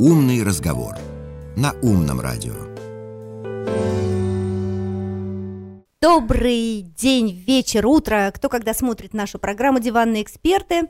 «Умный 0.00 0.42
разговор» 0.42 0.96
на 1.56 1.72
«Умном 1.80 2.20
радио». 2.20 2.54
Добрый 6.00 6.82
день, 6.82 7.30
вечер, 7.30 7.86
утро, 7.86 8.32
кто 8.34 8.48
когда 8.48 8.74
смотрит 8.74 9.14
нашу 9.14 9.38
программу 9.38 9.78
«Диванные 9.78 10.24
эксперты». 10.24 10.88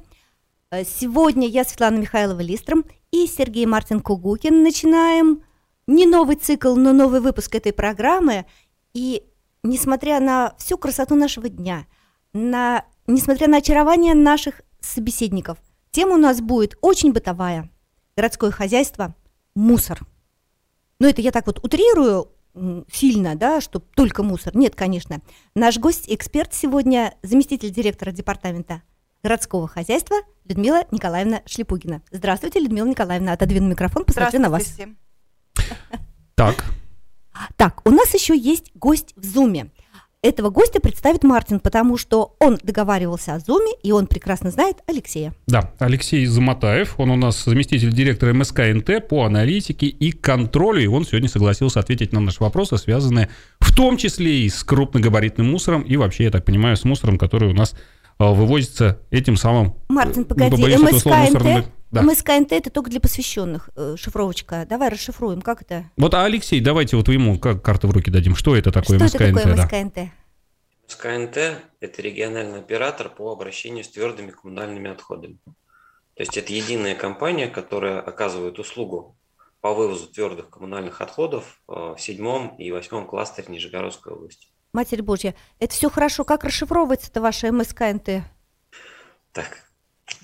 Э, 0.70 0.84
сегодня 0.84 1.46
я, 1.46 1.64
Светлана 1.64 1.98
Михайлова 1.98 2.40
Листром 2.40 2.86
и 3.10 3.26
Сергей 3.26 3.66
Мартин 3.66 4.00
Кугукин. 4.00 4.62
Начинаем 4.62 5.42
не 5.86 6.06
новый 6.06 6.36
цикл, 6.36 6.74
но 6.74 6.94
новый 6.94 7.20
выпуск 7.20 7.54
этой 7.54 7.74
программы. 7.74 8.46
И 8.94 9.22
несмотря 9.62 10.18
на 10.18 10.54
всю 10.56 10.78
красоту 10.78 11.14
нашего 11.14 11.50
дня, 11.50 11.84
на, 12.32 12.86
несмотря 13.06 13.48
на 13.48 13.58
очарование 13.58 14.14
наших 14.14 14.62
собеседников, 14.80 15.58
тема 15.90 16.14
у 16.14 16.18
нас 16.18 16.40
будет 16.40 16.78
очень 16.80 17.12
бытовая. 17.12 17.68
Городское 18.16 18.50
хозяйство, 18.50 19.14
мусор. 19.54 20.00
Но 21.00 21.08
это 21.08 21.20
я 21.20 21.32
так 21.32 21.46
вот 21.46 21.64
утрирую 21.64 22.30
сильно, 22.90 23.34
да, 23.34 23.60
что 23.60 23.80
только 23.80 24.22
мусор. 24.22 24.56
Нет, 24.56 24.76
конечно. 24.76 25.20
Наш 25.54 25.78
гость, 25.78 26.04
эксперт 26.06 26.54
сегодня, 26.54 27.14
заместитель 27.22 27.70
директора 27.70 28.12
департамента 28.12 28.82
городского 29.22 29.66
хозяйства 29.66 30.18
Людмила 30.44 30.84
Николаевна 30.90 31.42
Шлепугина. 31.46 32.02
Здравствуйте, 32.12 32.60
Людмила 32.60 32.86
Николаевна. 32.86 33.32
Отодвину 33.32 33.68
микрофон, 33.68 34.04
посмотрю 34.04 34.40
на 34.40 34.50
вас. 34.50 34.76
Так. 36.36 36.64
Так, 37.56 37.80
у 37.84 37.90
нас 37.90 38.14
еще 38.14 38.38
есть 38.38 38.70
гость 38.74 39.12
в 39.16 39.24
Зуме. 39.24 39.70
Этого 40.24 40.48
гостя 40.48 40.80
представит 40.80 41.22
Мартин, 41.22 41.60
потому 41.60 41.98
что 41.98 42.34
он 42.40 42.58
договаривался 42.62 43.34
о 43.34 43.40
Зуме, 43.40 43.72
и 43.82 43.92
он 43.92 44.06
прекрасно 44.06 44.50
знает 44.50 44.78
Алексея. 44.86 45.34
Да, 45.46 45.70
Алексей 45.78 46.24
Заматаев, 46.24 46.98
он 46.98 47.10
у 47.10 47.16
нас 47.16 47.44
заместитель 47.44 47.92
директора 47.92 48.32
МСК 48.32 48.60
НТ 48.60 49.06
по 49.06 49.24
аналитике 49.24 49.84
и 49.86 50.12
контролю, 50.12 50.82
и 50.82 50.86
он 50.86 51.04
сегодня 51.04 51.28
согласился 51.28 51.78
ответить 51.78 52.14
на 52.14 52.20
наши 52.20 52.42
вопросы, 52.42 52.78
связанные 52.78 53.28
в 53.60 53.76
том 53.76 53.98
числе 53.98 54.44
и 54.44 54.48
с 54.48 54.64
крупногабаритным 54.64 55.50
мусором, 55.50 55.82
и 55.82 55.98
вообще, 55.98 56.24
я 56.24 56.30
так 56.30 56.46
понимаю, 56.46 56.78
с 56.78 56.84
мусором, 56.84 57.18
который 57.18 57.50
у 57.50 57.54
нас 57.54 57.74
а, 58.16 58.32
вывозится 58.32 59.00
этим 59.10 59.36
самым... 59.36 59.74
Мартин, 59.90 60.22
э, 60.22 60.24
погоди, 60.24 60.74
МСК 60.74 61.06
НТ? 61.34 61.66
Да. 61.94 62.02
МСК-НТ 62.02 62.52
это 62.52 62.70
только 62.70 62.90
для 62.90 63.00
посвященных, 63.00 63.70
э, 63.76 63.96
шифровочка. 63.96 64.66
Давай 64.68 64.88
расшифруем, 64.88 65.42
как 65.42 65.62
это? 65.62 65.90
Вот, 65.96 66.14
а 66.14 66.24
Алексей, 66.24 66.60
давайте 66.60 66.96
вот 66.96 67.08
ему 67.08 67.38
как 67.38 67.62
карту 67.62 67.88
в 67.88 67.92
руки 67.92 68.10
дадим. 68.10 68.34
Что 68.34 68.56
это 68.56 68.72
такое 68.72 68.98
МСК-НТ? 68.98 69.14
Что 69.14 69.24
это 69.24 69.34
такое 69.34 69.54
МСК-НТ? 69.54 69.94
Да? 69.94 70.10
МСК-НТ– 70.88 71.36
это 71.80 72.02
региональный 72.02 72.58
оператор 72.58 73.08
по 73.08 73.32
обращению 73.32 73.84
с 73.84 73.88
твердыми 73.88 74.30
коммунальными 74.30 74.90
отходами. 74.90 75.38
То 76.14 76.22
есть 76.22 76.36
это 76.36 76.52
единая 76.52 76.94
компания, 76.94 77.48
которая 77.48 78.00
оказывает 78.00 78.58
услугу 78.58 79.16
по 79.60 79.72
вывозу 79.72 80.06
твердых 80.08 80.50
коммунальных 80.50 81.00
отходов 81.00 81.60
э, 81.68 81.72
в 81.72 81.96
седьмом 81.98 82.54
и 82.56 82.70
восьмом 82.70 83.06
кластере 83.06 83.48
Нижегородской 83.48 84.12
области. 84.12 84.48
Матерь 84.72 85.02
Божья, 85.02 85.34
это 85.58 85.72
все 85.72 85.88
хорошо. 85.88 86.24
Как 86.24 86.44
расшифровывается 86.44 87.08
это 87.10 87.20
ваше 87.20 87.50
МСК-НТ? 87.50 88.24
Так, 89.32 89.64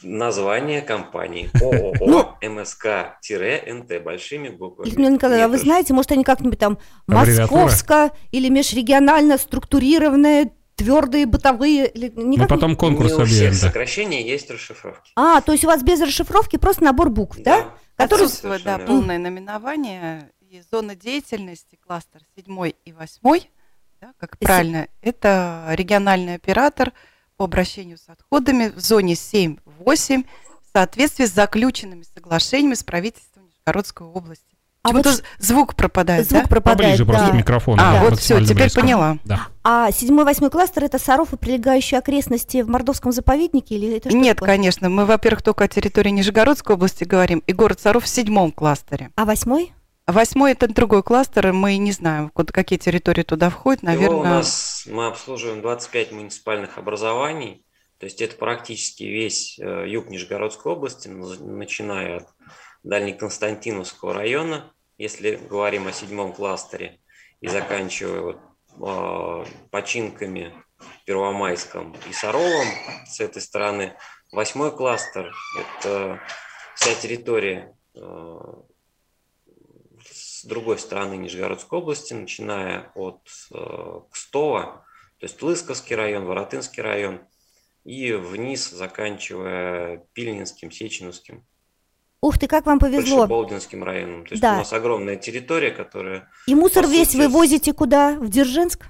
название 0.02 0.82
компании 0.82 1.50
ООО 1.60 1.94
ну, 2.00 2.50
МСК-НТ 2.60 4.02
большими 4.02 4.48
буквами. 4.48 4.88
Людмила 4.88 5.10
Николаевна, 5.10 5.44
а 5.46 5.48
вы 5.48 5.58
знаете, 5.58 5.92
может 5.92 6.12
они 6.12 6.24
как-нибудь 6.24 6.58
там 6.58 6.78
московско 7.06 8.12
или 8.30 8.48
межрегионально 8.48 9.38
структурированные 9.38 10.52
твердые 10.76 11.26
бытовые 11.26 11.88
или 11.88 12.10
Мы 12.14 12.46
потом 12.46 12.74
конкурс 12.74 13.12
объявим. 13.12 13.30
У 13.30 13.34
всех 13.34 13.50
да. 13.52 13.68
сокращений 13.68 14.22
есть 14.22 14.50
расшифровки. 14.50 15.12
А, 15.14 15.40
то 15.42 15.52
есть 15.52 15.64
у 15.64 15.66
вас 15.66 15.82
без 15.82 16.00
расшифровки 16.00 16.56
просто 16.56 16.84
набор 16.84 17.10
букв, 17.10 17.36
да? 17.38 17.62
да? 17.62 17.74
Который... 17.96 18.24
Отсутствует, 18.24 18.62
да, 18.62 18.78
полное 18.78 19.18
наименование 19.18 20.30
и 20.40 20.62
зона 20.70 20.94
деятельности, 20.94 21.78
кластер 21.86 22.22
7 22.34 22.72
и 22.84 22.92
8, 22.92 23.40
да, 24.00 24.12
как 24.18 24.38
правильно, 24.38 24.88
это 25.02 25.66
региональный 25.70 26.34
оператор– 26.34 26.92
по 27.40 27.44
обращению 27.44 27.96
с 27.96 28.06
отходами 28.06 28.68
в 28.68 28.80
зоне 28.80 29.14
7-8 29.14 29.56
в 29.86 30.72
соответствии 30.74 31.24
с 31.24 31.32
заключенными 31.32 32.04
соглашениями 32.14 32.74
с 32.74 32.84
правительством 32.84 33.44
Нижегородской 33.46 34.06
области. 34.06 34.44
А 34.82 34.92
вот 34.92 35.06
звук 35.38 35.74
пропадает, 35.74 36.28
звук 36.28 36.42
да? 36.42 36.48
пропадает, 36.48 36.98
Поближе 36.98 37.04
да. 37.06 37.12
просто 37.14 37.32
микрофон. 37.34 37.80
А, 37.80 37.94
да. 37.94 38.00
вот 38.04 38.18
все, 38.18 38.44
теперь 38.44 38.64
близко. 38.64 38.82
поняла. 38.82 39.16
Да. 39.24 39.48
А 39.64 39.90
седьмой, 39.90 40.26
восьмой 40.26 40.50
кластер 40.50 40.84
это 40.84 40.98
Саров 40.98 41.32
и 41.32 41.38
прилегающие 41.38 41.98
окрестности 41.98 42.60
в 42.60 42.68
Мордовском 42.68 43.10
заповеднике 43.10 43.76
или 43.76 43.96
это 43.96 44.10
Нет, 44.14 44.36
такое? 44.36 44.56
конечно. 44.56 44.90
Мы, 44.90 45.06
во-первых, 45.06 45.40
только 45.40 45.64
о 45.64 45.68
территории 45.68 46.10
Нижегородской 46.10 46.74
области 46.76 47.04
говорим, 47.04 47.42
и 47.46 47.54
город 47.54 47.80
Саров 47.80 48.04
в 48.04 48.08
седьмом 48.08 48.52
кластере. 48.52 49.12
А 49.16 49.24
восьмой? 49.24 49.72
Восьмой 50.06 50.52
это 50.52 50.66
другой 50.66 51.02
кластер, 51.02 51.52
мы 51.52 51.76
не 51.76 51.92
знаем, 51.92 52.30
какие 52.30 52.78
территории 52.78 53.22
туда 53.22 53.48
входят, 53.50 53.82
наверное. 53.82 54.08
Его 54.10 54.20
у 54.20 54.24
нас 54.24 54.84
мы 54.86 55.06
обслуживаем 55.06 55.62
25 55.62 56.12
муниципальных 56.12 56.78
образований, 56.78 57.64
то 57.98 58.04
есть 58.04 58.20
это 58.20 58.34
практически 58.36 59.04
весь 59.04 59.58
э, 59.58 59.84
юг 59.86 60.08
Нижегородской 60.08 60.72
области, 60.72 61.08
начиная 61.08 62.18
от 62.18 62.28
Дальнеконстантиновского 62.82 64.14
района, 64.14 64.72
если 64.98 65.36
говорим 65.36 65.86
о 65.86 65.92
седьмом 65.92 66.32
кластере, 66.32 66.98
и 67.40 67.48
заканчивая 67.48 68.20
вот, 68.20 68.40
э, 68.80 69.44
починками 69.70 70.52
Первомайском 71.04 71.96
и 72.08 72.12
Саровом 72.12 72.66
с 73.06 73.20
этой 73.20 73.42
стороны. 73.42 73.94
Восьмой 74.32 74.74
кластер– 74.74 75.32
это 75.78 76.20
вся 76.74 76.94
территория 76.94 77.76
э, 77.94 78.38
с 80.40 80.44
другой 80.44 80.78
стороны 80.78 81.14
Нижегородской 81.16 81.78
области, 81.78 82.14
начиная 82.14 82.90
от 82.94 83.20
э, 83.52 84.00
Кстова, 84.10 84.84
то 85.18 85.26
есть 85.26 85.40
Лысковский 85.42 85.94
район, 85.94 86.24
Воротынский 86.24 86.82
район, 86.82 87.20
и 87.84 88.12
вниз, 88.12 88.70
заканчивая 88.70 90.06
Пильнинским, 90.12 90.70
Сеченовским. 90.70 91.44
Ух 92.22 92.38
ты, 92.38 92.46
как 92.46 92.66
вам 92.66 92.78
повезло. 92.78 93.26
Болдинским 93.26 93.82
районом. 93.82 94.26
То 94.26 94.32
есть 94.32 94.42
да. 94.42 94.54
у 94.54 94.56
нас 94.58 94.72
огромная 94.72 95.16
территория, 95.16 95.70
которая... 95.70 96.28
И 96.46 96.54
мусор 96.54 96.86
весь 96.86 97.12
сути... 97.12 97.16
вы 97.16 97.28
возите 97.28 97.72
куда? 97.72 98.14
В 98.16 98.28
Дзержинск? 98.28 98.86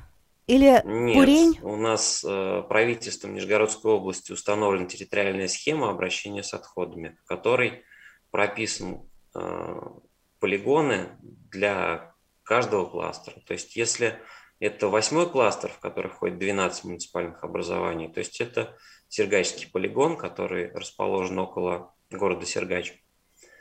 Или 0.49 0.83
Нет, 0.85 1.17
Курень? 1.17 1.59
у 1.63 1.77
нас 1.77 2.25
э, 2.27 2.63
правительством 2.69 3.35
Нижегородской 3.35 3.93
области 3.93 4.33
установлена 4.33 4.87
территориальная 4.87 5.47
схема 5.47 5.91
обращения 5.91 6.43
с 6.43 6.55
отходами, 6.55 7.17
в 7.25 7.29
которой 7.29 7.85
прописан 8.33 9.09
э, 9.33 9.81
полигоны 10.41 11.11
для 11.21 12.15
каждого 12.43 12.87
кластера. 12.87 13.41
То 13.47 13.53
есть 13.53 13.77
если 13.77 14.19
это 14.59 14.89
восьмой 14.89 15.29
кластер, 15.31 15.71
в 15.71 15.79
который 15.79 16.11
входит 16.11 16.39
12 16.39 16.85
муниципальных 16.85 17.45
образований, 17.45 18.13
то 18.13 18.19
есть 18.19 18.41
это 18.41 18.77
Сергачский 19.09 19.71
полигон, 19.71 20.17
который 20.17 20.73
расположен 20.73 21.39
около 21.39 21.95
города 22.11 22.45
Сергач. 22.45 22.95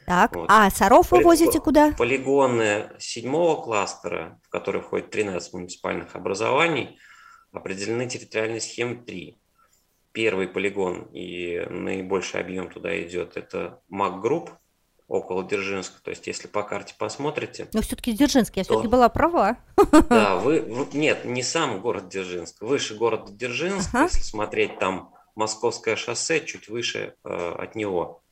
Так, 0.05 0.35
вот. 0.35 0.49
а 0.49 0.69
Саров 0.71 1.11
вы 1.11 1.21
возите 1.21 1.59
куда? 1.59 1.91
Полигоны 1.91 2.89
седьмого 2.97 3.61
кластера, 3.61 4.39
в 4.43 4.49
который 4.49 4.81
входит 4.81 5.11
13 5.11 5.53
муниципальных 5.53 6.15
образований, 6.15 6.97
определены 7.51 8.09
территориальной 8.09 8.59
схемой 8.59 8.97
3. 8.97 9.39
Первый 10.11 10.47
полигон 10.47 11.03
и 11.13 11.59
наибольший 11.69 12.41
объем 12.41 12.71
туда 12.71 12.99
идет, 13.03 13.37
это 13.37 13.81
МАК 13.87 14.19
Групп, 14.19 14.51
около 15.09 15.43
Дзержинска. 15.43 16.01
То 16.01 16.11
есть, 16.11 16.27
если 16.27 16.47
по 16.47 16.63
карте 16.63 16.95
посмотрите... 16.97 17.67
Но 17.73 17.81
все-таки 17.81 18.13
Дзержинск, 18.13 18.55
я 18.55 18.63
то... 18.63 18.73
все-таки 18.73 18.87
была 18.87 19.09
права. 19.09 19.57
Да, 20.09 20.35
вы. 20.43 20.87
Нет, 20.93 21.25
не 21.25 21.43
сам 21.43 21.81
город 21.81 22.07
Дзержинск. 22.09 22.61
Выше 22.61 22.95
города 22.95 23.31
Дзержинск, 23.33 23.89
ага. 23.93 24.03
если 24.03 24.21
смотреть 24.21 24.77
там 24.79 25.13
Московское 25.35 25.95
шоссе, 25.95 26.45
чуть 26.45 26.69
выше 26.69 27.15
э, 27.23 27.55
от 27.57 27.75
него. 27.75 28.23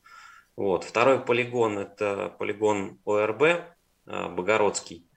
Вот. 0.55 0.83
Второй 0.83 1.19
полигон– 1.19 1.77
это 1.79 2.33
полигон 2.37 2.99
ОРБ, 3.05 3.41
э, 3.41 3.63
Богородский. 4.29 5.09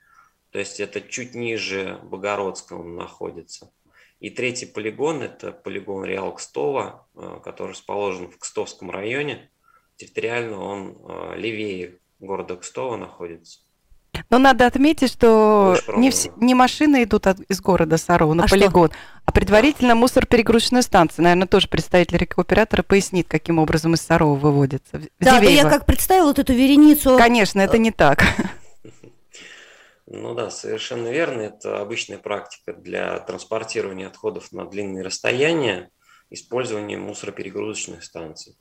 То 0.50 0.58
есть, 0.58 0.80
это 0.80 1.00
чуть 1.00 1.34
ниже 1.34 2.00
Богородска 2.02 2.72
он 2.72 2.96
находится. 2.96 3.70
И 4.18 4.30
третий 4.30 4.66
полигон– 4.66 5.22
это 5.22 5.52
полигон 5.52 6.04
Реал 6.04 6.34
Кстова, 6.34 7.06
э, 7.14 7.40
который 7.44 7.72
расположен 7.72 8.30
в 8.30 8.38
Кстовском 8.38 8.90
районе 8.90 9.50
территориально 10.00 10.58
он 10.58 10.96
э, 11.08 11.36
левее 11.36 11.98
города 12.18 12.56
Кстова 12.56 12.96
находится. 12.96 13.60
Но 14.28 14.38
надо 14.38 14.66
отметить, 14.66 15.12
что 15.12 15.76
не, 15.96 16.10
вс- 16.10 16.32
не 16.36 16.54
машины 16.54 17.04
идут 17.04 17.26
от, 17.26 17.40
из 17.40 17.60
города 17.60 17.96
Сарова 17.96 18.34
на 18.34 18.44
а 18.44 18.48
полигон, 18.48 18.88
что? 18.88 18.98
а 19.24 19.32
предварительно 19.32 19.94
мусор-перегрузочная 19.94 20.82
станция. 20.82 21.22
Наверное, 21.22 21.46
тоже 21.46 21.68
представитель 21.68 22.18
рекуператора 22.18 22.82
пояснит, 22.82 23.28
каким 23.28 23.58
образом 23.58 23.94
из 23.94 24.00
Сарова 24.00 24.34
выводится. 24.34 25.00
Да, 25.20 25.40
да 25.40 25.48
я 25.48 25.68
как 25.68 25.86
представила 25.86 26.28
вот 26.28 26.38
эту 26.38 26.52
вереницу. 26.52 27.16
Конечно, 27.18 27.60
это 27.60 27.78
не 27.78 27.90
так. 27.90 28.24
Ну 30.12 30.34
да, 30.34 30.50
совершенно 30.50 31.06
верно. 31.06 31.42
Это 31.42 31.80
обычная 31.80 32.18
практика 32.18 32.72
для 32.72 33.20
транспортирования 33.20 34.08
отходов 34.08 34.50
на 34.50 34.64
длинные 34.64 35.04
расстояния, 35.04 35.88
использование 36.30 36.98
мусороперегрузочных 36.98 38.02
станций. 38.02 38.56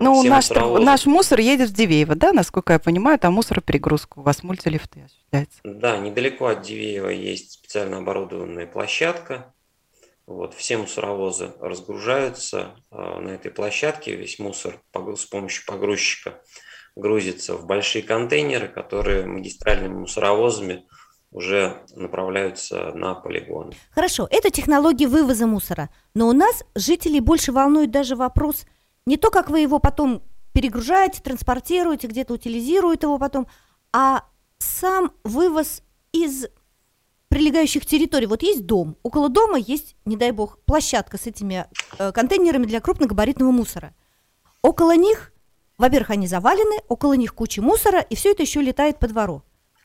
Ну, 0.00 0.22
наш, 0.22 0.50
наш 0.50 1.06
мусор 1.06 1.40
едет 1.40 1.70
в 1.70 1.74
Дивеево, 1.74 2.14
да, 2.14 2.32
насколько 2.32 2.72
я 2.72 2.78
понимаю, 2.78 3.18
там 3.18 3.34
мусороперегрузка 3.34 4.18
у 4.18 4.22
вас 4.22 4.42
мультилифты 4.42 5.02
осуществляется. 5.04 5.60
Да, 5.64 5.98
недалеко 5.98 6.46
от 6.46 6.62
Дивеева 6.62 7.08
есть 7.08 7.52
специально 7.52 7.98
оборудованная 7.98 8.66
площадка. 8.66 9.54
Вот, 10.26 10.54
все 10.54 10.78
мусоровозы 10.78 11.52
разгружаются 11.60 12.76
э, 12.90 12.96
на 12.96 13.30
этой 13.30 13.50
площадке, 13.50 14.14
весь 14.14 14.38
мусор 14.38 14.80
с 14.94 15.24
помощью 15.26 15.66
погрузчика 15.66 16.40
грузится 16.94 17.54
в 17.54 17.66
большие 17.66 18.02
контейнеры, 18.02 18.68
которые 18.68 19.26
магистральными 19.26 19.94
мусоровозами 19.94 20.86
уже 21.32 21.82
направляются 21.96 22.92
на 22.92 23.14
полигоны. 23.14 23.72
Хорошо, 23.90 24.28
это 24.30 24.50
технология 24.50 25.08
вывоза 25.08 25.46
мусора, 25.46 25.90
но 26.14 26.28
у 26.28 26.32
нас 26.32 26.62
жителей 26.74 27.20
больше 27.20 27.52
волнует 27.52 27.90
даже 27.90 28.16
вопрос 28.16 28.66
не 29.06 29.16
то, 29.16 29.30
как 29.30 29.50
вы 29.50 29.60
его 29.60 29.78
потом 29.78 30.22
перегружаете, 30.52 31.22
транспортируете, 31.22 32.06
где-то 32.06 32.34
утилизируете 32.34 33.06
его 33.06 33.18
потом, 33.18 33.46
а 33.92 34.24
сам 34.58 35.12
вывоз 35.24 35.82
из 36.12 36.46
прилегающих 37.28 37.86
территорий. 37.86 38.26
Вот 38.26 38.42
есть 38.42 38.66
дом, 38.66 38.96
около 39.02 39.28
дома 39.28 39.58
есть, 39.58 39.96
не 40.04 40.16
дай 40.16 40.32
бог, 40.32 40.58
площадка 40.66 41.16
с 41.16 41.26
этими 41.26 41.66
э, 41.98 42.12
контейнерами 42.12 42.66
для 42.66 42.80
крупногабаритного 42.80 43.50
мусора. 43.50 43.94
Около 44.60 44.96
них, 44.96 45.32
во-первых, 45.78 46.10
они 46.10 46.26
завалены, 46.26 46.82
около 46.88 47.14
них 47.14 47.34
куча 47.34 47.62
мусора, 47.62 48.00
и 48.00 48.14
все 48.14 48.32
это 48.32 48.42
еще 48.42 48.60
летает 48.60 48.98
по 48.98 49.08
двору. 49.08 49.42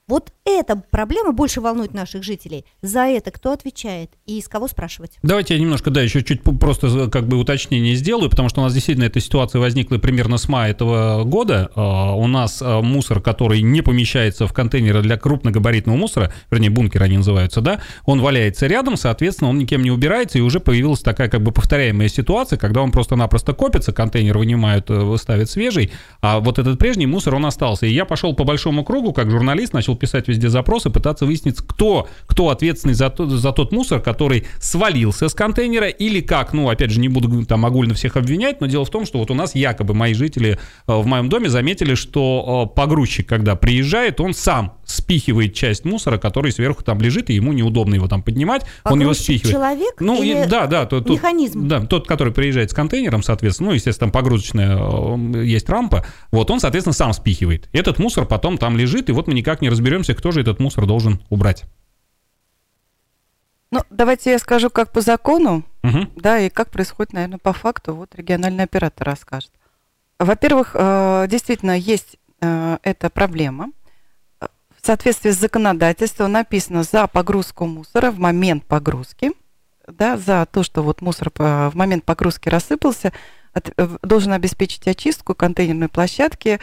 Вот 0.07 0.31
эта 0.45 0.81
проблема 0.89 1.33
больше 1.33 1.59
волнует 1.59 1.93
наших 1.93 2.23
жителей. 2.23 2.63
За 2.81 3.01
это 3.01 3.29
кто 3.29 3.51
отвечает 3.51 4.11
и 4.25 4.39
из 4.39 4.47
кого 4.47 4.69
спрашивать? 4.69 5.17
Давайте 5.21 5.53
я 5.53 5.59
немножко, 5.59 5.91
да, 5.91 6.01
еще 6.01 6.23
чуть 6.23 6.41
просто 6.43 7.09
как 7.09 7.27
бы 7.27 7.35
уточнение 7.35 7.93
сделаю, 7.93 8.29
потому 8.29 8.47
что 8.47 8.61
у 8.61 8.63
нас 8.63 8.73
действительно 8.73 9.03
эта 9.03 9.19
ситуация 9.19 9.59
возникла 9.59 9.97
примерно 9.97 10.37
с 10.37 10.47
мая 10.47 10.71
этого 10.71 11.25
года. 11.25 11.69
А, 11.75 12.13
у 12.15 12.25
нас 12.27 12.61
а, 12.61 12.81
мусор, 12.81 13.19
который 13.19 13.61
не 13.61 13.81
помещается 13.81 14.47
в 14.47 14.53
контейнеры 14.53 15.01
для 15.01 15.17
крупногабаритного 15.17 15.97
мусора, 15.97 16.31
вернее, 16.51 16.69
бункеры 16.69 17.03
они 17.03 17.17
называются, 17.17 17.59
да, 17.59 17.81
он 18.05 18.21
валяется 18.21 18.67
рядом, 18.67 18.95
соответственно, 18.95 19.49
он 19.49 19.57
никем 19.57 19.83
не 19.83 19.91
убирается, 19.91 20.37
и 20.37 20.41
уже 20.41 20.61
появилась 20.61 21.01
такая 21.01 21.27
как 21.27 21.41
бы 21.41 21.51
повторяемая 21.51 22.07
ситуация, 22.07 22.57
когда 22.57 22.81
он 22.81 22.91
просто-напросто 22.91 23.51
копится, 23.51 23.91
контейнер 23.91 24.37
вынимают, 24.37 24.89
э, 24.89 25.15
ставят 25.17 25.49
свежий, 25.49 25.91
а 26.21 26.39
вот 26.39 26.59
этот 26.59 26.79
прежний 26.79 27.07
мусор, 27.07 27.35
он 27.35 27.45
остался. 27.45 27.85
И 27.87 27.91
я 27.91 28.05
пошел 28.05 28.33
по 28.33 28.45
большому 28.45 28.85
кругу, 28.85 29.11
как 29.11 29.29
журналист, 29.29 29.73
начал 29.73 29.96
писать 29.99 30.27
везде 30.27 30.49
запросы, 30.49 30.89
пытаться 30.89 31.25
выяснить, 31.25 31.57
кто, 31.57 32.07
кто 32.25 32.49
ответственный 32.49 32.93
за, 32.93 33.09
тот, 33.09 33.29
за 33.29 33.51
тот 33.51 33.71
мусор, 33.71 34.01
который 34.01 34.45
свалился 34.59 35.29
с 35.29 35.33
контейнера, 35.33 35.87
или 35.87 36.21
как, 36.21 36.53
ну, 36.53 36.69
опять 36.69 36.91
же, 36.91 36.99
не 36.99 37.09
буду 37.09 37.45
там 37.45 37.65
огульно 37.65 37.93
всех 37.93 38.17
обвинять, 38.17 38.61
но 38.61 38.67
дело 38.67 38.85
в 38.85 38.89
том, 38.89 39.05
что 39.05 39.19
вот 39.19 39.31
у 39.31 39.33
нас 39.33 39.55
якобы 39.55 39.93
мои 39.93 40.13
жители 40.13 40.57
э, 40.87 40.93
в 40.93 41.05
моем 41.05 41.29
доме 41.29 41.49
заметили, 41.49 41.95
что 41.95 42.69
э, 42.71 42.75
погрузчик, 42.75 43.27
когда 43.27 43.55
приезжает, 43.55 44.21
он 44.21 44.33
сам 44.33 44.76
спихивает 44.87 45.53
часть 45.53 45.85
мусора, 45.85 46.17
который 46.17 46.51
сверху 46.51 46.83
там 46.83 46.99
лежит, 46.99 47.29
и 47.29 47.33
ему 47.33 47.53
неудобно 47.53 47.95
его 47.95 48.07
там 48.07 48.23
поднимать, 48.23 48.63
Погрузчик 48.83 48.91
он 48.91 49.01
его 49.01 49.13
спихивает. 49.13 49.53
человек 49.53 49.95
ну, 49.99 50.23
или 50.23 50.45
и, 50.45 50.47
да, 50.47 50.65
да, 50.65 50.85
тот, 50.85 51.09
механизм? 51.09 51.67
Да, 51.67 51.85
тот, 51.85 52.07
который 52.07 52.33
приезжает 52.33 52.71
с 52.71 52.73
контейнером, 52.73 53.21
соответственно, 53.21 53.69
ну, 53.69 53.75
естественно, 53.75 54.11
там 54.11 54.11
погрузочная 54.11 54.77
э, 54.77 55.43
есть 55.45 55.69
рампа, 55.69 56.05
вот 56.31 56.49
он, 56.49 56.59
соответственно, 56.59 56.93
сам 56.93 57.13
спихивает. 57.13 57.69
Этот 57.73 57.99
мусор 57.99 58.25
потом 58.25 58.57
там 58.57 58.77
лежит, 58.77 59.09
и 59.09 59.11
вот 59.11 59.27
мы 59.27 59.33
никак 59.33 59.61
не 59.61 59.69
разберемся, 59.69 60.15
кто 60.15 60.31
же 60.31 60.41
этот 60.41 60.59
мусор 60.59 60.85
должен 60.85 61.21
убрать. 61.29 61.65
Ну, 63.69 63.81
давайте 63.89 64.31
я 64.31 64.39
скажу, 64.39 64.69
как 64.69 64.93
по 64.93 65.01
закону, 65.01 65.63
угу. 65.83 66.07
да, 66.15 66.39
и 66.39 66.49
как 66.49 66.71
происходит, 66.71 67.11
наверное, 67.11 67.39
по 67.39 67.51
факту. 67.51 67.93
Вот 67.93 68.15
региональный 68.15 68.63
оператор 68.63 69.05
расскажет. 69.05 69.51
Во-первых, 70.19 70.71
э, 70.73 71.27
действительно 71.29 71.77
есть 71.77 72.17
э, 72.41 72.77
эта 72.83 73.09
проблема. 73.09 73.71
Соответствии 74.87 75.31
с 75.31 75.37
законодательством 75.37 76.31
написано 76.31 76.81
за 76.81 77.07
погрузку 77.07 77.65
мусора 77.65 78.09
в 78.09 78.19
момент 78.19 78.63
погрузки, 78.63 79.33
да, 79.85 80.15
за 80.15 80.47
то, 80.49 80.63
что 80.63 80.81
вот 80.81 81.01
мусор 81.01 81.29
в 81.37 81.71
момент 81.73 82.05
погрузки 82.05 82.47
рассыпался, 82.47 83.11
должен 84.01 84.31
обеспечить 84.31 84.87
очистку 84.87 85.35
контейнерной 85.35 85.89
площадки 85.89 86.61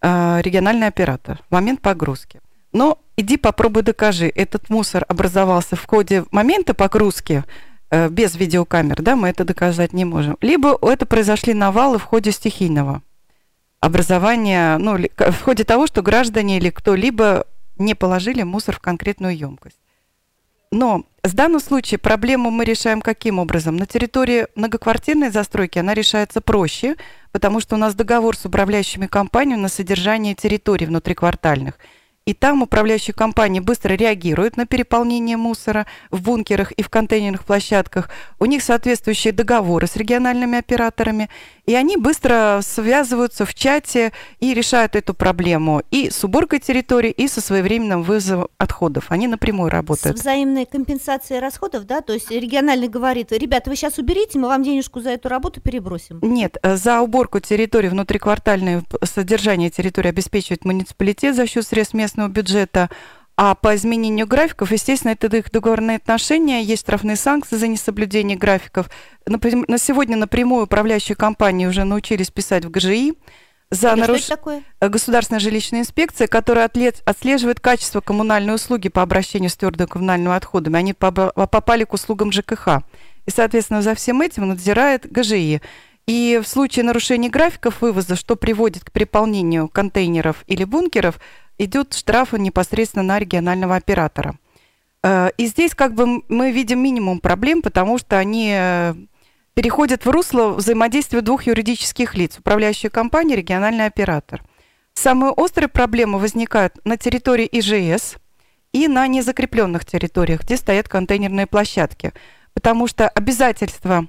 э, 0.00 0.40
региональный 0.42 0.88
оператор 0.88 1.38
в 1.48 1.52
момент 1.52 1.80
погрузки. 1.80 2.40
Но 2.72 2.98
иди 3.16 3.36
попробуй 3.36 3.84
докажи, 3.84 4.26
этот 4.34 4.68
мусор 4.68 5.04
образовался 5.06 5.76
в 5.76 5.86
ходе 5.86 6.24
момента 6.32 6.74
погрузки 6.74 7.44
э, 7.92 8.08
без 8.08 8.34
видеокамер, 8.34 9.02
да, 9.02 9.14
мы 9.14 9.28
это 9.28 9.44
доказать 9.44 9.92
не 9.92 10.04
можем. 10.04 10.36
Либо 10.40 10.76
это 10.82 11.06
произошли 11.06 11.54
навалы 11.54 11.98
в 11.98 12.02
ходе 12.02 12.32
стихийного 12.32 13.02
образования, 13.78 14.78
ну, 14.78 14.96
в 14.96 15.42
ходе 15.42 15.62
того, 15.62 15.86
что 15.86 16.02
граждане 16.02 16.58
или 16.58 16.70
кто-либо 16.70 17.46
не 17.78 17.94
положили 17.94 18.42
мусор 18.42 18.76
в 18.76 18.80
конкретную 18.80 19.36
емкость. 19.36 19.78
Но 20.70 21.04
в 21.22 21.34
данном 21.34 21.60
случае 21.60 21.98
проблему 21.98 22.50
мы 22.50 22.64
решаем 22.64 23.02
каким 23.02 23.38
образом? 23.38 23.76
На 23.76 23.86
территории 23.86 24.46
многоквартирной 24.54 25.30
застройки 25.30 25.78
она 25.78 25.92
решается 25.92 26.40
проще, 26.40 26.96
потому 27.30 27.60
что 27.60 27.76
у 27.76 27.78
нас 27.78 27.94
договор 27.94 28.36
с 28.36 28.46
управляющими 28.46 29.06
компаниями 29.06 29.60
на 29.60 29.68
содержание 29.68 30.34
территорий 30.34 30.86
внутриквартальных– 30.86 31.78
и 32.24 32.34
там 32.34 32.62
управляющие 32.62 33.14
компании 33.14 33.58
быстро 33.58 33.94
реагируют 33.94 34.56
на 34.56 34.64
переполнение 34.64 35.36
мусора 35.36 35.86
в 36.10 36.22
бункерах 36.22 36.70
и 36.72 36.82
в 36.82 36.88
контейнерных 36.88 37.44
площадках. 37.44 38.10
У 38.38 38.44
них 38.44 38.62
соответствующие 38.62 39.32
договоры 39.32 39.88
с 39.88 39.96
региональными 39.96 40.58
операторами. 40.58 41.28
И 41.66 41.74
они 41.74 41.96
быстро 41.96 42.60
связываются 42.62 43.44
в 43.44 43.54
чате 43.54 44.12
и 44.40 44.54
решают 44.54 44.96
эту 44.96 45.14
проблему 45.14 45.82
и 45.90 46.10
с 46.10 46.24
уборкой 46.24 46.60
территории, 46.60 47.10
и 47.10 47.28
со 47.28 47.40
своевременным 47.40 48.02
вызовом 48.02 48.48
отходов. 48.58 49.06
Они 49.10 49.26
напрямую 49.26 49.70
работают. 49.70 50.16
С 50.16 50.20
взаимной 50.20 50.66
компенсацией 50.66 51.40
расходов, 51.40 51.86
да? 51.86 52.00
То 52.00 52.12
есть 52.12 52.30
региональный 52.30 52.88
говорит, 52.88 53.32
ребята, 53.32 53.70
вы 53.70 53.76
сейчас 53.76 53.98
уберите, 53.98 54.38
мы 54.38 54.48
вам 54.48 54.62
денежку 54.62 55.00
за 55.00 55.10
эту 55.10 55.28
работу 55.28 55.60
перебросим. 55.60 56.18
Нет, 56.22 56.56
за 56.62 57.00
уборку 57.00 57.40
территории, 57.40 57.88
внутриквартальное 57.88 58.82
содержание 59.04 59.70
территории 59.70 60.08
обеспечивает 60.08 60.64
муниципалитет 60.64 61.36
за 61.36 61.46
счет 61.46 61.66
средств 61.66 61.94
местного 61.94 62.22
местного 62.22 62.28
бюджета. 62.28 62.90
А 63.36 63.54
по 63.54 63.74
изменению 63.74 64.26
графиков, 64.26 64.70
естественно, 64.72 65.12
это 65.12 65.34
их 65.34 65.50
договорные 65.50 65.96
отношения, 65.96 66.62
есть 66.62 66.82
штрафные 66.82 67.16
санкции 67.16 67.56
за 67.56 67.66
несоблюдение 67.66 68.36
графиков. 68.36 68.90
На 69.26 69.78
сегодня 69.78 70.16
напрямую 70.16 70.64
управляющие 70.64 71.16
компании 71.16 71.66
уже 71.66 71.84
научились 71.84 72.30
писать 72.30 72.64
в 72.64 72.70
ГЖИ 72.70 73.14
за 73.70 73.96
наруш... 73.96 74.24
такое? 74.24 74.62
Государственная 74.82 75.40
жилищная 75.40 75.80
инспекция, 75.80 76.26
которая 76.26 76.70
отслеживает 77.06 77.58
качество 77.58 78.02
коммунальной 78.02 78.54
услуги 78.54 78.90
по 78.90 79.00
обращению 79.00 79.48
с 79.48 79.56
твердыми 79.56 79.88
коммунальными 79.88 80.36
отходами. 80.36 80.76
Они 80.78 80.92
попали 80.92 81.84
к 81.84 81.94
услугам 81.94 82.32
ЖКХ. 82.32 82.82
И, 83.24 83.30
соответственно, 83.30 83.80
за 83.80 83.94
всем 83.94 84.20
этим 84.20 84.48
надзирает 84.48 85.10
ГЖИ. 85.10 85.62
И 86.06 86.40
в 86.42 86.48
случае 86.48 86.84
нарушения 86.84 87.30
графиков 87.30 87.80
вывоза, 87.80 88.16
что 88.16 88.36
приводит 88.36 88.84
к 88.84 88.92
переполнению 88.92 89.68
контейнеров 89.68 90.44
или 90.48 90.64
бункеров, 90.64 91.18
идет 91.64 91.94
штраф 91.94 92.32
непосредственно 92.32 93.02
на 93.02 93.18
регионального 93.18 93.76
оператора. 93.76 94.36
Э, 95.02 95.30
и 95.36 95.46
здесь 95.46 95.74
как 95.74 95.94
бы 95.94 96.22
мы 96.28 96.52
видим 96.52 96.80
минимум 96.80 97.20
проблем, 97.20 97.62
потому 97.62 97.98
что 97.98 98.18
они 98.18 98.52
э, 98.54 98.94
переходят 99.54 100.04
в 100.04 100.10
русло 100.10 100.48
взаимодействия 100.48 101.20
двух 101.20 101.44
юридических 101.44 102.14
лиц, 102.14 102.38
управляющая 102.38 102.90
компания, 102.90 103.36
региональный 103.36 103.86
оператор. 103.86 104.42
Самые 104.94 105.32
острые 105.32 105.68
проблемы 105.68 106.18
возникают 106.18 106.78
на 106.84 106.96
территории 106.96 107.48
ИЖС 107.50 108.16
и 108.72 108.88
на 108.88 109.06
незакрепленных 109.06 109.84
территориях, 109.84 110.42
где 110.42 110.56
стоят 110.56 110.88
контейнерные 110.88 111.46
площадки, 111.46 112.12
потому 112.54 112.86
что 112.86 113.08
обязательства 113.08 114.06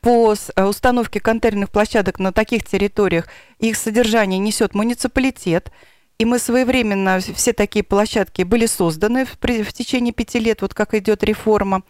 по 0.00 0.34
э, 0.34 0.64
установке 0.64 1.20
контейнерных 1.20 1.70
площадок 1.70 2.18
на 2.18 2.32
таких 2.32 2.64
территориях 2.64 3.28
их 3.58 3.76
содержание 3.76 4.38
несет 4.38 4.74
муниципалитет, 4.74 5.70
и 6.22 6.24
мы 6.24 6.38
своевременно, 6.38 7.18
все 7.18 7.52
такие 7.52 7.82
площадки 7.82 8.42
были 8.42 8.66
созданы 8.66 9.24
в, 9.24 9.32
в 9.42 9.72
течение 9.72 10.12
пяти 10.12 10.38
лет, 10.38 10.62
вот 10.62 10.72
как 10.72 10.94
идет 10.94 11.24
реформа. 11.24 11.82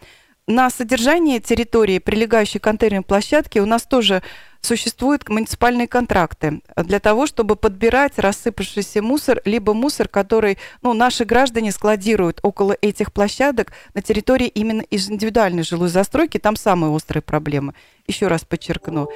На 0.47 0.71
содержание 0.71 1.39
территории, 1.39 1.99
прилегающей 1.99 2.59
к 2.59 2.63
контейнерной 2.63 3.03
площадке, 3.03 3.61
у 3.61 3.67
нас 3.67 3.83
тоже 3.83 4.23
существуют 4.59 5.29
муниципальные 5.29 5.87
контракты 5.87 6.61
для 6.75 6.99
того, 6.99 7.27
чтобы 7.27 7.55
подбирать 7.55 8.17
рассыпавшийся 8.17 9.03
мусор, 9.03 9.39
либо 9.45 9.75
мусор, 9.75 10.07
который 10.07 10.57
ну, 10.81 10.93
наши 10.93 11.25
граждане 11.25 11.71
складируют 11.71 12.39
около 12.41 12.75
этих 12.81 13.13
площадок 13.13 13.71
на 13.93 14.01
территории 14.01 14.47
именно 14.47 14.81
из 14.81 15.11
индивидуальной 15.11 15.61
жилой 15.61 15.89
застройки. 15.89 16.39
Там 16.39 16.55
самые 16.55 16.89
острые 16.89 17.21
проблемы. 17.21 17.75
Еще 18.07 18.25
раз 18.25 18.45
подчеркну. 18.45 19.11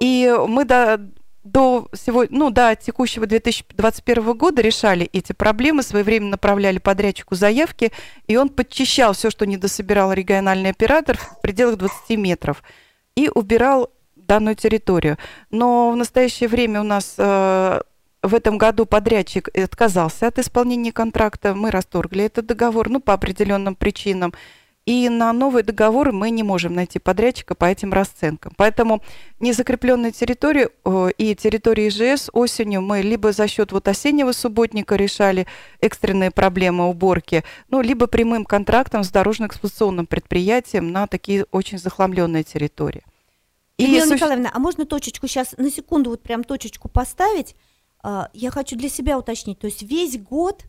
И 0.00 0.34
мы 0.48 0.64
до, 0.64 0.98
до, 1.44 1.88
сегодня, 1.92 2.38
ну, 2.38 2.50
до 2.50 2.76
текущего 2.76 3.26
2021 3.26 4.32
года 4.34 4.62
решали 4.62 5.08
эти 5.12 5.32
проблемы, 5.32 5.82
своевременно 5.82 6.32
направляли 6.32 6.78
подрядчику 6.78 7.34
заявки, 7.34 7.92
и 8.26 8.36
он 8.36 8.48
подчищал 8.48 9.12
все, 9.12 9.30
что 9.30 9.46
не 9.46 9.56
дособирал 9.56 10.12
региональный 10.12 10.70
оператор 10.70 11.16
в 11.16 11.40
пределах 11.40 11.76
20 11.78 12.18
метров, 12.18 12.62
и 13.16 13.28
убирал 13.32 13.90
данную 14.14 14.54
территорию. 14.54 15.18
Но 15.50 15.90
в 15.90 15.96
настоящее 15.96 16.48
время 16.48 16.80
у 16.80 16.84
нас 16.84 17.14
э, 17.18 17.80
в 18.22 18.34
этом 18.34 18.56
году 18.56 18.86
подрядчик 18.86 19.48
отказался 19.56 20.28
от 20.28 20.38
исполнения 20.38 20.92
контракта, 20.92 21.54
мы 21.54 21.70
расторгли 21.70 22.24
этот 22.24 22.46
договор, 22.46 22.88
ну, 22.88 23.00
по 23.00 23.12
определенным 23.14 23.74
причинам. 23.74 24.32
И 24.84 25.08
на 25.08 25.32
новый 25.32 25.62
договор 25.62 26.10
мы 26.10 26.30
не 26.30 26.42
можем 26.42 26.74
найти 26.74 26.98
подрядчика 26.98 27.54
по 27.54 27.66
этим 27.66 27.92
расценкам. 27.92 28.52
Поэтому 28.56 29.00
незакрепленные 29.38 30.10
территории 30.10 30.68
и 31.18 31.36
территории 31.36 31.88
ИЖС 31.88 32.30
осенью 32.32 32.82
мы 32.82 33.00
либо 33.00 33.30
за 33.30 33.46
счет 33.46 33.70
вот 33.70 33.86
осеннего 33.86 34.32
субботника 34.32 34.96
решали 34.96 35.46
экстренные 35.80 36.32
проблемы 36.32 36.88
уборки, 36.88 37.44
ну, 37.68 37.80
либо 37.80 38.08
прямым 38.08 38.44
контрактом 38.44 39.04
с 39.04 39.10
дорожно-эксплуатационным 39.10 40.06
предприятием 40.06 40.90
на 40.90 41.06
такие 41.06 41.46
очень 41.52 41.78
захламленные 41.78 42.42
территории. 42.42 43.04
И 43.78 43.84
Людмила 43.84 44.04
суще... 44.04 44.14
Николаевна, 44.16 44.50
а 44.52 44.58
можно 44.58 44.84
точечку 44.84 45.28
сейчас, 45.28 45.54
на 45.56 45.70
секунду 45.70 46.10
вот 46.10 46.22
прям 46.22 46.42
точечку 46.42 46.88
поставить? 46.88 47.54
А, 48.02 48.30
я 48.32 48.50
хочу 48.50 48.76
для 48.76 48.88
себя 48.88 49.16
уточнить, 49.16 49.60
то 49.60 49.68
есть 49.68 49.82
весь 49.82 50.18
год 50.18 50.64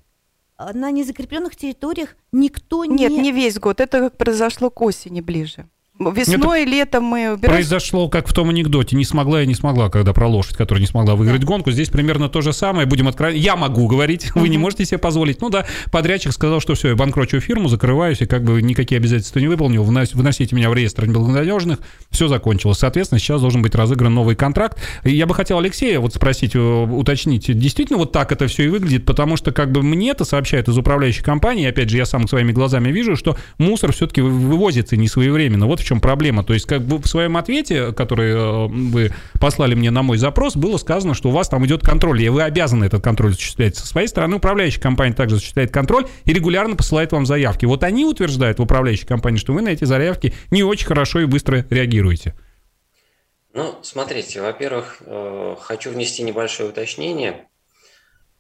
на 0.57 0.91
незакрепленных 0.91 1.55
территориях 1.55 2.15
никто 2.31 2.85
не... 2.85 2.95
Нет, 2.95 3.11
не 3.11 3.31
весь 3.31 3.59
год, 3.59 3.79
это 3.79 4.09
произошло 4.09 4.69
к 4.69 4.81
осени 4.81 5.21
ближе. 5.21 5.67
Весной, 5.99 6.63
Это 6.63 6.71
летом 6.71 7.03
мы 7.03 7.33
убираем. 7.33 7.57
Произошло, 7.57 8.09
как 8.09 8.27
в 8.27 8.33
том 8.33 8.49
анекдоте, 8.49 8.95
не 8.95 9.05
смогла 9.05 9.43
и 9.43 9.47
не 9.47 9.53
смогла, 9.53 9.89
когда 9.89 10.11
про 10.11 10.27
лошадь, 10.27 10.57
которая 10.57 10.81
не 10.81 10.87
смогла 10.87 11.15
выиграть 11.15 11.41
да. 11.41 11.47
гонку. 11.47 11.69
Здесь 11.69 11.89
примерно 11.89 12.29
то 12.29 12.41
же 12.41 12.51
самое, 12.51 12.87
будем 12.87 13.07
откровенны. 13.07 13.37
Я 13.37 13.55
могу 13.55 13.87
говорить, 13.87 14.33
вы 14.33 14.49
не 14.49 14.57
можете 14.57 14.85
себе 14.85 14.97
позволить. 14.97 15.39
Ну 15.41 15.51
да, 15.51 15.67
подрядчик 15.91 16.31
сказал, 16.31 16.61
что 16.61 16.73
все, 16.73 16.89
я 16.89 16.95
банкрочу 16.95 17.39
фирму, 17.39 17.69
закрываюсь, 17.69 18.21
и 18.21 18.25
как 18.25 18.43
бы 18.43 18.59
никакие 18.63 18.97
обязательства 18.97 19.37
не 19.37 19.47
выполнил, 19.47 19.83
выносите 19.83 20.55
меня 20.55 20.71
в 20.71 20.73
реестр 20.73 21.05
неблагонадежных, 21.05 21.77
все 22.09 22.27
закончилось. 22.27 22.79
Соответственно, 22.79 23.19
сейчас 23.19 23.41
должен 23.41 23.61
быть 23.61 23.75
разыгран 23.75 24.11
новый 24.11 24.35
контракт. 24.35 24.79
И 25.03 25.15
я 25.15 25.27
бы 25.27 25.35
хотел 25.35 25.59
Алексея 25.59 25.99
вот 25.99 26.15
спросить, 26.15 26.55
э, 26.55 26.59
уточнить, 26.59 27.55
действительно 27.55 27.99
вот 27.99 28.11
так 28.11 28.31
это 28.31 28.47
все 28.47 28.63
и 28.63 28.67
выглядит, 28.67 29.05
потому 29.05 29.37
что 29.37 29.51
как 29.51 29.71
бы 29.71 29.83
мне 29.83 30.09
это 30.09 30.25
сообщают 30.25 30.67
из 30.69 30.77
управляющей 30.77 31.23
компании, 31.23 31.67
опять 31.67 31.89
же, 31.89 31.97
я 31.97 32.07
сам 32.07 32.27
своими 32.27 32.51
глазами 32.51 32.89
вижу, 32.91 33.15
что 33.15 33.37
мусор 33.59 33.91
все-таки 33.91 34.21
вывозится 34.21 34.97
не 34.97 35.07
своевременно. 35.07 35.67
Вот 35.67 35.82
в 35.83 35.87
чем 35.87 36.01
проблема. 36.01 36.43
То 36.43 36.53
есть, 36.53 36.65
как 36.65 36.81
бы 36.81 36.97
в 36.97 37.07
своем 37.07 37.37
ответе, 37.37 37.91
который 37.91 38.31
э, 38.31 38.67
вы 38.67 39.11
послали 39.39 39.75
мне 39.75 39.91
на 39.91 40.01
мой 40.01 40.17
запрос, 40.17 40.55
было 40.55 40.77
сказано, 40.77 41.13
что 41.13 41.29
у 41.29 41.31
вас 41.31 41.49
там 41.49 41.65
идет 41.65 41.81
контроль, 41.81 42.21
и 42.21 42.29
вы 42.29 42.43
обязаны 42.43 42.85
этот 42.85 43.03
контроль 43.03 43.31
осуществлять. 43.31 43.75
Со 43.75 43.85
своей 43.85 44.07
стороны, 44.07 44.37
управляющая 44.37 44.81
компания 44.81 45.13
также 45.13 45.35
осуществляет 45.35 45.71
контроль 45.71 46.07
и 46.25 46.33
регулярно 46.33 46.75
посылает 46.75 47.11
вам 47.11 47.25
заявки. 47.25 47.65
Вот 47.65 47.83
они 47.83 48.05
утверждают 48.05 48.59
в 48.59 48.63
управляющей 48.63 49.07
компании, 49.07 49.37
что 49.37 49.53
вы 49.53 49.61
на 49.61 49.69
эти 49.69 49.85
заявки 49.85 50.33
не 50.51 50.63
очень 50.63 50.87
хорошо 50.87 51.19
и 51.21 51.25
быстро 51.25 51.65
реагируете. 51.69 52.35
Ну, 53.53 53.75
смотрите, 53.83 54.41
во-первых, 54.41 55.01
э, 55.05 55.55
хочу 55.61 55.91
внести 55.91 56.23
небольшое 56.23 56.69
уточнение. 56.69 57.47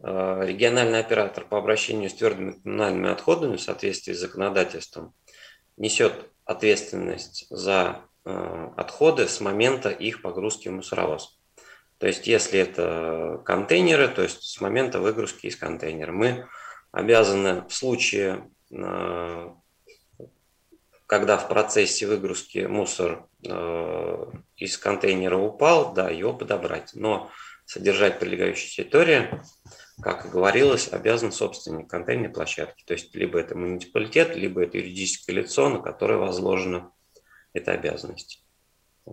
Э, 0.05 0.43
региональный 0.45 0.99
оператор 0.99 1.45
по 1.45 1.57
обращению 1.57 2.09
с 2.09 2.13
твердыми 2.13 2.53
коммунальными 2.63 3.09
отходами 3.09 3.55
в 3.55 3.61
соответствии 3.61 4.13
с 4.13 4.19
законодательством 4.19 5.13
несет 5.77 6.13
ответственность 6.45 7.45
за 7.49 8.05
э, 8.25 8.69
отходы 8.77 9.27
с 9.27 9.39
момента 9.39 9.89
их 9.89 10.21
погрузки 10.21 10.69
в 10.69 10.73
мусоровоз. 10.73 11.39
То 11.97 12.07
есть, 12.07 12.27
если 12.27 12.59
это 12.59 13.41
контейнеры, 13.45 14.07
то 14.09 14.23
есть 14.23 14.43
с 14.43 14.59
момента 14.59 14.99
выгрузки 14.99 15.47
из 15.47 15.55
контейнера. 15.55 16.11
Мы 16.11 16.47
обязаны 16.91 17.65
в 17.67 17.73
случае, 17.73 18.49
э, 18.71 19.49
когда 21.05 21.37
в 21.37 21.47
процессе 21.47 22.07
выгрузки 22.07 22.59
мусор 22.59 23.27
э, 23.47 24.25
из 24.57 24.77
контейнера 24.77 25.37
упал, 25.37 25.93
да, 25.93 26.09
его 26.09 26.33
подобрать. 26.33 26.91
Но 26.93 27.29
содержать 27.65 28.19
прилегающую 28.19 28.69
территорию 28.69 29.41
как 30.01 30.25
и 30.25 30.29
говорилось, 30.29 30.91
обязан 30.91 31.31
собственник 31.31 31.89
контейнерной 31.89 32.33
площадки. 32.33 32.83
То 32.85 32.93
есть 32.93 33.13
либо 33.15 33.39
это 33.39 33.57
муниципалитет, 33.57 34.35
либо 34.35 34.63
это 34.63 34.77
юридическое 34.77 35.35
лицо, 35.35 35.69
на 35.69 35.79
которое 35.79 36.17
возложена 36.17 36.91
эта 37.53 37.71
обязанность. 37.71 38.42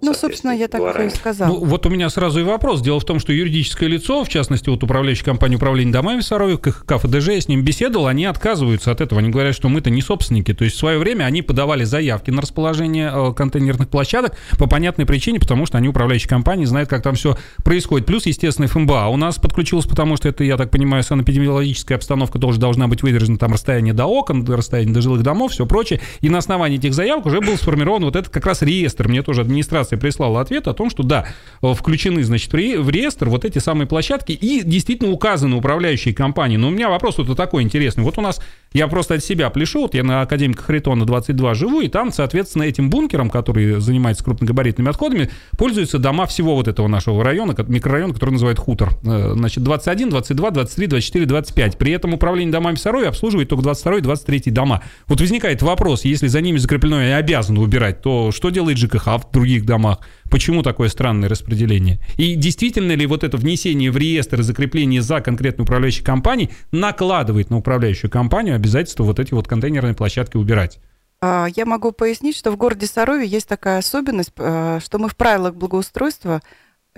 Ну, 0.02 0.14
собственно, 0.14 0.52
я 0.52 0.68
так 0.68 0.80
и 1.00 1.11
сказал. 1.11 1.49
Ну, 1.49 1.64
вот 1.64 1.85
у 1.85 1.90
меня 1.90 2.09
сразу 2.11 2.38
и 2.38 2.42
вопрос. 2.44 2.80
Дело 2.80 3.00
в 3.00 3.04
том, 3.04 3.18
что 3.18 3.32
юридическое 3.32 3.88
лицо, 3.88 4.23
в 4.23 4.28
частности, 4.28 4.68
вот 4.68 4.85
управляющая 4.85 5.25
компания 5.25 5.56
управления 5.56 5.90
домами 5.90 6.20
Сарове, 6.20 6.59
КФДЖ, 6.59 7.30
я 7.30 7.40
с 7.40 7.49
ним 7.49 7.64
беседовал, 7.64 8.06
они 8.06 8.25
отказываются 8.25 8.92
от 8.92 9.00
этого. 9.00 9.20
Они 9.20 9.30
говорят, 9.30 9.52
что 9.52 9.68
мы-то 9.68 9.90
не 9.90 10.00
собственники. 10.00 10.54
То 10.54 10.62
есть 10.62 10.76
в 10.76 10.78
свое 10.78 10.99
время 10.99 11.25
они 11.25 11.42
подавали 11.42 11.82
заявки 11.82 12.30
на 12.30 12.40
расположение 12.40 13.11
э, 13.12 13.32
контейнерных 13.35 13.88
площадок 13.88 14.37
по 14.59 14.68
понятной 14.68 15.06
причине, 15.06 15.40
потому 15.40 15.66
что 15.66 15.76
они 15.76 15.88
управляющие 15.88 16.28
компании, 16.28 16.66
знают, 16.66 16.88
как 16.88 17.02
там 17.02 17.16
все 17.16 17.37
происходит. 17.64 18.06
Плюс, 18.06 18.26
естественно, 18.26 18.68
ФМБА 18.68 19.09
у 19.09 19.16
нас 19.16 19.40
подключилась, 19.40 19.87
потому 19.87 20.16
что 20.16 20.28
это, 20.28 20.44
я 20.44 20.56
так 20.56 20.70
понимаю, 20.70 21.02
санэпидемиологическая 21.02 21.97
обстановка 21.97 22.38
тоже 22.38 22.61
должна 22.61 22.87
быть 22.87 23.02
выдержана, 23.02 23.38
там 23.38 23.54
расстояние 23.54 23.92
до 23.92 24.06
окон, 24.06 24.44
расстояние 24.44 24.94
до 24.94 25.00
жилых 25.00 25.25
домов, 25.25 25.50
все 25.50 25.66
прочее. 25.66 26.00
И 26.20 26.28
на 26.28 26.38
основании 26.38 26.78
этих 26.78 26.94
заявок 26.94 27.26
уже 27.26 27.40
был 27.40 27.56
сформирован 27.56 28.04
вот 28.04 28.14
этот 28.14 28.32
как 28.32 28.47
раз 28.47 28.62
реестр. 28.62 29.09
Мне 29.09 29.23
тоже 29.23 29.40
администрация 29.40 29.79
администрация 29.80 29.99
прислала 29.99 30.40
ответ 30.40 30.68
о 30.68 30.75
том, 30.75 30.90
что 30.90 31.02
да, 31.02 31.26
включены, 31.62 32.22
значит, 32.22 32.52
в 32.52 32.90
реестр 32.90 33.28
вот 33.28 33.44
эти 33.44 33.58
самые 33.58 33.87
площадки 33.87 34.32
и 34.32 34.62
действительно 34.62 35.10
указаны 35.10 35.56
управляющие 35.56 36.14
компании. 36.14 36.56
Но 36.56 36.68
у 36.68 36.70
меня 36.70 36.88
вопрос 36.88 37.18
вот 37.18 37.37
такой 37.37 37.62
интересный. 37.62 38.04
Вот 38.04 38.18
у 38.18 38.20
нас, 38.20 38.40
я 38.72 38.88
просто 38.88 39.14
от 39.14 39.25
себя 39.25 39.50
пляшу, 39.50 39.82
вот 39.82 39.94
я 39.94 40.02
на 40.02 40.22
Академика 40.22 40.62
Харитона 40.62 41.06
22 41.06 41.54
живу, 41.54 41.80
и 41.80 41.88
там, 41.88 42.12
соответственно, 42.12 42.64
этим 42.64 42.90
бункером, 42.90 43.30
который 43.30 43.80
занимается 43.80 44.25
крупногабаритными 44.25 44.88
отходами, 44.88 45.30
пользуются 45.56 45.99
дома 45.99 46.26
всего 46.26 46.54
вот 46.54 46.68
этого 46.68 46.88
нашего 46.88 47.25
района, 47.25 47.54
микрорайона, 47.68 48.14
который 48.14 48.30
называют 48.30 48.58
Хутор. 48.58 48.90
Э, 49.04 49.32
значит, 49.34 49.62
21, 49.64 50.10
22, 50.10 50.50
23, 50.50 50.87
24, 50.87 51.26
25. 51.26 51.78
При 51.78 51.92
этом 51.92 52.14
управление 52.14 52.52
домами 52.52 52.76
Сарови 52.76 53.06
обслуживает 53.06 53.49
только 53.49 53.64
22 53.64 53.99
и 53.99 54.00
23 54.00 54.50
дома. 54.50 54.82
Вот 55.06 55.20
возникает 55.20 55.62
вопрос, 55.62 56.04
если 56.04 56.26
за 56.26 56.40
ними 56.40 56.58
закреплено 56.58 57.02
и 57.02 57.10
обязаны 57.10 57.60
убирать, 57.60 58.02
то 58.02 58.30
что 58.32 58.50
делает 58.50 58.78
ЖКХ 58.78 59.06
в 59.06 59.30
других 59.32 59.64
домах. 59.70 60.00
Почему 60.30 60.62
такое 60.62 60.88
странное 60.88 61.28
распределение? 61.28 62.00
И 62.16 62.34
действительно 62.34 62.92
ли 62.92 63.06
вот 63.06 63.24
это 63.24 63.36
внесение 63.36 63.90
в 63.90 63.96
реестр 63.96 64.40
и 64.40 64.42
закрепление 64.42 65.00
за 65.00 65.20
конкретной 65.20 65.62
управляющей 65.62 66.04
компанией 66.04 66.50
накладывает 66.72 67.50
на 67.50 67.56
управляющую 67.56 68.10
компанию 68.10 68.56
обязательство 68.56 69.04
вот 69.04 69.18
эти 69.18 69.32
вот 69.32 69.46
контейнерные 69.46 69.94
площадки 69.94 70.36
убирать? 70.36 70.80
А, 71.22 71.46
я 71.54 71.66
могу 71.66 71.92
пояснить, 71.92 72.36
что 72.36 72.50
в 72.50 72.56
городе 72.56 72.86
Сарове 72.86 73.26
есть 73.26 73.48
такая 73.48 73.78
особенность, 73.78 74.32
э, 74.36 74.80
что 74.82 74.98
мы 74.98 75.08
в 75.08 75.16
правилах 75.16 75.54
благоустройства 75.54 76.42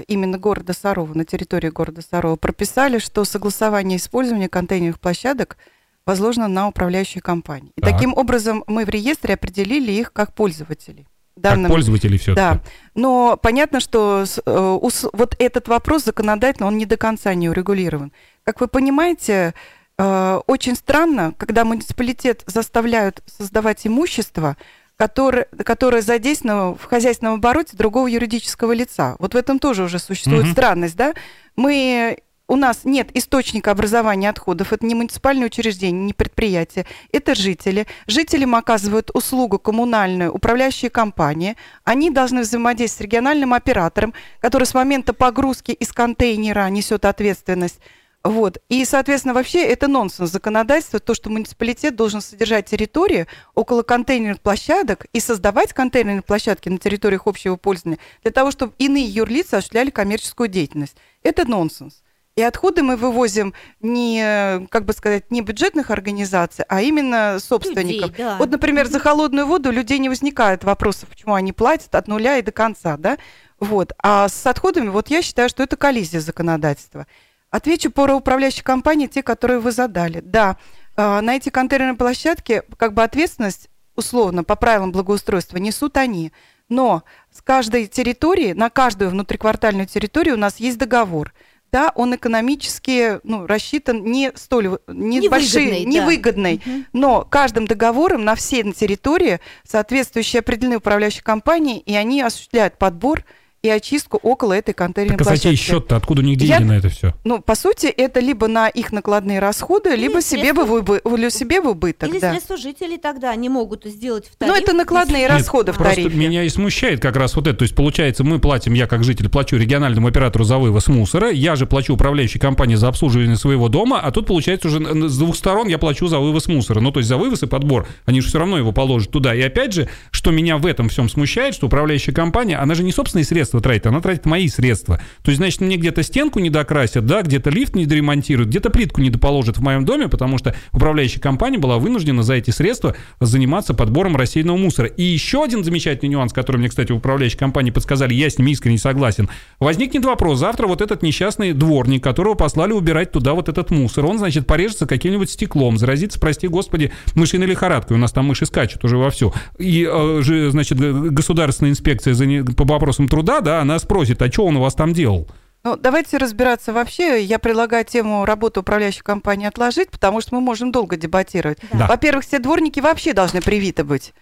именно 0.09 0.39
города 0.39 0.73
Сарова, 0.73 1.13
на 1.13 1.25
территории 1.25 1.69
города 1.69 2.01
Сарова, 2.03 2.37
прописали, 2.37 2.99
что 2.99 3.25
согласование 3.25 3.99
использования 3.99 4.49
контейнерных 4.49 5.01
площадок 5.01 5.59
возложено 6.07 6.49
на 6.49 6.69
управляющие 6.69 7.21
компании. 7.21 7.73
И 7.77 7.81
так. 7.81 7.93
таким 7.93 8.15
образом 8.15 8.65
мы 8.67 8.85
в 8.85 8.89
реестре 8.89 9.35
определили 9.35 9.93
их 9.93 10.13
как 10.13 10.35
пользователей 10.35 11.07
данном... 11.37 11.65
Как 11.65 11.73
пользователи 11.73 12.17
все 12.17 12.35
Да, 12.35 12.61
но 12.95 13.39
понятно, 13.41 13.81
что 13.81 14.25
э, 14.25 14.79
вот 15.13 15.37
этот 15.39 15.69
вопрос 15.69 16.05
законодательно, 16.05 16.69
он 16.69 16.79
не 16.79 16.87
до 16.87 16.97
конца 16.97 17.35
не 17.35 17.49
урегулирован. 17.49 18.13
Как 18.45 18.61
вы 18.61 18.69
понимаете, 18.69 19.55
э, 19.99 20.41
очень 20.47 20.77
странно, 20.77 21.35
когда 21.37 21.65
муниципалитет 21.65 22.43
заставляют 22.47 23.23
создавать 23.27 23.87
имущество, 23.87 24.57
которое, 24.97 25.47
которое 25.65 26.03
задействовано 26.03 26.75
в 26.75 26.85
хозяйственном 26.85 27.35
обороте 27.35 27.77
другого 27.77 28.07
юридического 28.07 28.73
лица. 28.73 29.17
Вот 29.19 29.35
в 29.35 29.37
этом 29.37 29.59
тоже 29.59 29.85
уже 29.85 29.99
существует 29.99 30.45
угу. 30.45 30.53
странность, 30.53 30.97
да? 30.97 31.15
Мы 31.57 32.19
у 32.53 32.57
нас 32.57 32.81
нет 32.85 33.09
источника 33.15 33.71
образования 33.71 34.29
отходов, 34.29 34.75
это 34.75 34.85
не 34.85 34.95
муниципальное 34.95 35.47
учреждение, 35.47 36.05
не 36.05 36.13
предприятие, 36.13 36.85
это 37.11 37.35
жители. 37.35 37.87
Жителям 38.07 38.55
оказывают 38.55 39.11
услугу 39.15 39.59
коммунальную 39.59 40.31
управляющие 40.31 40.91
компании. 40.91 41.57
Они 41.85 42.11
должны 42.11 42.43
взаимодействовать 42.43 42.99
с 42.99 43.01
региональным 43.01 43.55
оператором, 43.55 44.13
который 44.41 44.65
с 44.65 44.75
момента 44.75 45.15
погрузки 45.15 45.71
из 45.71 45.93
контейнера 45.93 46.69
несет 46.69 47.07
ответственность. 47.07 47.81
Вот. 48.23 48.59
И, 48.69 48.85
соответственно, 48.85 49.33
вообще 49.33 49.65
это 49.65 49.89
нонсенс 49.89 50.31
законодательства, 50.31 51.01
то, 51.01 51.15
что 51.15 51.31
муниципалитет 51.31 51.97
должен 51.97 52.21
содержать 52.21 52.67
территории 52.67 53.29
около 53.55 53.83
контейнерных 53.83 54.43
площадок 54.43 55.07
и 55.15 55.21
создавать 55.21 55.73
контейнерные 55.73 56.21
площадки 56.21 56.69
на 56.69 56.77
территориях 56.77 57.27
общего 57.27 57.57
пользования 57.57 57.99
для 58.23 58.31
того, 58.31 58.51
чтобы 58.51 58.75
иные 58.77 59.07
юрлицы 59.07 59.55
осуществляли 59.55 59.89
коммерческую 59.89 60.51
деятельность. 60.51 60.99
Это 61.23 61.49
нонсенс. 61.49 62.03
И 62.35 62.43
отходы 62.43 62.83
мы 62.83 62.97
вывозим 62.97 63.53
не, 63.81 64.67
как 64.71 64.87
бы 64.87 64.95
сказать, 64.95 65.31
не 65.31 65.43
бюджетных 65.43 65.91
организаций, 65.91 66.65
а 66.69 66.81
именно 66.81 67.39
собственников. 67.39 68.11
Людей, 68.11 68.25
да. 68.25 68.37
Вот, 68.39 68.51
например, 68.51 68.87
за 68.87 68.99
холодную 69.01 69.47
воду 69.47 69.71
людей 69.71 69.99
не 69.99 70.09
возникает 70.09 70.65
вопросов, 70.65 71.11
почему 71.11 71.35
они 71.35 71.53
платят 71.53 71.95
от 71.95 72.09
нуля 72.09 72.39
и 72.39 72.43
до 72.43 72.51
конца, 72.51 72.97
да? 72.97 73.19
Вот. 73.61 73.93
А 74.03 74.29
с 74.29 74.47
отходами, 74.47 74.89
вот 74.89 75.09
я 75.09 75.21
считаю, 75.21 75.51
что 75.51 75.63
это 75.63 75.77
коллизия 75.77 76.21
законодательства. 76.21 77.07
Отвечу 77.51 77.91
по 77.91 78.01
управляющей 78.11 78.63
компании, 78.63 79.09
те, 79.09 79.23
которые 79.23 79.61
вы 79.61 79.71
задали. 79.71 80.21
Да, 80.21 80.57
а, 80.97 81.21
на 81.21 81.37
эти 81.37 81.51
контейнерные 81.51 81.97
площадки 81.97 82.63
как 82.79 82.95
бы 82.95 83.03
ответственность 83.03 83.69
условно 83.95 84.43
по 84.43 84.57
правилам 84.57 84.91
благоустройства 84.91 85.59
несут 85.59 85.99
они. 85.99 86.33
Но 86.71 87.03
с 87.31 87.43
каждой 87.43 87.87
территории, 87.87 88.53
на 88.53 88.71
каждую 88.71 89.11
внутриквартальную 89.11 89.87
территорию 89.87 90.37
у 90.37 90.39
нас 90.39 90.57
есть 90.57 90.79
договор 90.79 91.35
да, 91.73 91.91
он 91.95 92.15
экономически 92.15 93.19
ну, 93.25 93.47
рассчитан 93.47 94.05
не 94.05 94.31
столь 94.35 94.79
не 94.87 95.17
невыгодный, 95.17 95.29
большие, 95.29 95.85
да. 95.85 95.91
невыгодный, 95.91 96.63
Мгм. 96.65 96.87
но 96.93 97.27
каждым 97.29 97.67
договором 97.67 98.25
на 98.25 98.35
всей 98.35 98.71
территории 98.73 99.41
соответствующие 99.67 100.41
определены 100.41 100.77
управляющие 100.77 101.23
компании, 101.23 101.81
и 101.81 101.95
они 101.95 102.21
осуществляют 102.21 102.77
подбор 102.79 103.25
и 103.63 103.69
очистку 103.69 104.19
около 104.23 104.55
этой 104.55 104.75
контейнерной 104.75 105.19
Так, 105.19 105.27
а 105.27 105.31
площадки. 105.31 105.57
счет-то? 105.57 105.95
Откуда 105.97 106.23
у 106.23 106.25
них 106.25 106.37
деньги 106.37 106.51
Я- 106.51 106.61
на 106.61 106.73
это 106.73 106.89
все? 106.89 107.15
Ну, 107.25 107.41
по 107.41 107.55
сути, 107.55 107.87
это 107.87 108.19
либо 108.19 108.49
на 108.49 108.69
их 108.69 108.91
накладные 108.93 109.39
расходы, 109.39 109.91
Или 109.95 110.03
либо 110.09 110.21
себе 110.21 110.53
в, 110.53 110.59
убы- 110.59 111.01
или 111.05 111.29
себе 111.31 111.61
в 111.61 111.69
убыток. 111.69 112.09
Или 112.09 112.19
да. 112.19 112.33
средства 112.33 112.57
жителей 112.57 112.99
тогда 112.99 113.31
они 113.31 113.49
могут 113.49 113.85
сделать 113.85 114.27
в 114.27 114.31
Ну, 114.41 114.49
тариф. 114.49 114.63
это 114.65 114.73
накладные 114.73 115.23
если- 115.23 115.33
расходы 115.35 115.73
в 115.73 115.77
Просто 115.77 115.95
тарифе. 115.95 116.17
меня 116.17 116.43
и 116.43 116.49
смущает 116.49 117.01
как 117.01 117.15
раз 117.17 117.37
вот 117.37 117.47
это. 117.47 117.59
То 117.59 117.63
есть, 117.63 117.77
получается, 117.77 118.25
мы 118.25 118.41
платим, 118.41 118.73
я 118.75 118.89
как 118.89 119.05
житель 119.05 119.29
плачу 119.29 119.57
региональному 119.57 120.09
оператору 120.09 120.45
за 120.45 120.59
вывоз 120.59 120.89
мусора, 120.89 121.31
я 121.31 121.55
же 121.55 121.67
плачу 121.67 121.95
управляющей 121.95 122.41
компании 122.41 122.75
за 122.75 122.89
обслуживание 122.89 123.37
своего 123.37 123.69
дома, 123.69 124.01
а 124.01 124.11
тут, 124.11 124.27
получается, 124.27 124.69
уже 124.69 125.09
с 125.09 125.17
двух 125.19 125.37
сторон 125.37 125.69
я 125.69 125.79
плачу 125.79 126.09
за 126.09 126.19
вывоз 126.19 126.49
мусора. 126.49 126.81
Ну, 126.81 126.91
то 126.91 126.99
есть 126.99 127.09
за 127.09 127.17
вывоз 127.17 127.45
и 127.45 127.47
подбор. 127.47 127.87
Они 128.07 128.21
же 128.21 128.27
все 128.29 128.41
равно 128.41 128.59
его 128.59 128.73
положат 128.73 129.13
туда. 129.13 129.35
И 129.37 129.41
опять 129.41 129.73
же, 129.73 129.89
что 130.11 130.33
меня 130.33 130.59
в 130.59 130.67
этом 130.67 130.89
всем 130.89 131.09
смущает, 131.09 131.55
что 131.55 131.67
управляющая 131.69 132.13
компания, 132.13 132.57
она 132.57 132.75
же 132.75 132.83
не 132.83 132.91
собственные 132.91 133.25
средства 133.25 133.52
тратит, 133.61 133.87
она 133.87 134.01
тратит 134.01 134.27
мои 134.27 134.49
средства. 134.49 135.01
То 135.23 135.31
есть, 135.31 135.39
значит, 135.39 135.61
мне 135.61 135.77
где-то 135.77 136.03
стенку 136.03 136.39
не 136.39 136.51
докрасят, 136.51 137.07
да, 137.07 137.23
где-то 137.23 137.51
лифт 137.51 137.75
не 137.75 137.87
доремонтируют, 137.87 138.49
где-то 138.49 138.71
плитку 138.71 139.01
не 139.01 139.11
доположат 139.11 139.59
в 139.59 139.63
моем 139.63 139.85
доме, 139.85 140.09
потому 140.09 140.39
что 140.39 140.55
управляющая 140.73 141.21
компания 141.21 141.59
была 141.59 141.79
вынуждена 141.79 142.23
за 142.23 142.35
эти 142.35 142.51
средства 142.51 142.97
заниматься 143.21 143.75
подбором 143.75 144.17
рассеянного 144.17 144.57
мусора. 144.57 144.89
И 144.89 145.03
еще 145.03 145.45
один 145.45 145.65
замечательный 145.65 146.09
нюанс, 146.09 146.33
который 146.33 146.59
мне, 146.59 146.69
кстати, 146.69 146.93
в 146.93 146.97
управляющей 146.97 147.39
компании 147.39 147.71
подсказали, 147.71 148.15
я 148.15 148.31
с 148.31 148.39
ним 148.39 148.49
искренне 148.49 148.79
согласен. 148.79 149.29
Возникнет 149.59 150.05
вопрос, 150.05 150.39
завтра 150.39 150.67
вот 150.67 150.81
этот 150.81 151.03
несчастный 151.03 151.53
дворник, 151.53 152.03
которого 152.03 152.35
послали 152.35 152.73
убирать 152.73 153.13
туда 153.13 153.35
вот 153.35 153.49
этот 153.49 153.71
мусор, 153.71 154.07
он, 154.07 154.19
значит, 154.19 154.47
порежется 154.47 154.87
каким-нибудь 154.87 155.31
стеклом, 155.31 155.77
заразится, 155.77 156.19
прости 156.19 156.49
господи, 156.49 156.93
мышиной 157.15 157.47
лихорадкой. 157.47 157.97
У 157.97 158.01
нас 158.01 158.13
там 158.13 158.27
мыши 158.27 158.47
скачут 158.47 158.85
уже 158.85 158.97
вовсю. 158.97 159.33
И, 159.59 159.89
э, 159.91 160.51
значит, 160.51 160.79
государственная 160.79 161.73
инспекция 161.73 162.45
по 162.57 162.65
вопросам 162.65 163.09
труда, 163.09 163.41
да, 163.43 163.61
она 163.61 163.79
спросит, 163.79 164.21
а 164.23 164.31
что 164.31 164.47
он 164.47 164.57
у 164.57 164.61
вас 164.61 164.75
там 164.75 164.93
делал? 164.93 165.29
Ну, 165.65 165.77
давайте 165.77 166.17
разбираться 166.17 166.73
вообще. 166.73 167.23
Я 167.23 167.39
предлагаю 167.39 167.85
тему 167.85 168.25
работы 168.25 168.61
управляющей 168.61 169.03
компании 169.03 169.47
отложить, 169.47 169.91
потому 169.91 170.21
что 170.21 170.35
мы 170.35 170.41
можем 170.41 170.73
долго 170.73 170.97
дебатировать. 170.97 171.59
Да. 171.73 171.87
Во-первых, 171.87 172.25
все 172.25 172.39
дворники 172.41 172.81
вообще 172.81 173.13
должны 173.13 173.41
привиты 173.41 173.85
быть. 173.85 174.13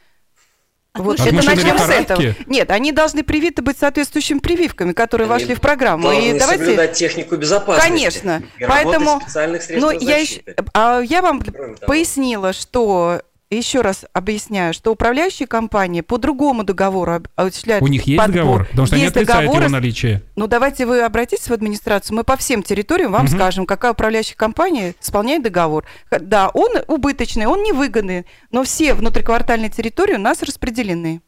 От 0.93 1.03
Вот 1.03 1.21
это 1.21 1.33
начнем 1.33 1.79
с 1.79 1.89
этого. 1.89 2.35
Нет, 2.47 2.71
они 2.73 2.91
должны 2.91 3.23
привиты 3.23 3.63
быть 3.63 3.79
соответствующими 3.79 4.41
прививками, 4.41 4.93
которые 4.93 5.27
Они 5.27 5.33
вошли 5.41 5.55
в 5.55 5.61
программу. 5.61 6.11
И 6.11 6.37
давайте. 6.39 6.65
соблюдать 6.65 6.93
технику 6.95 7.37
безопасности. 7.37 7.89
Конечно. 7.89 8.43
И 8.59 8.65
Поэтому- 8.67 9.21
в 9.21 9.23
специальных 9.23 9.63
средствах 9.63 9.95
Ну, 9.95 10.01
я, 10.01 10.19
защиты. 10.19 10.51
ещё- 10.51 10.65
а 10.75 11.01
я 11.01 11.23
вам 11.23 11.41
Кроме 11.43 11.77
того. 11.77 11.87
пояснила, 11.87 12.53
что 12.53 13.23
еще 13.57 13.81
раз 13.81 14.05
объясняю, 14.13 14.73
что 14.73 14.93
управляющие 14.93 15.49
компании 15.49 16.03
по 16.03 16.19
другому 16.19 16.63
договору 16.63 17.23
осуществляют 17.35 17.83
У 17.83 17.89
них 17.89 18.03
есть 18.05 18.19
подбор. 18.19 18.37
договор? 18.37 18.65
Потому 18.71 18.87
что 18.87 18.95
они 18.95 19.05
Есть 19.05 19.17
отрицают 19.17 19.47
договоры 19.47 19.65
его 19.65 19.73
наличие. 19.73 20.23
Ну, 20.37 20.47
давайте 20.47 20.87
вы 20.87 21.01
обратитесь 21.03 21.49
в 21.49 21.53
администрацию, 21.53 22.17
мы 22.17 22.23
по 22.25 22.37
всем 22.37 22.63
территориям 22.63 23.11
вам 23.13 23.25
Мгм. 23.27 23.35
скажем, 23.35 23.67
какая 23.67 23.93
управляющая 23.93 24.37
компания 24.37 24.95
исполняет 25.03 25.43
договор. 25.43 25.85
Да, 26.11 26.49
он 26.51 26.71
убыточный, 26.87 27.47
он 27.47 27.63
невыгодный, 27.65 28.25
но 28.53 28.63
все 28.63 28.95
внутриквартальные 28.95 29.71
территории 29.71 30.15
у 30.15 30.19
нас 30.21 30.43
распределены. 30.43 31.21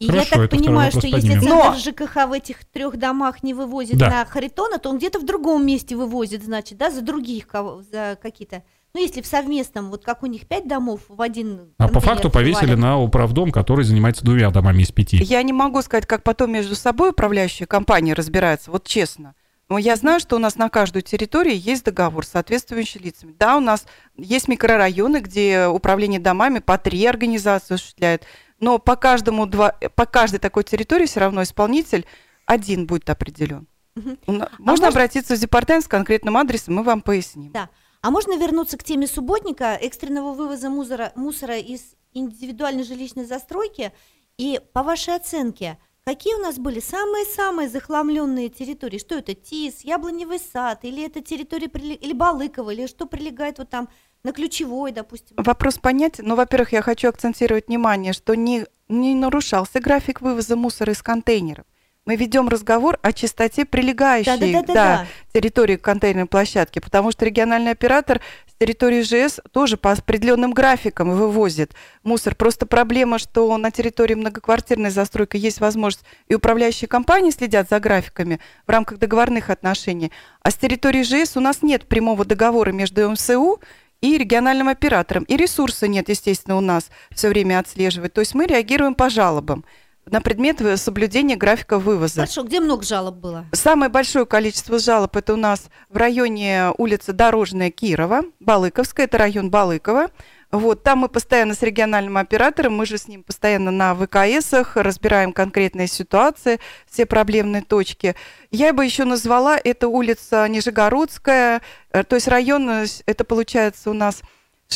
И 0.00 0.08
Хорошо, 0.08 0.42
я 0.42 0.48
так 0.48 0.50
понимаю, 0.50 0.90
что 0.90 1.06
если 1.06 1.20
поднимем. 1.34 1.40
центр 1.42 1.54
Но- 1.54 1.76
ЖКХ 1.78 2.26
в 2.26 2.32
этих 2.32 2.64
трех 2.64 2.96
домах 2.96 3.44
не 3.44 3.54
вывозит 3.54 3.96
Да. 3.96 4.10
на 4.10 4.24
Харитона, 4.24 4.78
то 4.78 4.90
он 4.90 4.98
где-то 4.98 5.20
в 5.20 5.24
другом 5.24 5.64
месте 5.64 5.94
вывозит, 5.94 6.42
значит, 6.44 6.76
да, 6.78 6.90
за 6.90 7.00
других 7.00 7.46
кого, 7.46 7.82
за 7.92 8.18
какие-то. 8.20 8.64
Ну, 8.94 9.00
если 9.02 9.22
в 9.22 9.26
совместном, 9.26 9.90
вот 9.90 10.04
как 10.04 10.22
у 10.22 10.26
них 10.26 10.46
пять 10.46 10.68
домов 10.68 11.00
в 11.08 11.20
один. 11.20 11.72
А 11.78 11.88
по 11.88 11.98
факту 11.98 12.30
повесили 12.30 12.66
валят. 12.66 12.78
на 12.78 12.98
управдом, 13.00 13.50
который 13.50 13.84
занимается 13.84 14.24
двумя 14.24 14.50
домами 14.50 14.82
из 14.82 14.92
пяти. 14.92 15.16
Я 15.16 15.42
не 15.42 15.52
могу 15.52 15.82
сказать, 15.82 16.06
как 16.06 16.22
потом 16.22 16.52
между 16.52 16.76
собой 16.76 17.10
управляющие 17.10 17.66
компании 17.66 18.12
разбираются, 18.12 18.70
вот 18.70 18.86
честно. 18.86 19.34
Но 19.68 19.78
я 19.78 19.96
знаю, 19.96 20.20
что 20.20 20.36
у 20.36 20.38
нас 20.38 20.54
на 20.56 20.68
каждую 20.68 21.02
территорию 21.02 21.58
есть 21.58 21.84
договор 21.84 22.24
с 22.24 22.28
соответствующими 22.28 23.02
лицами. 23.02 23.34
Да, 23.36 23.56
у 23.56 23.60
нас 23.60 23.84
есть 24.16 24.46
микрорайоны, 24.46 25.18
где 25.20 25.66
управление 25.66 26.20
домами 26.20 26.60
по 26.60 26.78
три 26.78 27.04
организации 27.04 27.74
осуществляет. 27.74 28.24
Но 28.60 28.78
по, 28.78 28.94
каждому 28.94 29.46
два, 29.46 29.70
по 29.96 30.06
каждой 30.06 30.38
такой 30.38 30.62
территории 30.62 31.06
все 31.06 31.18
равно 31.18 31.42
исполнитель 31.42 32.06
один 32.46 32.86
будет 32.86 33.10
определен. 33.10 33.66
Мгм. 33.96 34.18
У 34.26 34.32
на- 34.32 34.44
А 34.46 34.50
Можно 34.58 34.86
может- 34.86 34.94
обратиться 34.96 35.34
в 35.34 35.40
департамент 35.40 35.84
с 35.84 35.88
конкретным 35.88 36.36
адресом, 36.36 36.74
мы 36.74 36.82
вам 36.84 37.00
поясним. 37.00 37.50
Да. 37.50 37.68
А 38.04 38.10
можно 38.10 38.36
вернуться 38.36 38.76
к 38.76 38.84
теме 38.84 39.06
субботника, 39.06 39.78
экстренного 39.80 40.34
вывоза 40.34 40.68
мусора, 40.68 41.12
мусора 41.14 41.56
из 41.56 41.80
индивидуальной 42.12 42.84
жилищной 42.84 43.24
застройки? 43.24 43.92
И 44.36 44.60
по 44.74 44.82
вашей 44.82 45.14
оценке, 45.16 45.78
какие 46.04 46.34
у 46.34 46.38
нас 46.40 46.58
были 46.58 46.80
самые-самые 46.80 47.70
захламленные 47.70 48.50
территории? 48.50 48.98
Что 48.98 49.14
это, 49.14 49.32
ТИС, 49.32 49.84
Яблоневый 49.84 50.38
сад, 50.38 50.80
или 50.82 51.02
это 51.02 51.22
территория, 51.22 51.68
или 51.68 52.12
Балыково, 52.12 52.72
или 52.72 52.86
что 52.86 53.06
прилегает 53.06 53.56
вот 53.56 53.70
там 53.70 53.88
на 54.22 54.32
Ключевой, 54.32 54.92
допустим? 54.92 55.36
Вопрос 55.38 55.78
понятен. 55.78 56.26
Но, 56.26 56.36
во-первых, 56.36 56.74
я 56.74 56.82
хочу 56.82 57.08
акцентировать 57.08 57.68
внимание, 57.68 58.12
что 58.12 58.34
не, 58.34 58.66
не 58.86 59.14
нарушался 59.14 59.80
график 59.80 60.20
вывоза 60.20 60.56
мусора 60.56 60.92
из 60.92 61.00
контейнеров. 61.00 61.64
Мы 62.06 62.16
ведем 62.16 62.48
разговор 62.48 62.98
о 63.00 63.14
чистоте 63.14 63.64
прилегающей 63.64 64.30
Да-да-да-да-да. 64.30 65.06
территории 65.32 65.76
контейнерной 65.76 66.26
площадки, 66.26 66.78
потому 66.78 67.10
что 67.10 67.24
региональный 67.24 67.70
оператор 67.70 68.20
с 68.46 68.52
территории 68.60 69.00
ЖС 69.00 69.40
тоже 69.52 69.78
по 69.78 69.92
определенным 69.92 70.52
графикам 70.52 71.12
вывозит 71.12 71.72
мусор. 72.02 72.34
Просто 72.34 72.66
проблема, 72.66 73.18
что 73.18 73.56
на 73.56 73.70
территории 73.70 74.14
многоквартирной 74.14 74.90
застройки 74.90 75.38
есть 75.38 75.60
возможность, 75.60 76.04
и 76.28 76.34
управляющие 76.34 76.88
компании 76.88 77.30
следят 77.30 77.70
за 77.70 77.80
графиками 77.80 78.38
в 78.66 78.70
рамках 78.70 78.98
договорных 78.98 79.48
отношений, 79.48 80.12
а 80.42 80.50
с 80.50 80.56
территории 80.56 81.04
ЖС 81.04 81.38
у 81.38 81.40
нас 81.40 81.62
нет 81.62 81.86
прямого 81.86 82.26
договора 82.26 82.70
между 82.70 83.08
МСУ 83.08 83.60
и 84.02 84.18
региональным 84.18 84.68
оператором. 84.68 85.22
И 85.24 85.38
ресурса 85.38 85.88
нет, 85.88 86.10
естественно, 86.10 86.58
у 86.58 86.60
нас 86.60 86.90
все 87.10 87.30
время 87.30 87.60
отслеживать. 87.60 88.12
То 88.12 88.20
есть 88.20 88.34
мы 88.34 88.44
реагируем 88.44 88.94
по 88.94 89.08
жалобам 89.08 89.64
на 90.06 90.20
предмет 90.20 90.60
соблюдения 90.78 91.36
графика 91.36 91.78
вывоза. 91.78 92.22
Хорошо, 92.22 92.42
где 92.42 92.60
много 92.60 92.84
жалоб 92.84 93.16
было? 93.16 93.46
Самое 93.52 93.90
большое 93.90 94.26
количество 94.26 94.78
жалоб 94.78 95.16
это 95.16 95.34
у 95.34 95.36
нас 95.36 95.66
в 95.88 95.96
районе 95.96 96.72
улицы 96.78 97.12
Дорожная 97.12 97.70
Кирова, 97.70 98.22
Балыковская, 98.40 99.06
это 99.06 99.18
район 99.18 99.50
Балыкова. 99.50 100.08
Вот, 100.54 100.84
там 100.84 101.00
мы 101.00 101.08
постоянно 101.08 101.54
с 101.54 101.62
региональным 101.62 102.16
оператором, 102.16 102.76
мы 102.76 102.86
же 102.86 102.96
с 102.96 103.08
ним 103.08 103.24
постоянно 103.24 103.72
на 103.72 103.92
ВКСах, 103.92 104.76
разбираем 104.76 105.32
конкретные 105.32 105.88
ситуации, 105.88 106.60
все 106.88 107.06
проблемные 107.06 107.62
точки. 107.62 108.14
Я 108.52 108.72
бы 108.72 108.84
еще 108.84 109.04
назвала, 109.04 109.58
это 109.62 109.88
улица 109.88 110.46
Нижегородская, 110.48 111.60
э, 111.90 112.04
то 112.04 112.14
есть 112.14 112.28
район, 112.28 112.70
э, 112.70 112.86
это 113.06 113.24
получается 113.24 113.90
у 113.90 113.94
нас 113.94 114.22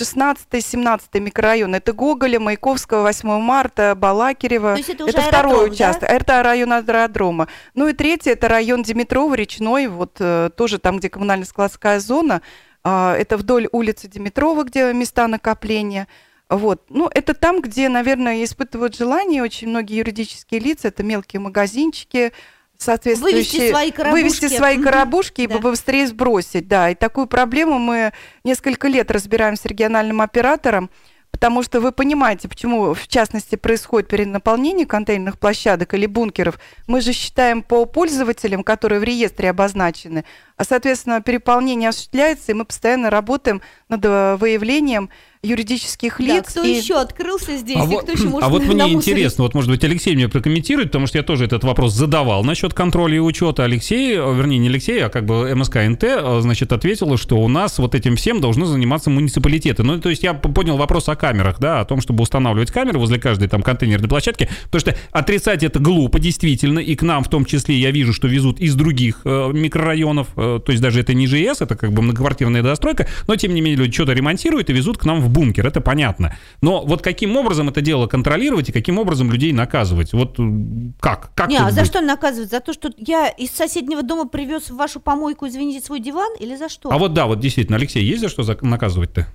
16-17 0.00 1.20
микрорайон. 1.20 1.74
Это 1.74 1.92
Гоголя, 1.92 2.40
Маяковского, 2.40 3.02
8 3.02 3.40
марта, 3.40 3.94
Балакирева. 3.94 4.72
То 4.72 4.78
есть 4.78 4.90
это 4.90 5.04
уже 5.04 5.12
второй 5.12 5.52
аэродром, 5.52 5.68
да? 5.68 5.74
участок. 5.74 6.08
Это 6.08 6.42
район 6.42 6.72
аэродрома. 6.72 7.48
Ну 7.74 7.88
и 7.88 7.92
третий, 7.92 8.30
это 8.30 8.48
район 8.48 8.82
Димитрова, 8.82 9.34
Речной, 9.34 9.88
вот 9.88 10.16
э, 10.20 10.50
тоже 10.56 10.78
там, 10.78 10.98
где 10.98 11.08
коммунально-складская 11.08 12.00
зона. 12.00 12.42
А, 12.84 13.14
это 13.16 13.36
вдоль 13.36 13.68
улицы 13.72 14.08
Димитрова, 14.08 14.64
где 14.64 14.92
места 14.92 15.26
накопления. 15.26 16.08
Вот. 16.48 16.82
Ну, 16.88 17.10
это 17.12 17.34
там, 17.34 17.60
где, 17.60 17.88
наверное, 17.88 18.42
испытывают 18.44 18.96
желание 18.96 19.42
очень 19.42 19.68
многие 19.68 19.98
юридические 19.98 20.60
лица. 20.60 20.88
Это 20.88 21.02
мелкие 21.02 21.40
магазинчики, 21.40 22.32
соответствующие... 22.78 23.42
Вывести 23.42 23.70
свои 23.70 23.90
коробушки. 23.90 24.22
Вывести 24.22 24.48
свои 24.56 24.78
коробушки 24.82 25.40
и 25.42 25.46
Да. 25.46 25.54
побыстрее 25.56 26.06
сбросить, 26.06 26.68
да. 26.68 26.90
И 26.90 26.94
такую 26.94 27.26
проблему 27.26 27.78
мы 27.78 28.12
несколько 28.44 28.88
лет 28.88 29.10
разбираем 29.10 29.56
с 29.56 29.64
региональным 29.64 30.20
оператором, 30.20 30.90
потому 31.30 31.62
что 31.62 31.80
вы 31.80 31.92
понимаете, 31.92 32.48
почему, 32.48 32.94
в 32.94 33.06
частности, 33.08 33.56
происходит 33.56 34.08
перенаполнение 34.08 34.86
контейнерных 34.86 35.38
площадок 35.38 35.94
или 35.94 36.06
бункеров. 36.06 36.58
Мы 36.86 37.00
же 37.00 37.12
считаем 37.12 37.62
по 37.62 37.84
пользователям, 37.84 38.62
которые 38.62 39.00
в 39.00 39.04
реестре 39.04 39.50
обозначены, 39.50 40.24
соответственно, 40.64 41.20
переполнение 41.20 41.90
осуществляется, 41.90 42.52
и 42.52 42.54
мы 42.54 42.64
постоянно 42.64 43.10
работаем 43.10 43.62
над 43.88 44.04
э, 44.04 44.36
выявлением 44.36 45.10
юридических 45.42 46.18
лиц. 46.20 46.44
Да, 46.46 46.50
кто 46.50 46.64
и... 46.64 46.72
еще 46.72 47.00
открылся 47.00 47.56
здесь, 47.56 47.76
А 47.76 47.84
и 47.84 47.86
вот, 47.86 48.02
кто 48.02 48.12
еще 48.12 48.24
может 48.28 48.46
а 48.46 48.50
вот 48.50 48.62
мне 48.62 48.74
намусорить? 48.74 49.08
интересно, 49.08 49.44
вот 49.44 49.54
может 49.54 49.70
быть 49.70 49.84
Алексей 49.84 50.14
мне 50.14 50.28
прокомментирует, 50.28 50.88
потому 50.88 51.06
что 51.06 51.18
я 51.18 51.24
тоже 51.24 51.44
этот 51.44 51.64
вопрос 51.64 51.94
задавал 51.94 52.42
насчет 52.44 52.74
контроля 52.74 53.16
и 53.16 53.18
учета. 53.18 53.64
Алексей, 53.64 54.14
э, 54.16 54.34
вернее 54.34 54.58
не 54.58 54.68
Алексей, 54.68 55.02
а 55.04 55.08
как 55.08 55.26
бы 55.26 55.54
МСК 55.54 55.76
НТ, 55.76 56.02
э, 56.04 56.38
значит, 56.40 56.72
ответила, 56.72 57.16
что 57.16 57.36
у 57.36 57.48
нас 57.48 57.78
вот 57.78 57.94
этим 57.94 58.16
всем 58.16 58.40
должны 58.40 58.66
заниматься 58.66 59.10
муниципалитеты. 59.10 59.82
Ну, 59.82 60.00
то 60.00 60.10
есть 60.10 60.22
я 60.22 60.34
понял 60.34 60.76
вопрос 60.76 61.08
о 61.08 61.16
камерах, 61.16 61.58
да, 61.60 61.80
о 61.80 61.84
том, 61.84 62.00
чтобы 62.00 62.22
устанавливать 62.22 62.72
камеры 62.72 62.98
возле 62.98 63.20
каждой 63.20 63.48
там 63.48 63.62
контейнерной 63.62 64.08
площадки, 64.08 64.48
потому 64.64 64.80
что 64.80 64.96
отрицать 65.12 65.62
это 65.62 65.78
глупо, 65.78 66.18
действительно, 66.18 66.80
и 66.80 66.96
к 66.96 67.02
нам 67.02 67.22
в 67.22 67.28
том 67.28 67.44
числе 67.44 67.76
я 67.76 67.90
вижу, 67.92 68.12
что 68.12 68.26
везут 68.26 68.60
из 68.60 68.74
других 68.74 69.24
микрорайонов, 69.24 70.28
то 70.64 70.72
есть 70.72 70.82
даже 70.82 71.00
это 71.00 71.14
не 71.14 71.26
ЖС, 71.26 71.60
это 71.60 71.76
как 71.76 71.92
бы 71.92 72.02
многоквартирная 72.02 72.62
достройка, 72.62 73.08
но 73.26 73.36
тем 73.36 73.54
не 73.54 73.60
менее 73.60 73.78
люди 73.78 73.92
что-то 73.92 74.12
ремонтируют 74.12 74.70
и 74.70 74.72
везут 74.72 74.98
к 74.98 75.04
нам 75.04 75.20
в 75.20 75.28
бункер, 75.28 75.66
это 75.66 75.80
понятно. 75.80 76.36
Но 76.62 76.84
вот 76.84 77.02
каким 77.02 77.36
образом 77.36 77.68
это 77.68 77.80
дело 77.80 78.06
контролировать 78.06 78.68
и 78.68 78.72
каким 78.72 78.98
образом 78.98 79.30
людей 79.30 79.52
наказывать? 79.52 80.12
Вот 80.12 80.38
э, 80.38 80.42
как? 81.00 81.30
Как 81.34 81.48
Не, 81.48 81.58
а 81.58 81.70
за 81.70 81.80
быть? 81.80 81.90
что 81.90 82.00
наказывать? 82.00 82.50
За 82.50 82.60
то, 82.60 82.72
что 82.72 82.90
я 82.96 83.28
из 83.28 83.50
соседнего 83.50 84.02
дома 84.02 84.26
привез 84.26 84.70
в 84.70 84.76
вашу 84.76 85.00
помойку, 85.00 85.46
извините, 85.46 85.84
свой 85.84 86.00
диван? 86.00 86.32
Или 86.40 86.56
за 86.56 86.68
что? 86.68 86.90
А 86.90 86.98
вот 86.98 87.12
да, 87.12 87.26
вот 87.26 87.40
действительно, 87.40 87.76
Алексей, 87.76 88.02
есть 88.02 88.20
за 88.20 88.28
что 88.28 88.42
наказывать-то? 88.62 89.26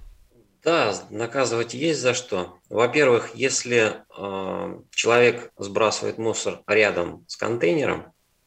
Да, 0.64 0.96
наказывать 1.10 1.74
есть 1.74 2.00
за 2.00 2.14
что. 2.14 2.58
Во-первых, 2.70 3.32
если 3.36 3.98
э, 4.18 4.80
человек 4.92 5.52
сбрасывает 5.58 6.18
мусор 6.18 6.62
рядом 6.68 7.26
с 7.28 7.36
контейнером, 7.36 8.06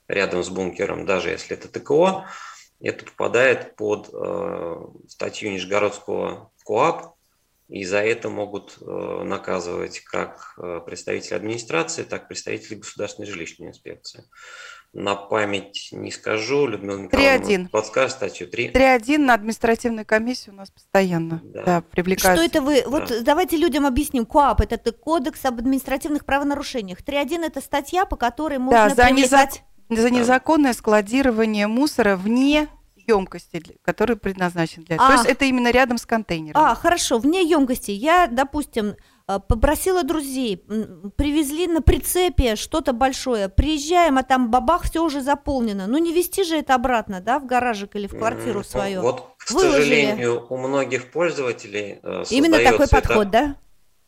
рядом 0.09 0.43
с 0.43 0.49
бункером, 0.49 1.05
даже 1.05 1.29
если 1.29 1.57
это 1.57 1.69
ТКО, 1.69 2.25
это 2.81 3.05
попадает 3.05 3.77
под 3.77 4.11
э, 4.13 4.87
статью 5.09 5.51
Нижегородского 5.51 6.51
КОАП, 6.65 7.17
и 7.69 7.85
за 7.85 7.99
это 7.99 8.29
могут 8.29 8.79
э, 8.81 9.23
наказывать 9.25 10.01
как 10.01 10.55
э, 10.57 10.81
представители 10.87 11.35
администрации, 11.35 12.05
так 12.05 12.25
и 12.25 12.29
представители 12.29 12.77
государственной 12.77 13.27
жилищной 13.27 13.69
инспекции. 13.69 14.25
На 14.93 15.17
память 15.17 15.89
не 15.91 16.13
скажу, 16.13 16.67
Людмила 16.67 16.99
Николаевна 16.99 17.47
3.1. 17.47 17.69
подскажет 17.69 18.13
статью 18.13 18.47
3. 18.47 18.71
3.1 18.71 19.19
на 19.19 19.35
административной 19.35 20.05
комиссии 20.05 20.51
у 20.51 20.55
нас 20.55 20.71
постоянно 20.71 21.43
Да. 21.45 21.65
да. 21.65 21.79
Что 21.81 21.91
привлекаются. 21.91 22.45
это 22.45 22.63
вы? 22.63 22.85
Вот 22.87 23.13
давайте 23.23 23.57
людям 23.57 23.85
объясним. 23.85 24.25
КОАП– 24.27 24.61
это 24.71 24.93
кодекс 24.93 25.45
об 25.45 25.59
административных 25.59 26.25
правонарушениях. 26.25 27.03
3.1– 27.03 27.45
это 27.47 27.61
статья, 27.61 28.07
по 28.07 28.17
которой 28.17 28.59
можно 28.59 28.95
за 28.95 29.07
привлекать... 29.07 29.65
За 29.89 30.11
незаконное 30.11 30.73
складирование 30.73 31.67
мусора 31.67 32.17
вне 32.17 32.69
емкости, 33.07 33.61
для- 33.61 33.75
который 33.83 34.17
предназначен 34.17 34.83
для 34.83 34.97
этого. 34.97 35.09
То 35.11 35.15
А. 35.15 35.17
есть 35.19 35.29
это 35.31 35.45
именно 35.45 35.71
рядом 35.71 35.97
с 35.97 36.05
контейнером. 36.07 36.61
А, 36.61 36.75
хорошо, 36.75 37.19
вне 37.19 37.49
емкости. 37.49 37.93
Я, 37.93 38.27
допустим, 38.27 38.97
э, 39.29 39.39
попросила 39.49 40.03
друзей, 40.03 40.57
привезли 41.17 41.67
на 41.69 41.83
прицепе 41.83 42.57
что-то 42.57 42.93
большое, 42.93 43.49
приезжаем, 43.49 44.19
а 44.19 44.23
там 44.25 44.51
бабах, 44.51 44.85
все 44.85 45.05
уже 45.05 45.21
заполнено. 45.21 45.87
Ну 45.87 45.99
не 45.99 46.13
вести 46.13 46.43
же 46.45 46.57
это 46.59 46.75
обратно, 46.75 47.21
да, 47.21 47.39
в 47.39 47.47
гаражик 47.47 47.95
или 47.97 48.07
в 48.09 48.17
квартиру 48.19 48.65
свою. 48.65 49.03
Вот, 49.03 49.35
к 49.39 49.51
Выложили. 49.53 49.79
сожалению, 49.81 50.47
у 50.49 50.57
многих 50.57 51.11
пользователей 51.13 52.01
э, 52.03 52.25
Именно 52.31 52.59
такой 52.59 52.87
это- 52.87 52.97
подход, 52.97 53.31
да? 53.31 53.57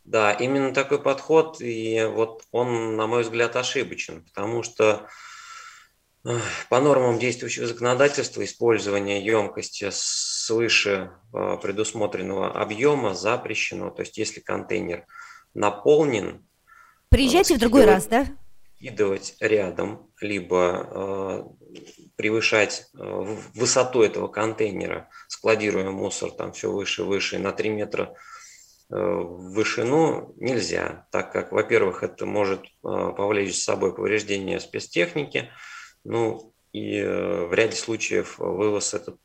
Да, 0.05 0.33
именно 0.33 0.73
такой 0.73 0.99
подход, 1.01 1.61
и 1.61 2.03
вот 2.15 2.43
он, 2.51 2.97
на 2.97 3.07
мой 3.07 3.23
взгляд, 3.23 3.55
ошибочен, 3.57 4.23
потому 4.25 4.63
что 4.63 5.07
по 6.69 6.81
нормам 6.81 7.19
действующего 7.19 7.67
законодательства 7.67 8.45
использование 8.45 9.25
емкости 9.25 9.89
свыше 9.93 11.11
э, 11.33 11.57
предусмотренного 11.63 12.53
объема 12.53 13.15
запрещено. 13.15 13.91
То 13.91 14.03
есть, 14.03 14.19
если 14.19 14.41
контейнер 14.41 15.07
наполнен, 15.55 16.45
Приезжайте 17.11 17.55
в 17.55 17.59
другой 17.59 17.87
раз, 17.87 18.07
да? 18.07 18.27
кидывать 18.81 19.35
рядом, 19.41 20.11
либо 20.21 20.87
э, 20.91 21.45
превышать 22.17 22.89
э, 22.95 23.37
высоту 23.55 24.03
этого 24.03 24.29
контейнера, 24.29 25.09
складируя 25.27 25.91
мусор 25.91 26.31
там 26.31 26.53
все 26.53 26.71
выше 26.71 27.03
и 27.03 27.05
выше, 27.05 27.39
на 27.39 27.53
3 27.53 27.71
метра 27.71 28.15
э, 28.91 28.95
в 28.97 29.53
вышину 29.53 30.33
нельзя, 30.37 31.07
так 31.11 31.33
как, 31.33 31.51
во-первых, 31.51 32.03
это 32.03 32.25
может 32.25 32.61
э, 32.61 32.67
повлечь 32.83 33.55
за 33.55 33.63
собой 33.63 33.95
повреждение 33.95 34.61
спецтехники, 34.61 35.51
ну 36.09 36.53
и 36.73 36.97
э, 36.99 37.47
в 37.47 37.53
ряде 37.55 37.77
случаев 37.77 38.39
вывоз 38.39 38.95
этот, 38.95 39.19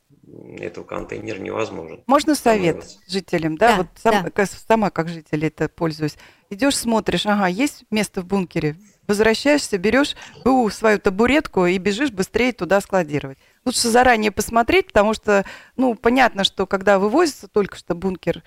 этого 0.60 0.84
контейнера 0.84 1.40
невозможен. 1.40 2.04
Можно 2.08 2.36
совет 2.36 2.76
Помылось. 2.78 3.00
жителям, 3.08 3.58
да? 3.58 3.68
Да, 3.70 3.78
вот 3.78 3.88
сам- 4.02 4.24
да. 4.24 4.30
как- 4.32 4.50
сама 4.50 4.90
как 4.90 5.10
житель 5.10 5.46
это 5.46 5.68
пользуюсь. 5.70 6.18
Идешь, 6.50 6.78
смотришь, 6.78 7.26
ага, 7.26 7.48
есть 7.48 7.84
место 7.90 8.22
в 8.22 8.26
бункере, 8.26 8.76
возвращаешься, 9.08 9.78
берешь 9.78 10.16
БУ 10.46 10.70
свою 10.70 11.00
табуретку 11.00 11.66
и 11.66 11.78
бежишь 11.78 12.12
быстрее 12.12 12.54
туда 12.54 12.80
складировать. 12.82 13.38
Лучше 13.66 13.90
заранее 13.90 14.32
посмотреть, 14.32 14.88
потому 14.88 15.14
что, 15.14 15.46
ну, 15.78 15.96
понятно, 15.96 16.44
что 16.44 16.66
когда 16.68 17.00
вывозится 17.00 17.48
только 17.48 17.76
что 17.78 17.96
бункер, 17.96 18.44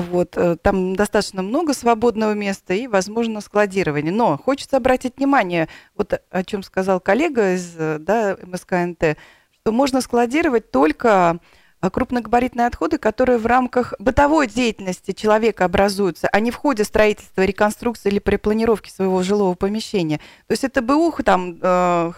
вот, 0.00 0.36
э, 0.36 0.56
там 0.60 0.96
достаточно 0.96 1.42
много 1.42 1.74
свободного 1.74 2.32
места 2.32 2.74
и, 2.74 2.86
возможно, 2.86 3.40
складирование. 3.40 4.12
Но 4.12 4.38
хочется 4.38 4.76
обратить 4.76 5.16
внимание, 5.16 5.68
вот 5.96 6.20
о 6.30 6.44
чем 6.44 6.62
сказал 6.62 7.00
коллега 7.00 7.54
из 7.54 7.74
э, 7.76 7.98
да, 7.98 8.36
МСКНТ, 8.42 9.16
что 9.60 9.72
можно 9.72 10.00
складировать 10.00 10.70
только 10.70 11.38
а, 11.80 11.90
крупногабаритные 11.90 12.66
отходы, 12.66 12.98
которые 12.98 13.38
в 13.38 13.46
рамках 13.46 13.94
бытовой 14.00 14.48
деятельности 14.48 15.12
человека 15.12 15.64
образуются, 15.64 16.28
а 16.28 16.40
не 16.40 16.50
в 16.50 16.56
ходе 16.56 16.82
строительства, 16.82 17.42
реконструкции 17.42 18.08
или 18.08 18.18
перепланировки 18.18 18.90
своего 18.90 19.22
жилого 19.22 19.54
помещения. 19.54 20.18
То 20.46 20.52
есть 20.52 20.64
это 20.64 20.82
БУ, 20.82 21.12
там, 21.24 21.58
э, 21.60 22.12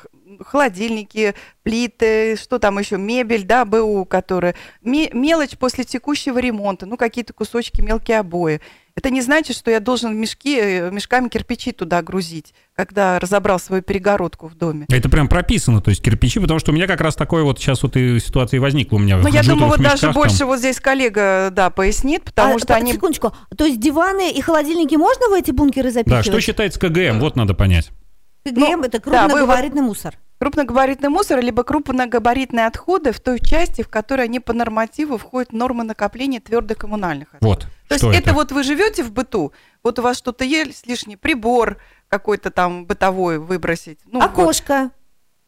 холодильники, 0.44 1.34
плиты, 1.62 2.36
что 2.36 2.58
там 2.58 2.78
еще, 2.78 2.96
мебель, 2.98 3.44
да, 3.44 3.64
БУ, 3.64 4.04
которые, 4.04 4.54
ме- 4.82 5.10
мелочь 5.12 5.56
после 5.58 5.84
текущего 5.84 6.38
ремонта, 6.38 6.86
ну, 6.86 6.96
какие-то 6.96 7.32
кусочки, 7.32 7.80
мелкие 7.80 8.18
обои. 8.20 8.60
Это 8.96 9.08
не 9.08 9.22
значит, 9.22 9.56
что 9.56 9.70
я 9.70 9.78
должен 9.80 10.14
мешки, 10.18 10.58
э, 10.60 10.90
мешками 10.90 11.28
кирпичи 11.28 11.72
туда 11.72 12.02
грузить, 12.02 12.52
когда 12.74 13.18
разобрал 13.18 13.58
свою 13.60 13.82
перегородку 13.82 14.48
в 14.48 14.56
доме. 14.56 14.84
Это 14.90 15.08
прям 15.08 15.28
прописано, 15.28 15.80
то 15.80 15.90
есть 15.90 16.02
кирпичи, 16.02 16.40
потому 16.40 16.58
что 16.58 16.72
у 16.72 16.74
меня 16.74 16.86
как 16.86 17.00
раз 17.00 17.14
такое 17.14 17.42
вот 17.44 17.58
сейчас 17.58 17.82
вот 17.82 17.96
и 17.96 18.18
ситуация 18.18 18.58
и 18.58 18.60
возникла 18.60 18.96
у 18.96 18.98
меня. 18.98 19.16
Ну, 19.18 19.28
я 19.28 19.42
думаю, 19.42 19.68
вот 19.70 19.80
даже 19.80 20.02
там. 20.02 20.12
больше 20.12 20.44
вот 20.44 20.58
здесь 20.58 20.80
коллега, 20.80 21.50
да, 21.52 21.70
пояснит, 21.70 22.24
потому 22.24 22.56
А, 22.56 22.58
что 22.58 22.74
они... 22.74 22.92
Секундочку. 22.92 23.32
То 23.56 23.64
есть 23.64 23.80
диваны 23.80 24.32
и 24.32 24.40
холодильники 24.40 24.96
можно 24.96 25.28
в 25.28 25.32
эти 25.34 25.52
бункеры 25.52 25.88
Да, 25.90 25.94
запихивать? 26.00 26.26
что 26.26 26.40
считается 26.40 26.78
КГМ, 26.80 27.20
вот 27.20 27.36
надо 27.36 27.54
понять. 27.54 27.90
КГМ 28.44 28.60
Ну, 28.60 28.84
это 28.84 29.00
да, 29.00 29.24
вы 29.24 29.28
крупногабаритный 29.28 29.82
мусор. 29.82 30.18
Крупногабаритный 30.38 31.10
мусор, 31.10 31.40
либо 31.40 31.64
крупногабаритные 31.64 32.66
отходы 32.66 33.12
в 33.12 33.20
той 33.20 33.40
части, 33.40 33.82
в 33.82 33.88
которой 33.88 34.24
они 34.24 34.40
по 34.40 34.54
нормативу 34.54 35.18
входят 35.18 35.50
в 35.50 35.54
нормы 35.54 35.84
накопления 35.84 36.40
твердокоммунальных 36.40 37.34
отходов. 37.34 37.64
Вот. 37.64 37.72
То 37.88 37.98
что 37.98 38.10
есть 38.10 38.20
это? 38.20 38.32
вот 38.32 38.50
вы 38.50 38.62
живете 38.62 39.02
в 39.02 39.12
быту, 39.12 39.52
вот 39.82 39.98
у 39.98 40.02
вас 40.02 40.16
что-то 40.16 40.44
есть 40.44 40.86
лишний 40.86 41.16
прибор 41.16 41.76
какой-то 42.08 42.50
там 42.50 42.86
бытовой 42.86 43.38
выбросить. 43.38 43.98
Ну, 44.06 44.20
вот. 44.20 44.30
Окошко. 44.30 44.90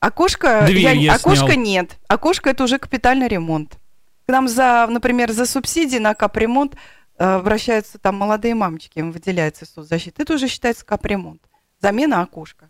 Окошко, 0.00 0.64
Дверь 0.66 0.96
я 0.96 1.14
окошко 1.14 1.52
снял. 1.52 1.64
нет. 1.64 1.98
Окошко 2.08 2.50
это 2.50 2.64
уже 2.64 2.78
капитальный 2.78 3.28
ремонт. 3.28 3.78
К 4.26 4.32
нам 4.32 4.48
за, 4.48 4.86
например, 4.90 5.30
за 5.32 5.46
субсидии 5.46 5.98
на 5.98 6.14
капремонт 6.14 6.74
э, 7.18 7.24
обращаются 7.24 7.98
там 7.98 8.16
молодые 8.16 8.54
мамочки, 8.56 8.98
им 8.98 9.12
выделяется 9.12 9.64
соцзащита. 9.64 10.22
Это 10.22 10.34
уже 10.34 10.48
считается 10.48 10.84
капремонт. 10.84 11.40
Замена 11.80 12.20
окошка. 12.20 12.68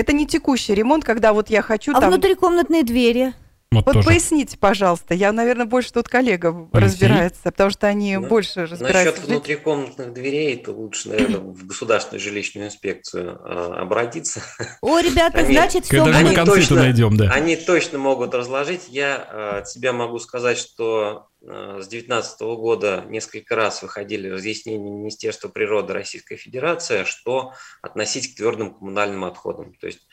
Это 0.00 0.12
не 0.14 0.26
текущий 0.26 0.74
ремонт, 0.74 1.04
когда 1.04 1.32
вот 1.34 1.50
я 1.50 1.60
хочу 1.62 1.92
А 1.94 2.00
там... 2.00 2.10
внутрикомнатные 2.10 2.82
двери? 2.84 3.34
Вот 3.72 3.86
Вот 3.86 3.92
тоже. 3.92 4.06
поясните, 4.08 4.58
пожалуйста. 4.58 5.14
Я, 5.14 5.30
наверное, 5.30 5.64
больше 5.66 5.92
тут 5.92 6.08
коллега 6.08 6.48
Алексей? 6.72 6.80
разбирается, 7.06 7.40
потому 7.44 7.70
что 7.70 7.86
они 7.86 8.16
Ну, 8.16 8.26
больше 8.26 8.66
разбираются. 8.66 9.12
Насчет 9.14 9.28
внутрикомнатных 9.28 10.12
дверей, 10.12 10.56
то 10.56 10.72
лучше, 10.72 11.10
наверное, 11.10 11.38
в 11.38 11.66
государственную 11.66 12.20
жилищную 12.20 12.66
инспекцию 12.66 13.38
э, 13.44 13.74
обратиться. 13.78 14.42
О, 14.80 14.98
ребята, 14.98 15.38
Они- 15.38 15.54
значит, 15.54 15.84
все 15.84 15.98
Когда 15.98 16.18
мы 16.18 16.26
Они 16.26 16.34
концы 16.34 16.52
точно- 16.56 16.76
найдем, 16.76 17.16
да. 17.16 17.30
Они 17.30 17.54
точно 17.54 17.98
могут 17.98 18.34
разложить. 18.34 18.88
Я 18.88 19.28
э, 19.30 19.58
от 19.58 19.68
себя 19.68 19.92
могу 19.92 20.18
сказать, 20.18 20.58
что 20.58 21.28
с 21.42 21.88
2019 21.88 22.40
года 22.40 23.04
несколько 23.08 23.56
раз 23.56 23.82
выходили 23.82 24.28
разъяснения 24.28 24.90
Министерства 24.90 25.48
природы 25.48 25.94
Российской 25.94 26.36
Федерации, 26.36 27.04
что 27.04 27.54
относить 27.80 28.32
к 28.32 28.36
твердым 28.36 28.74
коммунальным 28.74 29.24
отходам. 29.24 29.74
То 29.74 29.86
есть 29.86 30.06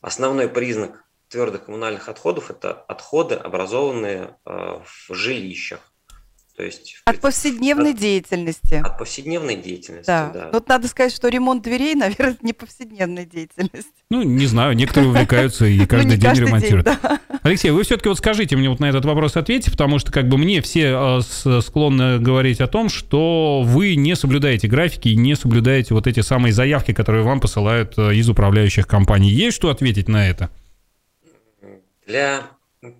основной 0.00 0.48
признак 0.48 1.04
твердых 1.28 1.64
коммунальных 1.66 2.08
отходов– 2.08 2.50
это 2.52 2.72
отходы, 2.72 3.34
образованные 3.34 4.36
э, 4.44 4.80
в 4.84 5.14
жилищах. 5.14 5.80
То 6.58 6.64
есть, 6.64 6.96
от 7.04 7.20
повседневной 7.20 7.92
от, 7.92 7.98
деятельности. 7.98 8.82
От 8.84 8.98
повседневной 8.98 9.54
деятельности, 9.54 10.08
да. 10.08 10.28
да. 10.34 10.50
Вот 10.52 10.68
надо 10.68 10.88
сказать, 10.88 11.14
что 11.14 11.28
ремонт 11.28 11.62
дверей, 11.62 11.94
наверное, 11.94 12.36
не 12.42 12.52
повседневная 12.52 13.24
деятельность. 13.24 13.94
Ну, 14.10 14.24
не 14.24 14.46
знаю, 14.46 14.74
некоторые 14.74 15.10
увлекаются 15.12 15.66
и 15.66 15.86
каждый 15.86 16.16
день 16.16 16.34
ремонтируют. 16.34 16.88
Алексей, 17.42 17.70
вы 17.70 17.84
все-таки 17.84 18.08
вот 18.08 18.18
скажите 18.18 18.56
мне 18.56 18.68
вот 18.68 18.80
на 18.80 18.86
этот 18.86 19.04
вопрос 19.04 19.36
ответьте, 19.36 19.70
потому 19.70 20.00
что 20.00 20.10
как 20.10 20.28
бы 20.28 20.36
мне 20.36 20.60
все 20.60 21.20
э, 21.20 21.60
склонны 21.60 22.18
говорить 22.18 22.60
о 22.60 22.66
том, 22.66 22.88
что 22.88 23.62
вы 23.64 23.94
не 23.94 24.16
соблюдаете 24.16 24.66
графики 24.66 25.10
и 25.10 25.16
не 25.16 25.36
соблюдаете 25.36 25.94
вот 25.94 26.08
эти 26.08 26.20
самые 26.22 26.52
заявки, 26.52 26.92
которые 26.92 27.22
вам 27.22 27.38
посылают 27.38 27.96
э, 27.96 28.16
из 28.16 28.28
управляющих 28.28 28.88
компаний. 28.88 29.30
Есть 29.30 29.56
что 29.56 29.70
ответить 29.70 30.08
на 30.08 30.28
это? 30.28 30.50
Для 32.04 32.42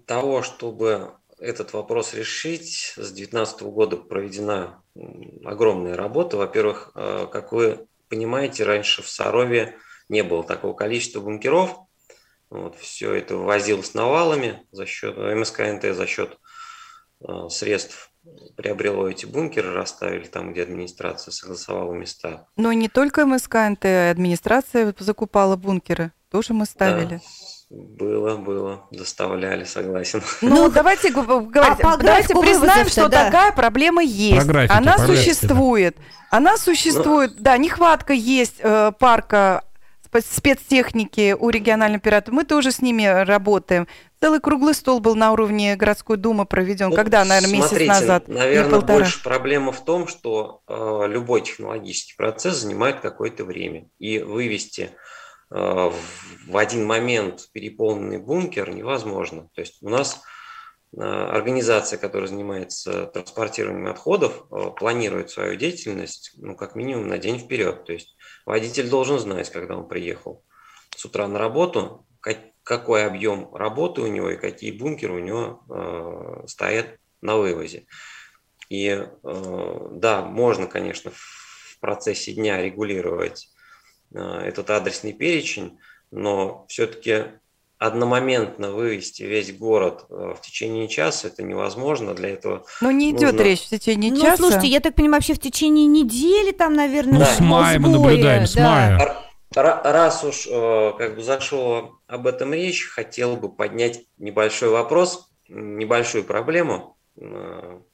того, 0.06 0.44
чтобы 0.44 1.08
этот 1.40 1.72
вопрос 1.72 2.14
решить, 2.14 2.94
с 2.96 3.12
2019 3.12 3.62
года 3.62 3.96
проведена 3.96 4.82
огромная 5.44 5.96
работа. 5.96 6.36
Во-первых, 6.36 6.92
э, 6.94 7.26
как 7.30 7.52
вы 7.52 7.86
понимаете, 8.08 8.64
раньше 8.64 9.02
в 9.02 9.08
Сарове 9.08 9.76
не 10.08 10.22
было 10.22 10.42
такого 10.42 10.74
количества 10.74 11.20
бункеров. 11.20 11.76
Вот, 12.50 12.76
все 12.78 13.12
это 13.12 13.36
ввозилось 13.36 13.94
навалами 13.94 14.66
за 14.72 14.86
счет 14.86 15.16
МСКНТ, 15.16 15.94
за 15.94 16.06
счет 16.06 16.38
э, 17.20 17.48
средств 17.50 18.10
приобрело 18.56 19.08
эти 19.08 19.26
бункеры, 19.26 19.72
расставили 19.72 20.26
там, 20.26 20.52
где 20.52 20.62
администрация 20.62 21.32
согласовала 21.32 21.92
места. 21.92 22.46
Но 22.56 22.72
не 22.72 22.88
только 22.88 23.26
МСКНТ, 23.26 23.84
администрация 24.10 24.94
закупала 24.98 25.56
бункеры, 25.56 26.12
тоже 26.30 26.52
мы 26.52 26.66
ставили. 26.66 27.16
Да. 27.16 27.20
Было, 27.70 28.36
было, 28.36 28.86
доставляли, 28.90 29.64
согласен. 29.64 30.22
Ну, 30.40 30.48
ну 30.48 30.70
давайте 30.70 31.10
говорить, 31.10 31.50
а 31.54 31.96
давайте 31.98 32.34
признаем, 32.34 32.88
что 32.88 33.08
да. 33.08 33.26
такая 33.26 33.52
проблема 33.52 34.02
есть. 34.02 34.48
Она 34.70 34.96
существует. 34.98 35.96
Она 36.30 36.56
существует, 36.56 37.32
ну, 37.36 37.42
да, 37.42 37.56
нехватка 37.56 38.12
есть 38.12 38.56
э, 38.58 38.92
парка 38.98 39.64
спецтехники 40.20 41.34
у 41.38 41.50
регионального 41.50 41.98
оператора. 41.98 42.34
Мы 42.34 42.44
тоже 42.44 42.70
с 42.70 42.80
ними 42.80 43.04
работаем. 43.24 43.86
Целый 44.20 44.40
круглый 44.40 44.74
стол 44.74 45.00
был 45.00 45.14
на 45.14 45.32
уровне 45.32 45.76
городской 45.76 46.16
думы 46.16 46.44
проведен. 46.44 46.90
Ну, 46.90 46.96
Когда, 46.96 47.24
наверное, 47.24 47.52
месяц 47.52 47.68
смотрите, 47.68 47.92
назад? 47.92 48.28
Наверное, 48.28 48.80
больше 48.80 49.22
проблема 49.22 49.72
в 49.72 49.84
том, 49.84 50.08
что 50.08 50.62
э, 50.66 51.04
любой 51.08 51.42
технологический 51.42 52.14
процесс 52.16 52.56
занимает 52.56 53.00
какое-то 53.00 53.44
время. 53.44 53.88
И 53.98 54.18
вывести 54.18 54.90
в 55.50 56.56
один 56.56 56.84
момент 56.84 57.48
переполненный 57.52 58.18
бункер 58.18 58.70
невозможно. 58.70 59.48
То 59.54 59.62
есть 59.62 59.82
у 59.82 59.88
нас 59.88 60.20
э, 60.92 61.00
организация, 61.00 61.98
которая 61.98 62.28
занимается 62.28 63.06
транспортированием 63.06 63.86
отходов, 63.86 64.46
э, 64.50 64.70
планирует 64.76 65.30
свою 65.30 65.56
деятельность 65.56 66.32
ну, 66.36 66.54
как 66.54 66.74
минимум 66.74 67.08
на 67.08 67.18
день 67.18 67.38
вперед. 67.38 67.84
То 67.86 67.92
есть 67.92 68.16
водитель 68.44 68.90
должен 68.90 69.18
знать, 69.18 69.50
когда 69.50 69.76
он 69.76 69.88
приехал 69.88 70.44
с 70.94 71.04
утра 71.04 71.26
на 71.28 71.38
работу, 71.38 72.06
какой 72.62 73.06
объем 73.06 73.54
работы 73.54 74.02
у 74.02 74.06
него 74.08 74.30
и 74.30 74.36
какие 74.36 74.72
бункеры 74.72 75.14
у 75.14 75.18
него 75.20 76.44
стоят 76.46 76.98
на 77.22 77.36
вывозе. 77.38 77.86
И 78.68 79.06
да, 79.22 80.20
можно, 80.20 80.66
конечно, 80.66 81.10
в 81.14 81.78
процессе 81.80 82.34
дня 82.34 82.60
регулировать 82.60 83.48
Э, 83.48 83.57
этот 84.12 84.70
адресный 84.70 85.12
перечень, 85.12 85.78
но 86.10 86.64
все-таки 86.68 87.24
одномоментно 87.78 88.72
вывести 88.72 89.22
весь 89.22 89.56
город 89.56 90.06
э, 90.10 90.34
в 90.36 90.40
течение 90.40 90.88
часа 90.88 91.28
это 91.28 91.44
невозможно 91.44 92.12
для 92.12 92.30
этого. 92.30 92.64
Но 92.80 92.90
не 92.90 93.10
идет 93.10 93.32
нужно... 93.32 93.42
речь 93.42 93.62
в 93.62 93.68
течение 93.68 94.10
ну, 94.10 94.20
часа. 94.20 94.36
слушайте, 94.36 94.66
я 94.66 94.80
так 94.80 94.96
понимаю, 94.96 95.20
вообще 95.20 95.34
в 95.34 95.38
течение 95.38 95.86
недели 95.86 96.50
там, 96.50 96.74
наверное, 96.74 97.20
ну, 97.20 97.24
с 97.24 97.40
мая 97.40 97.78
мы 97.78 97.88
наблюдаем, 97.88 98.46
с 98.46 98.56
мая. 98.56 99.16
Раз 99.54 100.24
уж 100.24 100.46
э, 100.50 100.92
как 100.98 101.14
бы 101.14 101.22
зашло 101.22 102.00
об 102.08 102.26
этом 102.26 102.52
речь, 102.52 102.88
хотел 102.88 103.36
бы 103.36 103.48
поднять 103.48 104.02
небольшой 104.18 104.70
вопрос, 104.70 105.30
небольшую 105.48 106.24
проблему, 106.24 106.98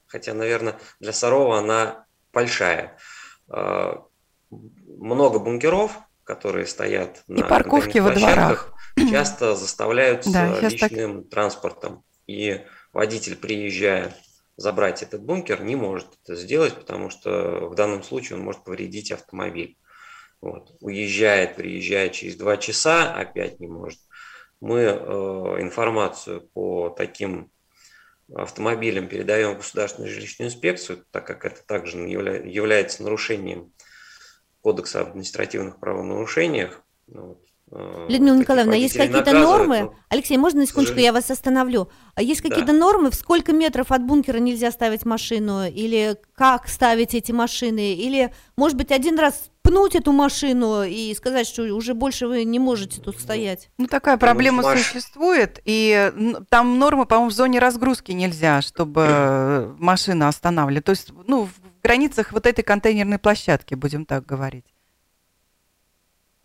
хотя, 0.07 0.35
наверное, 0.35 0.79
для 0.99 1.13
Сарова 1.13 1.59
она 1.59 2.07
большая 2.33 2.99
много 4.51 5.39
бункеров, 5.39 5.99
которые 6.25 6.67
стоят 6.67 7.23
и 7.29 7.35
на 7.35 7.47
парковки 7.47 7.99
во 7.99 8.13
дворах, 8.13 8.73
часто 9.11 9.55
заставляются 9.55 10.33
да, 10.33 10.61
личным 10.61 11.23
так... 11.23 11.31
транспортом. 11.31 12.05
И 12.27 12.65
водитель, 12.93 13.37
приезжая 13.37 14.15
забрать 14.57 15.03
этот 15.03 15.23
бункер, 15.23 15.63
не 15.63 15.77
может 15.77 16.07
это 16.23 16.37
сделать, 16.37 16.75
потому 16.75 17.11
что 17.11 17.69
в 17.69 17.75
данном 17.75 18.03
случае 18.03 18.39
он 18.39 18.45
может 18.45 18.65
повредить 18.65 19.13
автомобиль. 19.13 19.77
Вот. 20.41 20.77
Уезжает, 20.81 21.57
приезжает 21.57 22.13
через 22.13 22.37
два 22.37 22.57
часа, 22.57 23.13
опять 23.15 23.61
не 23.61 23.67
может. 23.67 23.99
Мы 24.61 24.81
э, 24.81 24.93
информацию 25.61 26.49
по 26.53 26.91
таким 26.91 27.51
автомобилям 28.35 29.09
передаем 29.09 29.55
в 29.55 29.59
Государственную 29.59 30.13
жилищную 30.13 30.49
инспекцию, 30.49 31.05
так 31.11 31.27
как 31.27 31.45
это 31.45 31.63
также 31.67 31.99
явля, 31.99 32.43
является 32.43 33.03
нарушением 33.03 33.73
Кодекса 34.65 35.03
об 35.03 35.09
административных 35.09 35.77
правонарушениях. 35.77 36.81
Ну, 37.07 37.37
э, 37.71 38.07
Людмила 38.09 38.35
Николаевна, 38.35 38.75
есть 38.75 38.97
какие-то 38.97 39.35
нормы? 39.35 39.81
Ну, 39.83 39.95
Алексей, 40.09 40.39
можно 40.39 40.61
на 40.61 40.67
секундочку 40.67 40.99
я 40.99 41.13
вас 41.13 41.31
остановлю? 41.31 41.91
А 42.15 42.23
есть 42.23 42.41
какие-то 42.41 42.73
да. 42.73 42.79
нормы, 42.79 43.11
в 43.11 43.15
сколько 43.15 43.53
метров 43.53 43.93
от 43.93 44.03
бункера 44.03 44.39
нельзя 44.39 44.71
ставить 44.71 45.05
машину? 45.05 45.67
Или 45.67 46.17
как 46.35 46.67
ставить 46.69 47.15
эти 47.15 47.31
машины? 47.31 47.93
Или, 47.93 48.33
может 48.57 48.79
быть, 48.79 48.91
один 48.91 49.19
раз 49.19 49.51
пнуть 49.61 49.95
эту 49.95 50.13
машину 50.13 50.83
и 50.83 51.15
сказать, 51.15 51.47
что 51.47 51.63
уже 51.65 51.93
больше 51.93 52.27
вы 52.27 52.45
не 52.45 52.59
можете 52.59 53.03
тут 53.03 53.21
стоять? 53.21 53.69
Ну, 53.77 53.87
такая 53.87 54.17
проблема 54.17 54.63
ну, 54.63 54.77
существует, 54.79 55.61
и 55.67 56.11
там 56.49 56.79
нормы, 56.79 57.05
по-моему, 57.05 57.29
в 57.29 57.35
зоне 57.35 57.59
разгрузки 57.59 58.13
нельзя, 58.13 58.63
чтобы 58.63 59.75
машина 59.79 60.29
останавливали. 60.29 60.81
То 60.81 60.91
есть, 60.91 61.13
ну, 61.27 61.51
границах 61.85 62.33
вот 62.33 62.47
этой 62.47 62.63
контейнерной 62.63 63.19
площадки, 63.19 63.75
будем 63.75 64.07
так 64.07 64.27
говорить. 64.27 64.74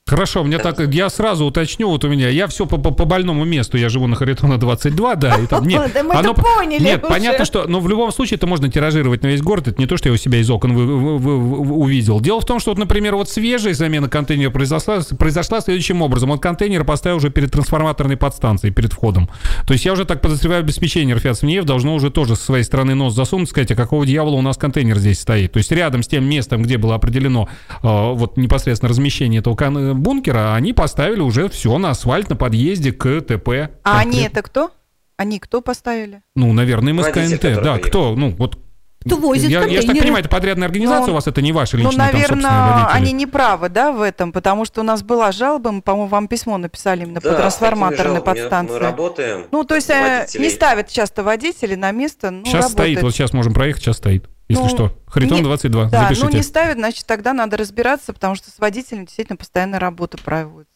Хорошо, 0.09 0.43
мне 0.43 0.57
так, 0.57 0.79
я 0.91 1.07
сразу 1.11 1.45
уточню, 1.45 1.87
вот 1.87 2.03
у 2.03 2.09
меня, 2.09 2.29
я 2.29 2.47
все 2.47 2.65
по, 2.65 2.77
по, 2.77 2.89
по 2.89 3.05
больному 3.05 3.45
месту, 3.45 3.77
я 3.77 3.89
живу 3.89 4.07
на 4.07 4.15
Харитона 4.15 4.57
22, 4.57 5.15
да, 5.15 5.35
и 5.35 5.45
там, 5.45 5.67
нет, 5.67 5.91
да 5.93 6.01
мы 6.01 6.15
оно, 6.15 6.33
поняли 6.33 6.83
Нет, 6.83 7.03
уже. 7.03 7.13
понятно, 7.13 7.45
что, 7.45 7.67
но 7.67 7.79
в 7.79 7.87
любом 7.87 8.11
случае 8.11 8.37
это 8.37 8.47
можно 8.47 8.71
тиражировать 8.71 9.21
на 9.21 9.27
весь 9.27 9.43
город, 9.43 9.67
это 9.67 9.79
не 9.79 9.85
то, 9.85 9.97
что 9.97 10.09
я 10.09 10.13
у 10.13 10.17
себя 10.17 10.39
из 10.39 10.49
окон 10.49 10.73
вы, 10.73 10.87
вы, 11.19 11.37
вы, 11.37 11.75
увидел. 11.75 12.19
Дело 12.21 12.41
в 12.41 12.45
том, 12.45 12.59
что, 12.59 12.71
вот, 12.71 12.79
например, 12.79 13.15
вот 13.15 13.29
свежая 13.29 13.75
замена 13.75 14.09
контейнера 14.09 14.49
произошла, 14.49 15.01
произошла 15.17 15.61
следующим 15.61 16.01
образом. 16.01 16.31
Вот 16.31 16.41
контейнер 16.41 16.83
поставил 16.85 17.17
уже 17.17 17.29
перед 17.29 17.51
трансформаторной 17.51 18.17
подстанцией, 18.17 18.73
перед 18.73 18.93
входом. 18.93 19.29
То 19.67 19.73
есть 19.73 19.85
я 19.85 19.93
уже 19.93 20.05
так 20.05 20.21
подозреваю, 20.21 20.61
обеспечение 20.61 21.15
МНЕФ 21.15 21.65
должно 21.65 21.93
уже 21.93 22.09
тоже 22.09 22.35
со 22.35 22.45
своей 22.45 22.63
стороны 22.63 22.95
нос 22.95 23.13
засунуть, 23.13 23.49
сказать, 23.49 23.71
а 23.71 23.75
какого 23.75 24.07
дьявола 24.07 24.37
у 24.37 24.41
нас 24.41 24.57
контейнер 24.57 24.97
здесь 24.97 25.19
стоит. 25.19 25.51
То 25.51 25.57
есть 25.57 25.71
рядом 25.71 26.01
с 26.01 26.07
тем 26.07 26.27
местом, 26.27 26.63
где 26.63 26.79
было 26.79 26.95
определено 26.95 27.47
э, 27.83 28.13
вот 28.13 28.37
непосредственно 28.37 28.89
размещение 28.89 29.41
этого 29.41 29.55
бункера, 29.99 30.55
они 30.55 30.73
поставили 30.73 31.21
уже 31.21 31.49
все 31.49 31.77
на 31.77 31.91
асфальт 31.91 32.29
на 32.29 32.35
подъезде 32.35 32.91
к 32.91 33.21
ТП. 33.21 33.71
А 33.83 33.99
они 33.99 34.21
это 34.23 34.41
кто? 34.41 34.71
Они 35.17 35.39
кто 35.39 35.61
поставили? 35.61 36.21
Ну, 36.35 36.53
наверное, 36.53 36.93
МСКНТ. 36.93 37.61
Да, 37.61 37.77
кто? 37.79 38.15
Ну, 38.15 38.29
вот 38.31 38.57
кто 39.05 39.15
возит 39.15 39.49
я, 39.49 39.63
я 39.63 39.81
же 39.81 39.87
так 39.87 39.97
понимаю, 39.97 40.19
это 40.19 40.29
подрядная 40.29 40.67
организация 40.67 41.07
но, 41.07 41.11
у 41.13 41.15
вас, 41.15 41.25
это 41.25 41.41
не 41.41 41.53
ваши 41.53 41.77
личные, 41.77 41.91
Ну, 41.91 41.97
наверное, 41.97 42.41
там, 42.41 42.87
они 42.91 43.13
не 43.13 43.25
правы, 43.25 43.69
да, 43.69 43.93
в 43.93 44.01
этом, 44.01 44.33
потому 44.33 44.65
что 44.65 44.81
у 44.81 44.83
нас 44.83 45.03
была 45.03 45.31
жалоба, 45.31 45.71
мы, 45.71 45.81
по-моему, 45.81 46.07
вам 46.07 46.27
письмо 46.27 46.57
написали 46.57 47.03
именно 47.03 47.21
да, 47.21 47.29
по 47.29 47.35
трансформаторной 47.35 48.21
подстанции. 48.21 48.73
Мы 48.73 48.79
работаем. 48.79 49.45
Ну, 49.51 49.63
то 49.63 49.75
есть 49.75 49.89
э, 49.89 50.19
водителей. 50.19 50.45
не 50.45 50.51
ставят 50.51 50.89
часто 50.89 51.23
водители 51.23 51.75
на 51.75 51.91
место, 51.91 52.29
ну, 52.29 52.43
Сейчас 52.43 52.65
работает. 52.65 52.71
стоит, 52.71 53.03
вот 53.03 53.13
сейчас 53.13 53.31
можем 53.31 53.53
проехать, 53.53 53.83
сейчас 53.83 53.97
стоит. 53.97 54.27
Если 54.49 54.63
ну, 54.63 54.69
что, 54.69 54.91
Харитон 55.05 55.43
22, 55.43 55.89
да, 55.89 56.01
запишите. 56.01 56.25
ну 56.25 56.31
не 56.31 56.41
ставят, 56.41 56.77
значит, 56.77 57.05
тогда 57.05 57.33
надо 57.33 57.55
разбираться, 57.55 58.13
потому 58.13 58.33
что 58.33 58.49
с 58.49 58.57
водителем 58.57 59.05
действительно 59.05 59.37
постоянная 59.37 59.79
работа 59.79 60.17
проводится. 60.17 60.73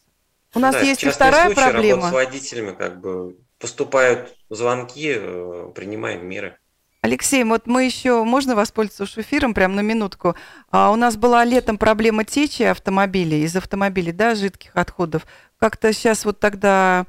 У 0.54 0.60
нас 0.60 0.76
да, 0.76 0.82
есть 0.82 1.04
и 1.04 1.10
вторая 1.10 1.48
случае, 1.48 1.72
проблема. 1.72 2.10
с 2.10 2.12
водителями 2.12 2.72
как 2.72 3.02
бы 3.02 3.36
поступают 3.58 4.36
звонки, 4.52 5.16
э, 5.18 5.72
принимаем 5.74 6.28
меры. 6.28 6.56
Алексей, 7.02 7.44
вот 7.44 7.66
мы 7.66 7.84
еще, 7.84 8.24
можно 8.24 8.56
воспользоваться 8.56 9.04
уж 9.04 9.18
эфиром 9.18 9.56
прям 9.56 9.76
на 9.76 9.82
минутку? 9.82 10.36
А, 10.70 10.92
у 10.92 10.96
нас 10.96 11.18
была 11.18 11.44
летом 11.44 11.78
проблема 11.78 12.24
течи 12.24 12.64
автомобилей, 12.64 13.44
из 13.44 13.56
автомобилей, 13.56 14.12
да, 14.12 14.36
жидких 14.36 14.72
отходов. 14.76 15.26
Как-то 15.60 15.92
сейчас 15.92 16.24
вот 16.24 16.40
тогда 16.40 17.06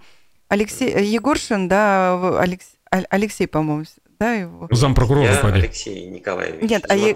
Алексей, 0.48 0.90
Егоршин, 1.04 1.68
да, 1.68 2.40
Алекс, 2.40 2.66
Алексей, 2.90 3.46
по-моему, 3.46 3.84
да, 4.18 4.34
его? 4.34 4.68
Зампрокурора, 4.70 5.32
Я 5.32 5.40
Алексей 5.40 6.06
Николаевич. 6.06 6.70
Нет, 6.70 6.84
а 6.88 6.96
я, 6.96 7.14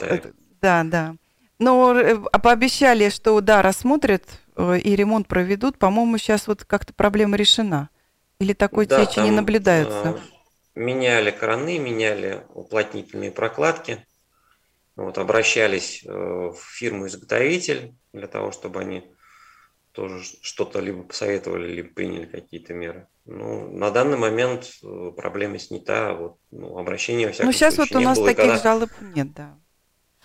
да, 0.61 0.83
да. 0.85 1.15
Но 1.59 1.95
э, 1.95 2.17
пообещали, 2.43 3.09
что 3.09 3.41
да, 3.41 3.63
рассмотрят 3.63 4.25
э, 4.57 4.79
и 4.79 4.95
ремонт 4.95 5.27
проведут. 5.27 5.79
По-моему, 5.79 6.19
сейчас 6.19 6.47
вот 6.47 6.65
как-то 6.65 6.95
проблема 6.95 7.37
решена. 7.37 7.91
Или 8.39 8.53
такой 8.53 8.87
да, 8.87 9.05
течи 9.05 9.19
не 9.19 9.31
наблюдается? 9.31 10.17
Э, 10.17 10.19
меняли 10.77 11.31
краны, 11.31 11.79
меняли 11.79 12.45
уплотнительные 12.55 13.33
прокладки. 13.33 14.07
Вот, 14.95 15.19
обращались 15.19 16.05
э, 16.05 16.11
в 16.11 16.57
фирму-изготовитель 16.57 17.95
для 18.13 18.27
того, 18.29 18.53
чтобы 18.53 18.81
они 18.81 19.05
тоже 19.99 20.23
что-то 20.43 20.79
либо 20.79 21.03
посоветовали, 21.03 21.67
либо 21.75 21.89
приняли 21.89 22.25
какие-то 22.27 22.73
меры. 22.73 23.09
Ну, 23.25 23.69
на 23.73 23.91
данный 23.91 24.17
момент 24.17 24.71
э, 24.85 25.11
проблема 25.17 25.59
снята, 25.59 26.15
вот, 26.15 26.37
ну, 26.53 26.79
обращения 26.79 27.27
во 27.27 27.33
всяком 27.33 27.47
Ну, 27.49 27.53
сейчас 27.53 27.75
случае 27.75 27.97
вот 27.99 28.03
у 28.03 28.05
нас 28.09 28.19
было, 28.19 28.27
таких 28.29 28.43
когда- 28.45 28.59
жалоб 28.63 28.91
нет, 29.01 29.33
да. 29.35 29.59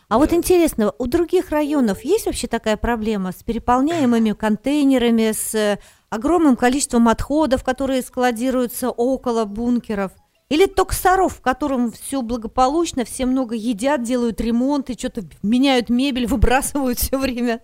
А 0.10 0.20
вот 0.20 0.30
Да. 0.30 0.36
интересно, 0.36 0.94
у 1.00 1.08
других 1.08 1.50
районов 1.50 2.02
есть 2.06 2.28
вообще 2.28 2.46
такая 2.48 2.78
проблема 2.78 3.32
с 3.32 3.42
переполняемыми 3.42 4.34
контейнерами, 4.40 5.32
с 5.32 5.56
э, 5.56 5.80
огромным 6.12 6.56
количеством 6.56 7.08
отходов, 7.08 7.64
которые 7.64 8.04
складируются 8.04 8.92
около 8.92 9.46
бункеров? 9.46 10.12
Или 10.50 10.68
только 10.68 10.94
Саров, 10.94 11.38
в 11.38 11.42
котором 11.42 11.92
все 11.92 12.22
благополучно, 12.22 13.06
все 13.06 13.26
много 13.26 13.56
едят, 13.56 14.04
делают 14.04 14.40
ремонт 14.40 14.92
и 14.92 14.94
что-то 15.00 15.24
меняют 15.42 15.90
мебель, 15.90 16.28
выбрасывают 16.36 17.00
все 17.00 17.18
время? 17.18 17.62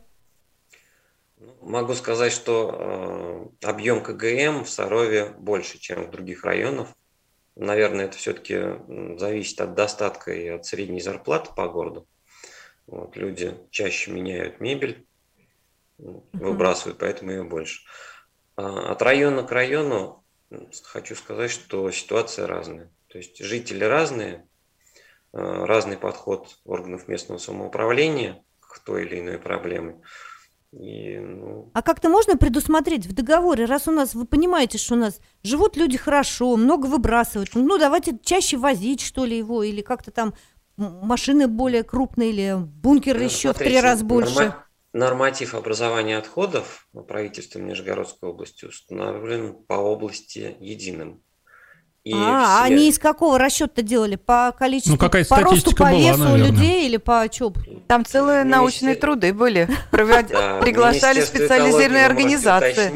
Могу 1.69 1.93
сказать, 1.93 2.33
что 2.33 3.51
э, 3.61 3.67
объем 3.67 4.01
КГМ 4.01 4.63
в 4.63 4.69
Сарове 4.71 5.29
больше, 5.37 5.77
чем 5.77 6.07
в 6.07 6.09
других 6.09 6.43
районах. 6.43 6.87
Наверное, 7.55 8.05
это 8.05 8.17
все-таки 8.17 8.59
зависит 9.19 9.61
от 9.61 9.75
достатка 9.75 10.33
и 10.33 10.47
от 10.47 10.65
средней 10.65 10.99
зарплаты 10.99 11.51
по 11.55 11.69
городу. 11.69 12.07
Вот, 12.87 13.15
люди 13.15 13.55
чаще 13.69 14.09
меняют 14.09 14.59
мебель, 14.59 15.05
выбрасывают, 15.99 16.97
поэтому 16.97 17.29
ее 17.29 17.43
больше. 17.43 17.83
А 18.55 18.91
От 18.91 19.03
района 19.03 19.43
к 19.43 19.51
району 19.51 20.25
хочу 20.85 21.15
сказать, 21.15 21.51
что 21.51 21.91
ситуация 21.91 22.47
разная. 22.47 22.91
То 23.09 23.19
есть 23.19 23.37
жители 23.37 23.83
разные, 23.83 24.47
э, 25.33 25.37
разный 25.37 25.97
подход 25.97 26.57
органов 26.65 27.07
местного 27.07 27.37
самоуправления 27.37 28.43
к 28.59 28.79
той 28.79 29.05
или 29.05 29.19
иной 29.19 29.37
проблеме. 29.37 30.01
И, 30.71 31.17
ну, 31.17 31.71
А 31.73 31.81
как-то 31.81 32.09
можно 32.09 32.37
предусмотреть 32.37 33.07
в 33.07 33.13
договоре, 33.13 33.65
раз 33.65 33.87
у 33.87 33.91
нас, 33.91 34.13
вы 34.13 34.25
понимаете, 34.25 34.77
что 34.77 34.93
у 34.93 34.97
нас 34.97 35.19
живут 35.41 35.75
люди 35.75 35.97
хорошо, 35.97 36.55
много 36.57 36.85
выбрасывают, 36.85 37.49
ну 37.55 37.77
давайте 37.79 38.19
чаще 38.23 38.57
возить, 38.57 39.01
что 39.01 39.25
ли, 39.25 39.37
его, 39.37 39.63
или 39.63 39.81
как-то 39.81 40.11
там 40.11 40.35
машины 40.77 41.47
более 41.47 41.83
крупные, 41.83 42.29
или 42.29 42.55
бункер 42.57 43.17
Ну, 43.17 43.23
еще 43.23 43.51
в 43.51 43.57
три 43.57 43.65
смотрите, 43.69 43.81
раза 43.81 44.05
больше. 44.05 44.33
норма- 44.35 44.65
Норматив 44.91 45.53
образования 45.53 46.17
отходов 46.17 46.87
правительством 47.07 47.67
Нижегородской 47.67 48.29
области 48.29 48.65
установлен 48.65 49.53
по 49.53 49.73
области 49.75 50.55
единым. 50.59 51.21
И 52.09 52.13
а, 52.15 52.63
все- 52.65 52.73
они 52.73 52.89
из 52.89 52.97
какого 52.97 53.37
расчета 53.37 53.81
делали? 53.83 54.15
По 54.15 54.51
количеству, 54.57 54.93
Ну, 54.93 54.97
какая-то 54.97 55.29
по 55.29 55.41
росту, 55.41 55.71
по 55.75 55.83
была, 55.85 55.91
весу 55.91 56.17
наверное. 56.19 56.47
людей 56.51 56.87
или 56.87 56.97
по 56.97 57.27
чё? 57.31 57.53
Там 57.87 58.03
целые 58.05 58.43
Министер- 58.43 58.57
научные 58.57 58.95
труды 58.95 59.33
были. 59.33 59.67
Приглашали 59.91 61.21
специализированные 61.21 62.05
организации. 62.05 62.91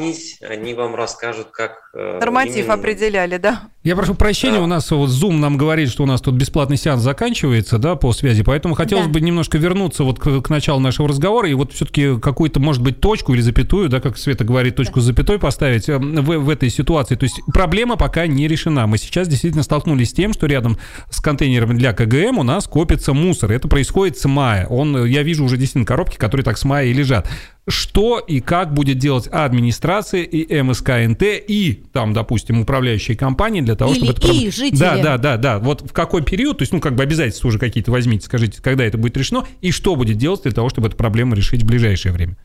они 0.50 0.74
вам 0.74 0.94
расскажут, 0.94 1.48
как 1.52 1.90
э, 1.94 2.18
Норматив 2.20 2.68
определяли, 2.68 3.36
да. 3.36 3.62
Я 3.82 3.96
прошу 3.96 4.14
прощения, 4.14 4.58
у 4.60 4.66
нас 4.66 4.90
вот 4.90 5.10
Zoom 5.10 5.32
нам 5.36 5.56
говорит, 5.56 5.90
что 5.90 6.02
у 6.02 6.06
нас 6.06 6.20
тут 6.20 6.34
бесплатный 6.34 6.76
сеанс 6.76 7.02
заканчивается, 7.02 7.78
да, 7.78 7.96
по 7.96 8.12
связи, 8.12 8.42
поэтому 8.42 8.74
хотелось 8.74 9.06
бы 9.06 9.20
немножко 9.20 9.58
вернуться 9.58 10.04
вот 10.04 10.18
к, 10.18 10.48
началу 10.48 10.80
нашего 10.80 11.08
разговора 11.08 11.48
и 11.48 11.54
вот 11.54 11.72
все-таки 11.72 12.18
какую-то, 12.18 12.60
может 12.60 12.82
быть, 12.82 13.00
точку 13.00 13.34
или 13.34 13.40
запятую, 13.40 13.88
да, 13.88 14.00
как 14.00 14.16
Света 14.16 14.44
говорит, 14.44 14.74
точку 14.76 15.00
с 15.00 15.04
запятой 15.04 15.38
поставить 15.38 15.88
э, 15.88 15.98
в, 15.98 16.38
в 16.38 16.48
этой 16.50 16.70
ситуации. 16.70 17.14
То 17.16 17.24
есть 17.24 17.40
проблема 17.52 17.96
пока 17.96 18.26
не 18.26 18.48
решена. 18.48 18.86
Мы 18.86 18.98
сейчас 19.04 19.28
действительно 19.28 19.62
столкнулись 19.62 20.10
с 20.10 20.12
тем, 20.12 20.32
что 20.32 20.46
рядом 20.46 20.78
с 21.10 21.20
контейнерами 21.20 21.74
для 21.74 21.92
КГМ 21.92 22.38
у 22.38 22.42
нас 22.42 22.66
копится 22.66 23.12
мусор. 23.14 23.52
Это 23.52 23.68
происходит 23.68 24.18
с 24.18 24.26
мая. 24.26 24.66
Он, 24.66 24.96
э, 24.96 25.08
я 25.08 25.22
вижу 25.22 25.44
уже 25.44 25.56
действительно 25.56 25.86
коробки, 25.86 26.16
которые 26.16 26.44
так 26.44 26.58
с 26.58 26.64
мая 26.64 26.86
и 26.86 26.92
лежат. 26.92 27.28
Что 27.66 28.18
и 28.18 28.40
как 28.40 28.74
будет 28.74 28.98
делать 28.98 29.26
администрация 29.28 30.22
и 30.22 30.62
МСКНТ 30.62 31.22
и 31.22 31.82
там, 31.92 32.12
допустим, 32.12 32.60
управляющие 32.60 33.16
компании 33.16 33.60
для 33.60 33.74
того, 33.74 33.92
Или 33.92 34.04
чтобы... 34.04 34.12
это 34.18 34.28
и 34.28 34.50
жители. 34.50 34.76
Да, 34.76 34.98
да, 34.98 35.18
да, 35.18 35.36
да. 35.36 35.58
Вот 35.58 35.82
в 35.82 35.92
какой 35.92 36.22
период, 36.22 36.58
то 36.58 36.62
есть, 36.62 36.72
ну, 36.72 36.80
как 36.80 36.94
бы 36.94 37.02
обязательства 37.02 37.48
уже 37.48 37.58
какие-то 37.58 37.90
возьмите, 37.90 38.26
скажите, 38.26 38.60
когда 38.60 38.84
это 38.84 38.98
будет 38.98 39.16
решено, 39.16 39.46
и 39.60 39.70
что 39.70 39.96
будет 39.96 40.18
делать 40.18 40.42
для 40.42 40.52
того, 40.52 40.68
чтобы 40.68 40.88
эту 40.88 40.96
проблему 40.96 41.34
решить 41.34 41.62
в 41.62 41.66
ближайшее 41.66 42.12
время. 42.12 42.36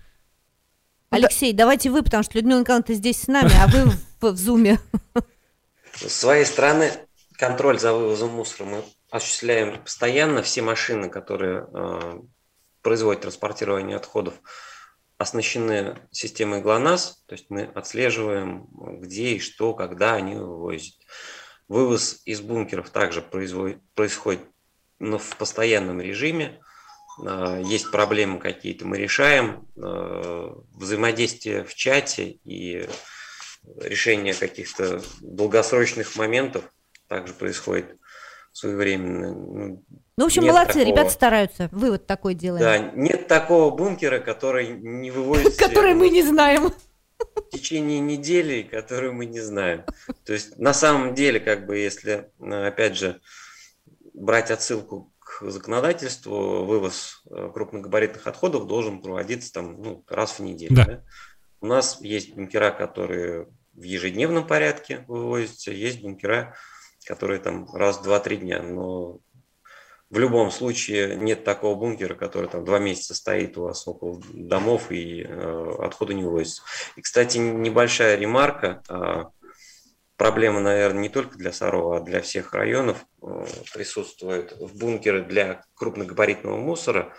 Алексей, 1.09 1.53
давайте 1.53 1.89
вы, 1.89 2.03
потому 2.03 2.23
что 2.23 2.37
Людмила 2.37 2.59
Николаевна 2.59 2.93
здесь 2.93 3.21
с 3.23 3.27
нами, 3.27 3.51
а 3.59 3.67
вы 3.67 3.91
в, 4.21 4.33
в 4.33 4.37
зуме. 4.37 4.79
С 6.01 6.13
своей 6.13 6.45
стороны 6.45 6.91
контроль 7.37 7.79
за 7.79 7.93
вывозом 7.93 8.29
мусора 8.31 8.65
мы 8.65 8.83
осуществляем 9.11 9.81
постоянно. 9.81 10.41
Все 10.41 10.61
машины, 10.61 11.09
которые 11.09 11.67
э, 11.73 12.19
производят 12.81 13.23
транспортирование 13.23 13.97
отходов, 13.97 14.35
оснащены 15.17 15.97
системой 16.11 16.61
ГЛОНАСС, 16.61 17.23
то 17.25 17.33
есть 17.33 17.49
мы 17.49 17.63
отслеживаем, 17.63 18.67
где 19.01 19.31
и 19.31 19.39
что, 19.39 19.73
когда 19.73 20.13
они 20.13 20.35
вывозят. 20.35 20.95
Вывоз 21.67 22.21
из 22.23 22.39
бункеров 22.39 22.89
также 22.89 23.21
производит, 23.21 23.81
происходит 23.93 24.41
но 24.99 25.17
в 25.17 25.35
постоянном 25.37 25.99
режиме. 25.99 26.61
Э, 27.25 27.61
Есть 27.63 27.91
проблемы 27.91 28.39
какие-то, 28.39 28.85
мы 28.85 28.97
решаем. 28.97 29.67
Э, 29.75 30.53
Взаимодействие 30.75 31.63
в 31.63 31.73
чате 31.75 32.39
и 32.45 32.87
решение 33.77 34.33
каких-то 34.33 35.01
долгосрочных 35.21 36.15
моментов 36.15 36.63
также 37.07 37.33
происходит 37.33 37.97
своевременно. 38.51 39.33
Ну, 39.33 39.83
Ну, 40.17 40.23
в 40.23 40.25
общем, 40.27 40.43
Нет 40.43 40.53
молодцы, 40.53 40.73
такого. 40.73 40.87
ребята 40.87 41.09
стараются. 41.09 41.69
Вывод 41.71 42.07
такой 42.07 42.33
делаем. 42.33 42.63
Да, 42.63 42.77
нет 42.77 43.27
такого 43.27 43.75
бункера, 43.75 44.19
который 44.19 44.67
не 44.67 45.11
выводится 45.11 45.57
Который 45.67 45.93
мы 45.93 46.09
не 46.09 46.23
знаем. 46.23 46.73
в 47.19 47.49
течение 47.51 47.99
недели, 47.99 48.63
который 48.63 49.11
мы 49.11 49.25
не 49.25 49.39
знаем. 49.39 49.83
То 50.25 50.33
есть 50.33 50.57
на 50.57 50.73
самом 50.73 51.15
деле, 51.15 51.39
как 51.39 51.65
бы, 51.65 51.77
если, 51.77 52.31
э, 52.39 52.67
опять 52.67 52.97
же, 52.97 53.21
брать 54.13 54.51
отсылку 54.51 55.13
к 55.19 55.49
законодательству, 55.49 56.65
вывоз 56.65 57.23
э, 57.29 57.51
крупногабаритных 57.53 58.25
отходов 58.27 58.67
должен 58.67 59.01
проводиться 59.01 59.53
там, 59.53 59.81
ну, 59.81 60.03
раз 60.07 60.39
в 60.39 60.39
неделю. 60.39 60.75
Да. 60.75 60.85
да. 60.85 61.03
У 61.61 61.67
нас 61.67 61.99
есть 62.01 62.33
бункера, 62.33 62.71
которые 62.71 63.47
в 63.73 63.83
ежедневном 63.83 64.45
порядке 64.47 65.03
вывозятся, 65.07 65.71
есть 65.71 66.01
бункера, 66.01 66.55
которые 67.05 67.39
там 67.39 67.67
раз 67.73 67.97
в 67.97 68.07
2-3 68.07 68.35
дня. 68.37 68.61
Но 68.61 69.19
в 70.09 70.17
любом 70.17 70.51
случае 70.51 71.15
нет 71.15 71.43
такого 71.43 71.75
бункера, 71.75 72.15
который 72.15 72.49
там 72.49 72.65
два 72.65 72.79
месяца 72.79 73.13
стоит 73.13 73.57
у 73.57 73.63
вас 73.63 73.87
около 73.87 74.21
домов 74.33 74.91
и 74.91 75.23
э, 75.23 75.75
отходы 75.79 76.13
не 76.13 76.23
вывозятся. 76.23 76.63
И, 76.95 77.01
кстати, 77.01 77.37
небольшая 77.37 78.15
ремарка. 78.15 78.81
а, 78.89 79.31
Проблема, 80.19 80.59
наверное, 80.59 81.03
не 81.03 81.09
только 81.09 81.37
для 81.37 81.53
Сарова, 81.53 81.97
а 81.97 82.01
для 82.01 82.21
всех 82.21 82.53
районов 82.53 83.05
э, 83.21 83.45
присутствует 83.73 84.51
в 84.59 84.77
бункеры 84.77 85.23
для 85.23 85.63
крупногабаритного 85.75 86.57
мусора. 86.57 87.13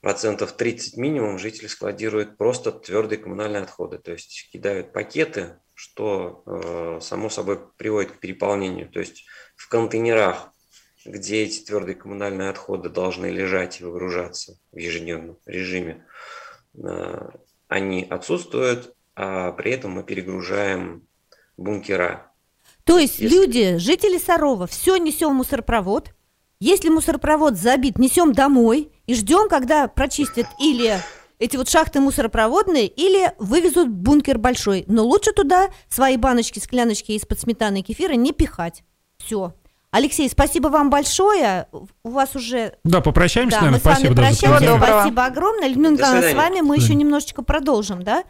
Процентов 0.00 0.52
30 0.52 0.96
минимум 0.96 1.38
жители 1.38 1.66
складируют 1.66 2.36
просто 2.36 2.70
твердые 2.70 3.18
коммунальные 3.18 3.62
отходы, 3.62 3.98
то 3.98 4.12
есть 4.12 4.48
кидают 4.52 4.92
пакеты, 4.92 5.58
что 5.74 6.42
э, 6.46 7.00
само 7.02 7.28
собой 7.30 7.58
приводит 7.76 8.12
к 8.12 8.18
переполнению. 8.18 8.88
То 8.88 9.00
есть 9.00 9.24
в 9.56 9.68
контейнерах, 9.68 10.52
где 11.04 11.42
эти 11.42 11.64
твердые 11.64 11.96
коммунальные 11.96 12.50
отходы 12.50 12.88
должны 12.90 13.26
лежать 13.26 13.80
и 13.80 13.84
выгружаться 13.84 14.58
в 14.70 14.76
ежедневном 14.76 15.38
режиме, 15.46 16.06
э, 16.74 17.28
они 17.66 18.06
отсутствуют, 18.08 18.94
а 19.16 19.50
при 19.52 19.72
этом 19.72 19.92
мы 19.92 20.04
перегружаем 20.04 21.08
бункера. 21.56 22.30
То 22.84 22.98
есть 22.98 23.18
Если- 23.18 23.34
люди, 23.34 23.76
жители 23.78 24.18
Сарова, 24.18 24.68
все 24.68 24.96
несем 24.96 25.30
в 25.30 25.34
мусоропровод. 25.34 26.12
Если 26.60 26.88
мусоропровод 26.88 27.56
забит, 27.56 27.98
несем 27.98 28.32
домой 28.32 28.90
и 29.06 29.14
ждем, 29.14 29.48
когда 29.48 29.86
прочистят 29.86 30.46
или 30.58 30.98
эти 31.38 31.56
вот 31.56 31.68
шахты 31.68 32.00
мусоропроводные, 32.00 32.88
или 32.88 33.32
вывезут 33.38 33.88
бункер 33.88 34.38
большой. 34.38 34.84
Но 34.88 35.04
лучше 35.04 35.32
туда 35.32 35.68
свои 35.88 36.16
баночки, 36.16 36.58
скляночки 36.58 37.12
из-под 37.12 37.38
сметаны 37.38 37.80
и 37.80 37.82
кефира 37.82 38.14
не 38.14 38.32
пихать. 38.32 38.82
Все. 39.18 39.54
Алексей, 39.92 40.28
спасибо 40.28 40.66
вам 40.66 40.90
большое. 40.90 41.68
У 42.02 42.10
вас 42.10 42.34
уже 42.34 42.74
Да, 42.82 43.00
попрощаемся, 43.00 43.58
да, 43.60 43.66
мы 43.66 43.70
наверное. 43.70 43.80
с 43.80 43.84
вами 43.84 43.94
Спасибо, 43.94 44.14
да, 44.16 44.22
прощаемся. 44.22 44.66
Доброго. 44.66 45.00
Спасибо 45.00 45.24
огромное. 45.26 45.68
Людмила 45.68 45.92
Николаевна, 45.92 46.30
с 46.30 46.34
вами 46.34 46.60
мы 46.60 46.76
еще 46.76 46.94
немножечко 46.94 47.42
продолжим, 47.42 48.02
да? 48.02 48.24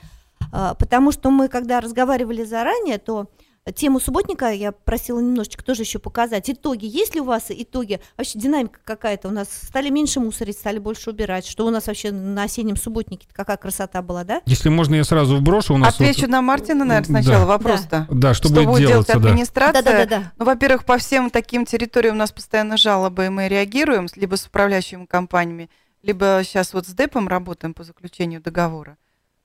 А, 0.53 0.75
Потому 0.75 1.11
что 1.11 1.31
мы, 1.31 1.49
когда 1.49 1.81
разговаривали 1.81 2.45
заранее, 2.45 2.99
то 2.99 3.31
тему 3.75 4.01
субботника 4.01 4.51
я 4.51 4.73
просила 4.73 5.21
немножечко 5.21 5.65
тоже 5.65 5.83
еще 5.83 5.99
показать. 5.99 6.49
Итоги. 6.51 6.87
Есть 6.87 7.15
ли 7.15 7.21
у 7.21 7.25
вас 7.25 7.47
итоги? 7.51 8.01
Вообще 8.17 8.39
динамика 8.39 8.81
какая-то? 8.85 9.29
У 9.29 9.31
нас 9.31 9.49
стали 9.51 9.91
меньше 9.91 10.21
мусорить, 10.21 10.57
стали 10.57 10.79
больше 10.79 11.11
убирать. 11.11 11.47
Что 11.47 11.67
у 11.67 11.71
нас 11.71 11.87
вообще 11.87 12.11
на 12.13 12.45
осеннем 12.45 12.77
субботнике? 12.77 13.27
Какая 13.33 13.57
красота 13.57 14.03
была, 14.03 14.25
да? 14.25 14.43
Если 14.47 14.69
можно, 14.69 14.95
я 14.95 15.05
сразу 15.05 15.37
вброшу. 15.37 15.75
У 15.75 15.79
нас 15.79 15.95
Отвечу 15.95 16.23
вот... 16.23 16.31
на 16.31 16.43
Мартина, 16.43 16.85
наверное, 16.85 17.23
сначала 17.23 17.41
да. 17.41 17.47
вопрос-то. 17.47 18.07
Да, 18.11 18.35
что, 18.35 18.49
что 18.49 18.63
будет, 18.65 18.89
делать 18.89 19.11
администрация? 19.11 19.83
Да, 19.83 19.93
да, 19.93 19.99
да, 19.99 20.07
да. 20.07 20.33
Ну, 20.37 20.45
во-первых, 20.45 20.85
по 20.85 20.99
всем 20.99 21.31
таким 21.31 21.65
территориям 21.65 22.15
у 22.15 22.19
нас 22.19 22.33
постоянно 22.33 22.77
жалобы, 22.77 23.27
и 23.27 23.29
мы 23.29 23.49
реагируем, 23.49 24.07
либо 24.17 24.37
с 24.37 24.47
управляющими 24.47 25.05
компаниями, 25.07 25.71
либо 26.03 26.41
сейчас 26.45 26.75
вот 26.75 26.87
с 26.87 26.91
ДЭПом 26.91 27.29
работаем 27.29 27.75
по 27.75 27.85
заключению 27.85 28.41
договора. 28.41 28.97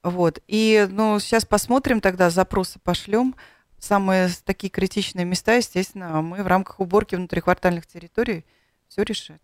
Вот. 0.04 0.40
И 0.48 0.88
ну, 0.92 1.20
сейчас 1.20 1.46
посмотрим 1.46 2.02
тогда, 2.02 2.30
запросы 2.30 2.80
пошлем. 2.84 3.36
Самые 3.84 4.30
такие 4.46 4.70
критичные 4.70 5.26
места, 5.26 5.56
естественно, 5.56 6.22
мы 6.22 6.42
в 6.42 6.48
рамках 6.48 6.80
уборки 6.80 7.16
внутриквартальных 7.16 7.86
территорий 7.86 8.46
все 8.88 9.04
решать. 9.04 9.42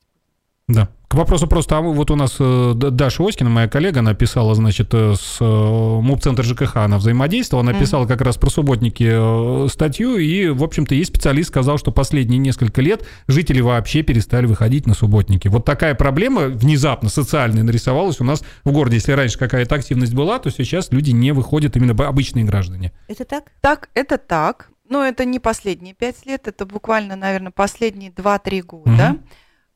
Да. 0.69 0.87
К 1.07 1.15
вопросу 1.15 1.47
просто, 1.47 1.75
а 1.75 1.81
вот 1.81 2.11
у 2.11 2.15
нас 2.15 2.35
э, 2.39 2.73
Даша 2.75 3.27
Оськина, 3.27 3.49
моя 3.49 3.67
коллега, 3.67 4.01
она 4.01 4.13
писала, 4.13 4.53
значит, 4.53 4.93
э, 4.93 5.15
с 5.19 5.37
э, 5.41 5.43
МУП-центр 5.43 6.43
ЖКХ, 6.43 6.77
она 6.77 6.99
взаимодействовала, 6.99 7.67
она 7.67 7.77
писала 7.77 8.05
как 8.05 8.21
раз 8.21 8.37
про 8.37 8.51
субботники 8.51 9.67
статью, 9.69 10.17
и, 10.17 10.49
в 10.49 10.63
общем-то, 10.63 10.93
есть 10.93 11.09
специалист 11.09 11.49
сказал, 11.49 11.79
что 11.79 11.91
последние 11.91 12.37
несколько 12.37 12.83
лет 12.83 13.03
жители 13.27 13.59
вообще 13.59 14.03
перестали 14.03 14.45
выходить 14.45 14.85
на 14.85 14.93
субботники. 14.93 15.47
Вот 15.47 15.65
такая 15.65 15.95
проблема 15.95 16.43
внезапно 16.43 17.09
социальная 17.09 17.63
нарисовалась 17.63 18.21
у 18.21 18.23
нас 18.23 18.43
в 18.63 18.71
городе. 18.71 18.97
Если 18.97 19.13
раньше 19.13 19.39
какая-то 19.39 19.73
активность 19.73 20.13
была, 20.13 20.37
то 20.37 20.51
сейчас 20.51 20.91
люди 20.91 21.09
не 21.09 21.31
выходят, 21.31 21.75
именно 21.75 21.95
обычные 22.07 22.45
граждане. 22.45 22.91
Это 23.07 23.25
так? 23.25 23.45
Так, 23.61 23.89
это 23.95 24.19
так. 24.19 24.69
Но 24.87 25.03
это 25.03 25.25
не 25.25 25.39
последние 25.39 25.93
пять 25.93 26.25
лет, 26.25 26.47
это 26.47 26.65
буквально, 26.65 27.15
наверное, 27.15 27.51
последние 27.51 28.11
два-три 28.11 28.61
года. 28.61 29.11
Угу. 29.13 29.19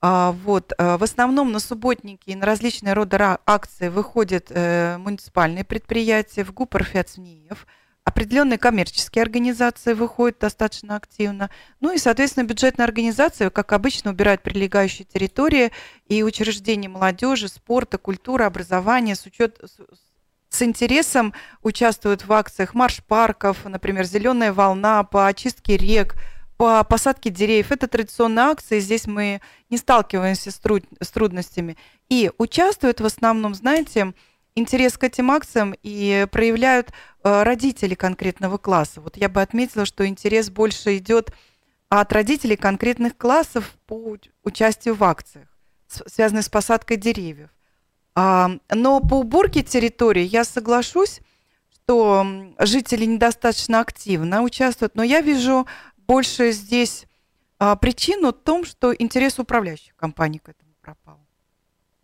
А, 0.05 0.33
вот, 0.33 0.73
э, 0.77 0.97
в 0.97 1.03
основном 1.03 1.53
на 1.53 1.59
субботники 1.59 2.29
и 2.29 2.35
на 2.35 2.45
различные 2.45 2.91
роды 2.91 3.15
акции 3.45 3.87
выходят 3.87 4.47
э, 4.49 4.97
муниципальные 4.97 5.63
предприятия, 5.63 6.43
в 6.43 6.53
ГУП 6.53 6.75
РФИАЦНИЕВ, 6.75 7.65
определенные 8.03 8.57
коммерческие 8.57 9.21
организации 9.21 9.93
выходят 9.93 10.39
достаточно 10.39 10.97
активно. 10.97 11.49
Ну 11.79 11.93
и, 11.93 11.97
соответственно, 11.97 12.43
бюджетные 12.43 12.83
организации, 12.83 13.47
как 13.47 13.71
обычно, 13.71 14.11
убирают 14.11 14.41
прилегающие 14.41 15.05
территории 15.05 15.71
и 16.09 16.21
учреждения 16.21 16.89
молодежи, 16.89 17.47
спорта, 17.47 17.97
культуры, 17.97 18.43
образования. 18.43 19.15
С 19.15 19.25
учет, 19.25 19.61
с 20.49 20.61
интересом 20.61 21.33
участвуют 21.61 22.25
в 22.25 22.33
акциях 22.33 22.73
марш 22.73 23.01
парков, 23.07 23.63
например, 23.63 24.03
«Зеленая 24.03 24.51
волна» 24.51 25.01
по 25.05 25.27
очистке 25.27 25.77
рек, 25.77 26.15
по 26.57 26.83
посадке 26.83 27.29
деревьев. 27.29 27.71
Это 27.71 27.87
традиционная 27.87 28.45
акция, 28.45 28.79
здесь 28.79 29.07
мы 29.07 29.41
не 29.69 29.77
сталкиваемся 29.77 30.51
с, 30.51 30.59
труд 30.59 30.83
с 31.01 31.09
трудностями. 31.09 31.77
И 32.09 32.31
участвуют 32.37 33.01
в 33.01 33.05
основном, 33.05 33.53
знаете, 33.55 34.13
интерес 34.55 34.97
к 34.97 35.03
этим 35.03 35.31
акциям 35.31 35.75
и 35.81 36.27
проявляют 36.31 36.89
э, 37.23 37.43
родители 37.43 37.95
конкретного 37.95 38.57
класса. 38.57 39.01
Вот 39.01 39.17
я 39.17 39.29
бы 39.29 39.41
отметила, 39.41 39.85
что 39.85 40.05
интерес 40.07 40.49
больше 40.49 40.97
идет 40.97 41.33
от 41.89 42.11
родителей 42.11 42.55
конкретных 42.55 43.17
классов 43.17 43.75
по 43.85 44.17
участию 44.43 44.95
в 44.95 45.03
акциях, 45.03 45.47
связанных 45.87 46.45
с 46.45 46.49
посадкой 46.49 46.97
деревьев. 46.97 47.49
А, 48.15 48.51
но 48.69 48.99
по 48.99 49.15
уборке 49.15 49.63
территории 49.63 50.23
я 50.23 50.43
соглашусь, 50.43 51.21
что 51.71 52.25
жители 52.59 53.05
недостаточно 53.05 53.79
активно 53.79 54.41
участвуют, 54.43 54.95
но 54.95 55.03
я 55.03 55.21
вижу 55.21 55.67
больше 56.07 56.51
здесь 56.51 57.05
а, 57.59 57.75
причину 57.75 58.29
в 58.29 58.33
том, 58.33 58.65
что 58.65 58.93
интерес 58.93 59.39
управляющих 59.39 59.95
компаний 59.95 60.39
к 60.39 60.49
этому 60.49 60.73
пропал. 60.81 61.23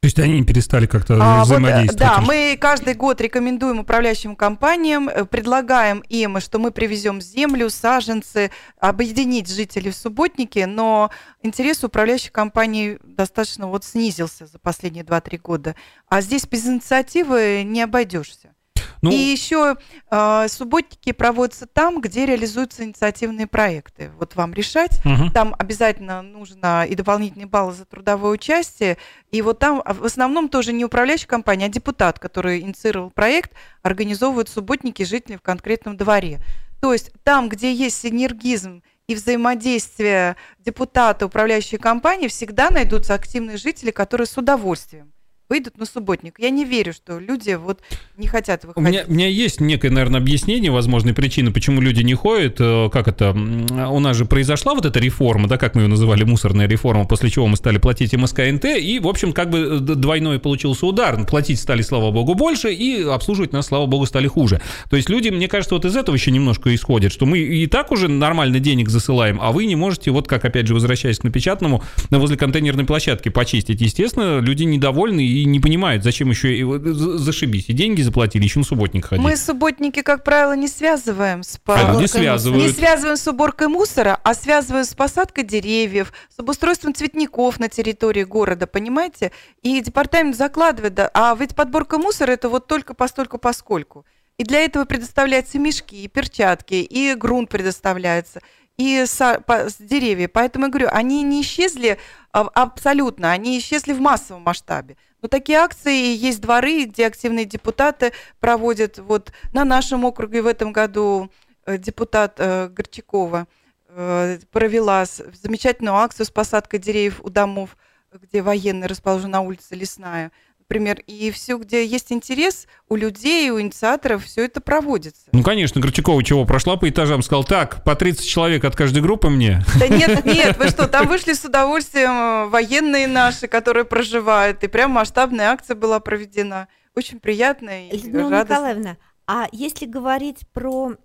То 0.02 0.06
есть 0.06 0.18
они 0.18 0.42
перестали 0.46 0.86
как-то 0.86 1.18
а, 1.20 1.44
взаимодействовать? 1.44 2.00
Вот, 2.00 2.00
да, 2.00 2.22
мы 2.22 2.58
каждый 2.60 2.94
год 2.94 3.20
рекомендуем 3.20 3.80
управляющим 3.80 4.38
компаниям, 4.38 5.10
э, 5.10 5.26
предлагаем 5.26 6.00
им, 6.08 6.40
что 6.40 6.58
мы 6.58 6.72
привезем 6.72 7.20
землю, 7.20 7.70
саженцы, 7.70 8.50
объединить 8.80 9.50
жителей 9.50 9.92
в 9.92 9.96
субботнике, 9.98 10.68
но 10.68 11.12
интерес 11.42 11.84
управляющих 11.84 12.32
компаний 12.32 12.98
достаточно 13.04 13.68
вот 13.68 13.84
снизился 13.84 14.46
за 14.46 14.58
последние 14.58 15.04
2-3 15.04 15.38
года. 15.38 15.76
А 16.08 16.22
здесь 16.22 16.48
без 16.48 16.66
инициативы 16.66 17.64
не 17.66 17.82
обойдешься. 17.82 18.54
Ну... 19.02 19.12
И 19.12 19.16
еще 19.16 19.78
э, 20.12 20.48
субботники 20.50 21.12
проводятся 21.12 21.66
там, 21.66 22.02
где 22.02 22.26
реализуются 22.26 22.84
инициативные 22.84 23.48
проекты. 23.48 24.12
Вот 24.18 24.36
вам 24.36 24.54
решать. 24.54 25.00
Угу. 25.06 25.32
Там 25.34 25.56
обязательно 25.58 26.22
нужно 26.22 26.86
и 26.86 26.96
дополнительные 26.96 27.48
баллы 27.48 27.74
за 27.74 27.86
трудовое 27.86 28.32
участие. 28.32 28.98
И 29.32 29.42
вот 29.42 29.60
там 29.60 29.82
в 29.86 30.06
основном 30.06 30.50
тоже 30.50 30.74
не 30.74 30.86
управляющая 30.86 31.28
компания, 31.28 31.66
а 31.66 31.70
депутат, 31.70 32.20
который 32.20 32.62
инициировал 32.62 33.10
проект, 33.10 33.52
организовывают 33.82 34.50
субботники 34.50 35.04
жителей 35.04 35.38
в 35.38 35.42
конкретном 35.42 35.98
дворе. 35.98 36.40
То 36.82 36.94
есть 36.94 37.12
там, 37.24 37.50
где 37.50 37.74
есть 37.74 38.00
синергизм 38.00 38.84
и 39.08 39.16
взаимодействие 39.16 40.36
депутата, 40.60 41.26
управляющей 41.26 41.78
компании, 41.78 42.28
всегда 42.28 42.70
найдутся 42.70 43.16
активные 43.16 43.58
жители, 43.58 43.92
которые 43.92 44.28
с 44.28 44.38
удовольствием 44.38 45.12
выйдут 45.50 45.78
на 45.78 45.86
субботник. 45.86 46.36
Я 46.38 46.52
не 46.52 46.64
верю, 46.64 46.94
что 46.94 47.20
люди 47.20 47.52
вот 47.54 47.82
не 48.18 48.28
хотят 48.28 48.64
выходить. 48.64 48.78
У 48.78 48.82
меня, 48.82 49.04
у 49.08 49.12
меня 49.12 49.28
есть 49.28 49.60
некое, 49.60 49.90
наверное, 49.90 50.20
объяснение, 50.20 50.72
возможной 50.72 51.14
причины, 51.14 51.52
почему 51.52 51.82
люди 51.82 52.04
не 52.04 52.14
ходят. 52.14 52.58
Э, 52.60 52.90
как 52.92 53.08
это? 53.08 53.32
У 53.32 54.00
нас 54.00 54.16
же 54.16 54.26
произошла 54.26 54.76
вот 54.76 54.86
эта 54.86 55.00
реформа, 55.00 55.48
да, 55.48 55.58
как 55.58 55.76
мы 55.76 55.82
ее 55.82 55.88
называли, 55.88 56.24
мусорная 56.24 56.68
реформа, 56.68 57.06
после 57.06 57.30
чего 57.30 57.48
мы 57.48 57.58
стали 57.58 57.80
платить 57.80 58.14
МСК-НТ, 58.14 58.66
и, 58.66 59.00
в 59.00 59.08
общем, 59.08 59.34
как 59.34 59.50
бы 59.50 59.60
э, 59.60 59.80
двойной 59.80 60.40
получился 60.40 60.86
удар. 60.86 61.26
Платить 61.26 61.60
стали, 61.60 61.82
слава 61.82 62.12
богу, 62.12 62.36
больше, 62.36 62.72
и 62.72 63.02
обслуживать 63.02 63.52
нас, 63.52 63.68
слава 63.68 63.88
богу, 63.88 64.06
стали 64.06 64.28
хуже. 64.28 64.62
То 64.90 64.98
есть 64.98 65.10
люди, 65.10 65.30
мне 65.30 65.48
кажется, 65.48 65.74
вот 65.74 65.86
из 65.86 65.96
этого 65.96 66.16
еще 66.16 66.30
немножко 66.30 66.74
исходят, 66.76 67.12
что 67.12 67.26
мы 67.26 67.40
и 67.40 67.66
так 67.66 67.92
уже 67.92 68.08
нормально 68.08 68.60
денег 68.60 68.90
засылаем, 68.90 69.40
а 69.42 69.52
вы 69.52 69.66
не 69.66 69.76
можете, 69.76 70.12
вот 70.12 70.28
как, 70.28 70.46
опять 70.46 70.68
же, 70.68 70.76
возвращаясь 70.76 71.18
к 71.20 71.24
напечатанному, 71.24 71.84
возле 72.10 72.38
контейнерной 72.38 72.86
площадки 72.86 73.30
почистить. 73.30 73.82
Естественно, 73.82 74.40
люди 74.40 74.64
недовольны 74.64 75.26
и 75.26 75.39
не 75.46 75.60
понимают, 75.60 76.04
зачем 76.04 76.30
еще 76.30 76.56
и 76.58 76.64
зашибись. 76.64 77.66
И 77.70 77.74
деньги 77.74 78.02
заплатили, 78.02 78.44
еще 78.44 78.60
на 78.60 78.66
субботник 78.66 79.06
ходить. 79.06 79.24
Мы 79.24 79.36
субботники, 79.38 80.02
как 80.02 80.24
правило, 80.24 80.56
не 80.56 80.68
связываем 80.68 81.44
с 81.44 81.60
а 81.66 81.94
люди 81.94 82.08
связывают. 82.08 82.64
Не 82.64 82.72
связываем 82.72 83.18
с 83.18 83.28
уборкой 83.28 83.68
мусора, 83.68 84.20
а 84.24 84.34
связываем 84.34 84.86
с 84.86 84.94
посадкой 84.94 85.44
деревьев, 85.44 86.14
с 86.36 86.40
обустройством 86.40 86.94
цветников 86.94 87.60
на 87.60 87.70
территории 87.70 88.24
города, 88.24 88.68
понимаете? 88.68 89.32
И 89.62 89.80
департамент 89.82 90.36
закладывает, 90.36 90.94
да, 90.94 91.10
а 91.14 91.36
ведь 91.40 91.56
подборка 91.56 91.98
мусора 91.98 92.32
это 92.32 92.50
вот 92.50 92.68
только 92.68 92.94
постольку 92.94 93.38
поскольку. 93.38 94.06
И 94.38 94.44
для 94.44 94.62
этого 94.62 94.86
предоставляются 94.86 95.60
мешки, 95.60 96.04
и 96.04 96.08
перчатки, 96.08 96.76
и 96.76 97.14
грунт 97.14 97.50
предоставляется, 97.50 98.42
и 98.78 99.04
с, 99.06 99.44
по, 99.46 99.70
с 99.70 99.76
деревья. 99.78 100.30
Поэтому 100.30 100.66
я 100.66 100.72
говорю, 100.72 100.88
они 100.92 101.22
не 101.24 101.42
исчезли 101.42 102.00
а, 102.32 102.48
абсолютно, 102.54 103.32
они 103.32 103.60
исчезли 103.60 103.92
в 103.92 104.00
массовом 104.00 104.44
масштабе. 104.44 104.96
Но 105.22 105.28
такие 105.28 105.60
акции 105.60 106.16
есть 106.16 106.42
дворы, 106.42 106.86
где 106.86 107.08
активные 107.08 107.46
депутаты 107.46 108.14
проводят. 108.40 109.00
Вот 109.00 109.32
на 109.54 109.66
нашем 109.66 110.06
округе 110.06 110.42
в 110.42 110.48
этом 110.48 110.72
году 110.72 111.30
э, 111.66 111.78
депутат 111.78 112.36
э, 112.38 112.70
Горчакова 112.70 113.48
э, 113.90 114.40
провела 114.52 115.06
замечательную 115.06 115.96
акцию 115.96 116.26
с 116.26 116.32
посадкой 116.32 116.80
деревьев 116.80 117.20
у 117.24 117.30
домов, 117.30 117.76
где 118.14 118.42
военные 118.42 118.88
расположены 118.88 119.34
на 119.34 119.42
улице 119.42 119.76
Лесная 119.76 120.32
например, 120.70 121.02
и 121.08 121.32
все, 121.32 121.58
где 121.58 121.84
есть 121.84 122.12
интерес 122.12 122.68
у 122.90 122.96
людей, 122.96 123.50
у 123.50 123.60
инициаторов, 123.60 124.24
все 124.24 124.46
это 124.46 124.62
проводится. 124.62 125.24
Ну, 125.32 125.42
конечно, 125.42 125.82
Горчакова 125.82 126.24
чего, 126.24 126.46
прошла 126.46 126.78
по 126.78 126.88
этажам, 126.88 127.24
сказал, 127.24 127.44
так, 127.44 127.84
по 127.84 127.96
30 127.96 128.24
человек 128.24 128.64
от 128.64 128.76
каждой 128.76 129.02
группы 129.02 129.30
мне. 129.30 129.64
Да 129.80 129.88
нет, 129.88 130.24
нет, 130.26 130.58
вы 130.60 130.68
что, 130.68 130.88
там 130.88 131.08
вышли 131.08 131.34
с 131.34 131.44
удовольствием 131.44 132.12
э, 132.12 132.50
военные 132.50 133.08
наши, 133.08 133.48
которые 133.48 133.84
проживают, 133.84 134.64
и 134.64 134.68
прям 134.68 134.92
масштабная 134.92 135.50
акция 135.50 135.76
была 135.76 136.00
проведена. 136.00 136.68
Очень 136.96 137.20
приятно 137.20 137.88
и 137.88 137.98
Людмила 137.98 138.30
радостно. 138.30 138.54
Николаевна, 138.54 138.98
а 139.26 139.48
если 139.52 139.88
говорить 139.88 140.48
про 140.54 140.98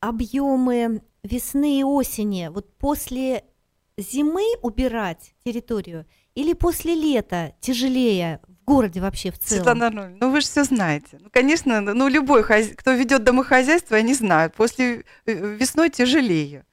объемы 0.00 1.00
весны 1.22 1.80
и 1.80 1.84
осени, 1.84 2.50
вот 2.52 2.76
после 2.76 3.44
зимы 3.96 4.44
убирать 4.60 5.32
территорию 5.42 6.04
или 6.34 6.52
после 6.52 6.94
лета 6.94 7.54
тяжелее 7.60 8.40
городе 8.66 9.00
вообще 9.00 9.30
в 9.30 9.38
целом? 9.38 9.62
Ну 10.20 10.30
вы 10.30 10.40
же 10.40 10.46
все 10.46 10.64
знаете. 10.64 11.18
Ну, 11.20 11.28
конечно, 11.30 11.80
ну 11.80 12.08
любой, 12.08 12.42
кто 12.42 12.92
ведет 12.92 13.24
домохозяйство, 13.24 13.96
они 13.96 14.12
знают. 14.12 14.54
После 14.54 15.04
э, 15.24 15.56
весной 15.56 15.88
тяжелее. 15.88 16.64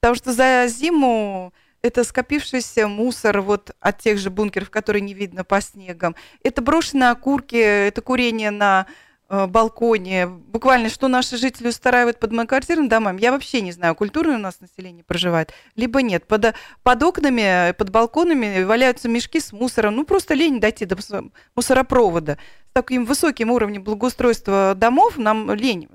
Потому 0.00 0.16
что 0.16 0.32
за 0.32 0.66
зиму 0.68 1.52
это 1.82 2.04
скопившийся 2.04 2.88
мусор 2.88 3.40
вот 3.40 3.70
от 3.80 3.98
тех 3.98 4.18
же 4.18 4.30
бункеров, 4.30 4.70
которые 4.70 5.02
не 5.02 5.14
видно 5.14 5.44
по 5.44 5.60
снегам. 5.60 6.16
Это 6.42 6.60
брошенные 6.60 7.10
окурки, 7.10 7.56
это 7.56 8.02
курение 8.02 8.50
на 8.50 8.86
балконе, 9.28 10.26
буквально, 10.26 10.88
что 10.88 11.08
наши 11.08 11.36
жители 11.36 11.68
устраивают 11.68 12.20
под 12.20 12.32
многоквартирными 12.32 12.88
домами, 12.88 13.20
я 13.20 13.32
вообще 13.32 13.60
не 13.60 13.72
знаю, 13.72 13.94
культурное 13.94 14.36
у 14.36 14.40
нас 14.40 14.60
население 14.60 15.02
проживает, 15.04 15.52
либо 15.74 16.02
нет. 16.02 16.26
Под, 16.26 16.54
под 16.82 17.02
окнами, 17.02 17.72
под 17.72 17.90
балконами 17.90 18.62
валяются 18.62 19.08
мешки 19.08 19.40
с 19.40 19.52
мусором, 19.52 19.96
ну 19.96 20.04
просто 20.04 20.34
лень 20.34 20.60
дойти 20.60 20.84
до 20.84 20.96
мусоропровода. 21.54 22.38
С 22.70 22.72
таким 22.72 23.04
высоким 23.04 23.50
уровнем 23.50 23.82
благоустройства 23.82 24.74
домов 24.76 25.16
нам 25.18 25.52
лень. 25.52 25.88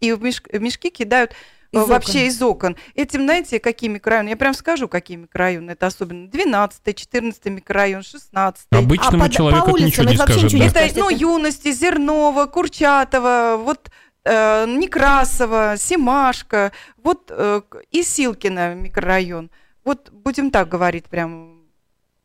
И 0.00 0.12
в 0.12 0.22
мешки 0.22 0.90
кидают 0.90 1.34
из 1.72 1.86
вообще 1.86 2.18
окон. 2.18 2.26
из 2.28 2.42
окон. 2.42 2.76
Этим, 2.94 3.22
знаете, 3.22 3.60
какие 3.60 3.88
микрорайоны? 3.90 4.30
Я 4.30 4.36
прям 4.36 4.54
скажу, 4.54 4.88
какие 4.88 5.16
микрорайоны. 5.16 5.72
Это 5.72 5.86
особенно 5.86 6.28
12 6.28 6.96
14 6.96 7.44
микрорайон, 7.46 8.02
16 8.02 8.66
Обычному 8.70 9.24
а 9.24 9.28
человеку 9.28 9.66
по 9.66 9.70
улице, 9.72 9.86
ничего 9.86 10.10
не 10.10 10.16
скажет. 10.16 10.42
Ничего 10.44 10.70
да. 10.72 10.80
Это, 10.80 10.98
ну, 10.98 11.10
Юности, 11.10 11.70
Зернова, 11.72 12.46
Курчатова, 12.46 13.60
вот 13.62 13.90
э, 14.24 14.66
Некрасова, 14.66 15.76
Семашка, 15.78 16.72
вот 16.96 17.30
э, 17.30 17.62
и 17.90 18.02
Силкина 18.02 18.74
микрорайон. 18.74 19.50
Вот 19.84 20.10
будем 20.10 20.50
так 20.50 20.68
говорить 20.68 21.06
прям. 21.06 21.60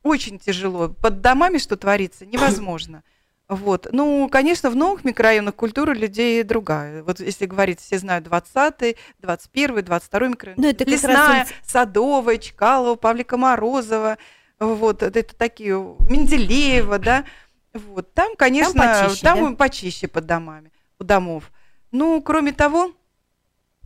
Очень 0.01 0.37
тяжело. 0.37 0.89
Под 0.89 1.21
домами 1.21 1.57
что 1.57 1.77
творится, 1.77 2.25
невозможно. 2.25 3.03
Вот. 3.47 3.87
Ну, 3.91 4.27
конечно, 4.29 4.69
в 4.69 4.75
новых 4.75 5.03
микрорайонах 5.03 5.55
культура 5.55 5.93
людей 5.93 6.41
другая. 6.43 7.03
Вот 7.03 7.19
если 7.19 7.45
говорить, 7.45 7.79
все 7.79 7.99
знают 7.99 8.25
20-й, 8.25 8.97
21-й, 9.21 9.81
22-й 9.81 10.29
микрорайон. 10.29 10.61
Ну, 10.61 10.67
это 10.67 10.83
Лесная, 10.83 11.15
раз... 11.15 11.49
Садовая, 11.63 12.37
Чкалова, 12.37 12.95
Павлика 12.95 13.37
Морозова, 13.37 14.17
вот, 14.59 15.03
это 15.03 15.35
такие, 15.35 15.75
Менделеева, 16.09 16.97
да. 16.97 17.25
Вот. 17.73 18.13
Там, 18.13 18.35
конечно, 18.35 18.73
там 18.73 19.03
почище, 19.03 19.21
там 19.21 19.51
да? 19.51 19.55
почище 19.57 20.07
под 20.07 20.25
домами, 20.25 20.71
у 20.97 21.03
домов. 21.03 21.51
Ну, 21.91 22.21
кроме 22.21 22.53
того, 22.53 22.93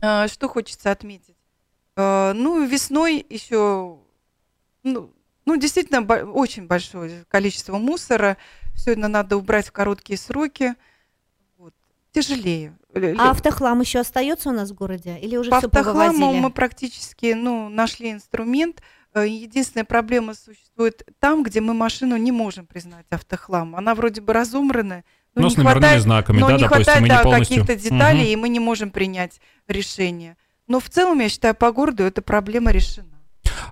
э, 0.00 0.28
что 0.28 0.48
хочется 0.48 0.90
отметить. 0.90 1.36
Э, 1.96 2.32
ну, 2.34 2.64
весной 2.64 3.26
еще, 3.28 3.98
ну, 4.84 5.12
ну, 5.44 5.56
действительно, 5.56 6.02
очень 6.32 6.66
большое 6.66 7.24
количество 7.28 7.76
мусора. 7.78 8.36
Все 8.80 8.92
это 8.92 9.08
надо 9.08 9.36
убрать 9.36 9.68
в 9.68 9.72
короткие 9.72 10.18
сроки. 10.18 10.74
Вот. 11.58 11.74
Тяжелее. 12.12 12.78
А 13.18 13.30
автохлам 13.30 13.80
еще 13.80 13.98
остается 13.98 14.48
у 14.48 14.52
нас 14.52 14.70
в 14.70 14.74
городе? 14.74 15.18
Или 15.18 15.36
уже 15.36 15.50
По 15.50 15.58
все 15.58 15.66
автохламу 15.66 16.32
мы 16.32 16.50
практически 16.50 17.34
ну, 17.34 17.68
нашли 17.68 18.10
инструмент. 18.10 18.80
Э, 19.12 19.26
единственная 19.26 19.84
проблема 19.84 20.32
существует 20.32 21.06
там, 21.18 21.42
где 21.42 21.60
мы 21.60 21.74
машину 21.74 22.16
не 22.16 22.32
можем 22.32 22.66
признать 22.66 23.04
автохлам. 23.10 23.76
Она 23.76 23.94
вроде 23.94 24.22
бы 24.22 24.32
разумранная, 24.32 25.04
но, 25.34 25.42
но 25.42 25.48
не 25.48 25.54
с 25.54 25.58
хватает, 25.58 26.02
знаками, 26.02 26.38
но 26.38 26.48
да, 26.48 26.56
не 26.56 26.62
допустим, 26.62 26.84
хватает 26.84 27.08
да, 27.08 27.22
полностью... 27.22 27.64
каких-то 27.64 27.76
деталей, 27.76 28.22
угу. 28.22 28.32
и 28.32 28.36
мы 28.36 28.48
не 28.48 28.60
можем 28.60 28.90
принять 28.90 29.42
решение. 29.68 30.38
Но 30.66 30.80
в 30.80 30.88
целом, 30.88 31.20
я 31.20 31.28
считаю, 31.28 31.54
по 31.54 31.70
городу 31.70 32.02
эта 32.04 32.22
проблема 32.22 32.70
решена. 32.70 33.09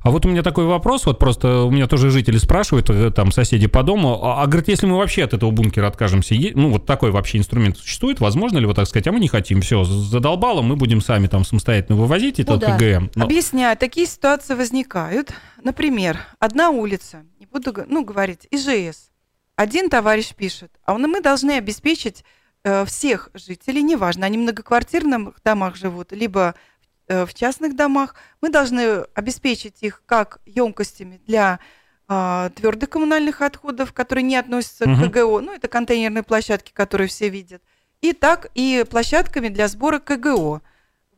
А 0.08 0.10
вот 0.10 0.24
у 0.24 0.28
меня 0.30 0.42
такой 0.42 0.64
вопрос, 0.64 1.04
вот 1.04 1.18
просто 1.18 1.64
у 1.64 1.70
меня 1.70 1.86
тоже 1.86 2.08
жители 2.08 2.38
спрашивают, 2.38 2.88
э, 2.88 3.10
там 3.10 3.30
соседи 3.30 3.66
по 3.66 3.82
дому, 3.82 4.24
а, 4.24 4.42
а 4.42 4.46
говорит, 4.46 4.68
если 4.68 4.86
мы 4.86 4.96
вообще 4.96 5.22
от 5.22 5.34
этого 5.34 5.50
бункера 5.50 5.86
откажемся, 5.86 6.34
ну 6.54 6.70
вот 6.70 6.86
такой 6.86 7.10
вообще 7.10 7.36
инструмент 7.36 7.76
существует, 7.76 8.18
возможно 8.18 8.56
ли 8.56 8.64
вот 8.64 8.76
так 8.76 8.88
сказать, 8.88 9.06
а 9.06 9.12
мы 9.12 9.20
не 9.20 9.28
хотим, 9.28 9.60
все, 9.60 9.84
задолбало, 9.84 10.62
мы 10.62 10.76
будем 10.76 11.02
сами 11.02 11.26
там 11.26 11.44
самостоятельно 11.44 11.98
вывозить 11.98 12.40
этот 12.40 12.62
ну, 12.62 12.78
КГМ. 12.78 13.10
Но... 13.16 13.26
Объясняю, 13.26 13.76
такие 13.76 14.06
ситуации 14.06 14.54
возникают. 14.54 15.34
Например, 15.62 16.20
одна 16.38 16.70
улица, 16.70 17.24
не 17.38 17.44
буду 17.44 17.74
ну, 17.86 18.02
говорить, 18.02 18.48
ИЖС, 18.50 19.10
один 19.56 19.90
товарищ 19.90 20.34
пишет, 20.34 20.70
а 20.86 20.94
мы 20.94 21.20
должны 21.20 21.50
обеспечить 21.58 22.24
э, 22.64 22.86
всех 22.86 23.28
жителей, 23.34 23.82
неважно, 23.82 24.24
они 24.24 24.38
в 24.38 24.40
многоквартирных 24.40 25.34
домах 25.44 25.76
живут, 25.76 26.12
либо 26.12 26.54
в 27.08 27.34
частных 27.34 27.74
домах. 27.74 28.14
Мы 28.40 28.50
должны 28.50 29.04
обеспечить 29.14 29.82
их 29.82 30.02
как 30.06 30.40
емкостями 30.46 31.20
для 31.26 31.58
а, 32.10 32.48
твердых 32.50 32.88
коммунальных 32.88 33.42
отходов, 33.42 33.92
которые 33.92 34.24
не 34.24 34.36
относятся 34.36 34.84
угу. 34.84 35.10
к 35.10 35.12
КГО, 35.12 35.40
ну 35.40 35.52
это 35.52 35.68
контейнерные 35.68 36.22
площадки, 36.22 36.72
которые 36.72 37.08
все 37.08 37.28
видят, 37.28 37.62
и 38.00 38.14
так 38.14 38.50
и 38.54 38.86
площадками 38.88 39.48
для 39.48 39.68
сбора 39.68 39.98
КГО. 39.98 40.62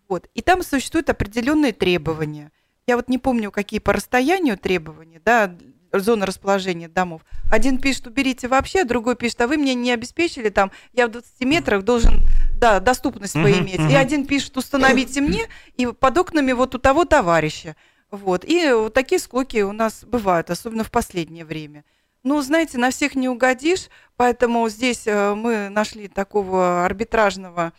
Вот. 0.08 0.28
И 0.34 0.42
там 0.42 0.64
существуют 0.64 1.08
определенные 1.08 1.72
требования. 1.72 2.50
Я 2.88 2.96
вот 2.96 3.08
не 3.08 3.18
помню, 3.18 3.52
какие 3.52 3.78
по 3.78 3.92
расстоянию 3.92 4.58
требования, 4.58 5.22
да, 5.24 5.54
зона 5.92 6.26
расположения 6.26 6.88
домов. 6.88 7.22
Один 7.50 7.78
пишет, 7.78 8.06
уберите 8.06 8.48
вообще, 8.48 8.84
другой 8.84 9.16
пишет, 9.16 9.40
а 9.40 9.46
вы 9.46 9.56
мне 9.56 9.74
не 9.74 9.92
обеспечили 9.92 10.48
там, 10.48 10.70
я 10.92 11.06
в 11.08 11.10
20 11.10 11.40
метрах 11.40 11.82
должен, 11.82 12.22
да, 12.58 12.80
доступность 12.80 13.34
поиметь. 13.34 13.80
И 13.90 13.94
один 13.94 14.26
пишет, 14.26 14.56
установите 14.56 15.20
мне, 15.20 15.46
и 15.76 15.86
под 15.86 16.18
окнами 16.18 16.52
вот 16.52 16.74
у 16.74 16.78
того 16.78 17.04
товарища. 17.04 17.76
Вот. 18.10 18.44
И 18.44 18.70
вот 18.72 18.94
такие 18.94 19.18
склоки 19.18 19.62
у 19.62 19.72
нас 19.72 20.04
бывают, 20.04 20.50
особенно 20.50 20.84
в 20.84 20.90
последнее 20.90 21.44
время. 21.44 21.84
Ну, 22.22 22.40
знаете, 22.42 22.76
на 22.76 22.90
всех 22.90 23.14
не 23.14 23.28
угодишь, 23.28 23.88
поэтому 24.16 24.68
здесь 24.68 25.06
э, 25.06 25.34
мы 25.34 25.70
нашли 25.70 26.06
такого 26.06 26.84
арбитражного, 26.84 27.72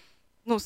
ну, 0.46 0.58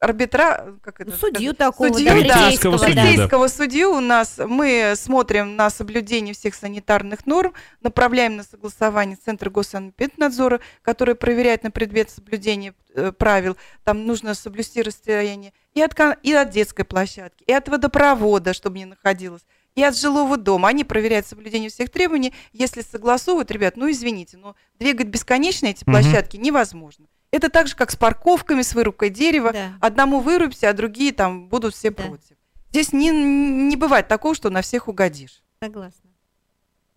арбитра, 0.00 0.74
как 0.82 1.00
это 1.00 1.12
судью 1.12 1.52
сказать? 1.52 1.58
такого, 1.58 1.88
судью, 1.88 2.06
да, 2.06 2.12
полицейского, 2.12 2.78
да. 2.78 2.84
полицейского 2.84 3.48
судью 3.48 3.92
у 3.92 4.00
нас 4.00 4.38
мы 4.38 4.94
смотрим 4.96 5.56
на 5.56 5.70
соблюдение 5.70 6.34
всех 6.34 6.54
санитарных 6.54 7.26
норм, 7.26 7.54
направляем 7.80 8.36
на 8.36 8.44
согласование 8.44 9.16
Центра 9.16 9.50
госсанэпиднадзора, 9.50 10.60
который 10.82 11.14
проверяет 11.14 11.62
на 11.62 11.70
предмет 11.70 12.10
соблюдения 12.10 12.74
э, 12.94 13.12
правил. 13.12 13.56
Там 13.84 14.06
нужно 14.06 14.34
соблюсти 14.34 14.82
расстояние 14.82 15.52
и 15.74 15.82
от, 15.82 15.94
и 16.22 16.32
от 16.32 16.50
детской 16.50 16.84
площадки, 16.84 17.44
и 17.44 17.52
от 17.52 17.68
водопровода, 17.68 18.54
чтобы 18.54 18.78
не 18.78 18.84
находилось 18.84 19.42
и 19.76 19.82
от 19.82 19.96
жилого 19.96 20.36
дома. 20.36 20.70
Они 20.70 20.82
проверяют 20.82 21.26
соблюдение 21.26 21.70
всех 21.70 21.90
требований. 21.90 22.32
Если 22.52 22.80
согласовывают, 22.80 23.50
ребят, 23.50 23.76
ну 23.76 23.90
извините, 23.90 24.38
но 24.38 24.56
двигать 24.80 25.08
бесконечно 25.08 25.66
эти 25.66 25.84
площадки 25.84 26.36
угу. 26.36 26.44
невозможно. 26.44 27.06
Это 27.36 27.50
так 27.50 27.66
же, 27.66 27.76
как 27.76 27.90
с 27.90 27.96
парковками, 27.96 28.62
с 28.62 28.74
вырубкой 28.74 29.10
дерева. 29.10 29.52
Да. 29.52 29.74
Одному 29.82 30.20
вырубься, 30.20 30.70
а 30.70 30.72
другие 30.72 31.12
там 31.12 31.48
будут 31.48 31.74
все 31.74 31.90
да. 31.90 32.02
против. 32.02 32.36
Здесь 32.70 32.94
не, 32.94 33.10
не 33.10 33.76
бывает 33.76 34.08
такого, 34.08 34.34
что 34.34 34.48
на 34.48 34.62
всех 34.62 34.88
угодишь. 34.88 35.42
Согласна. 35.62 36.10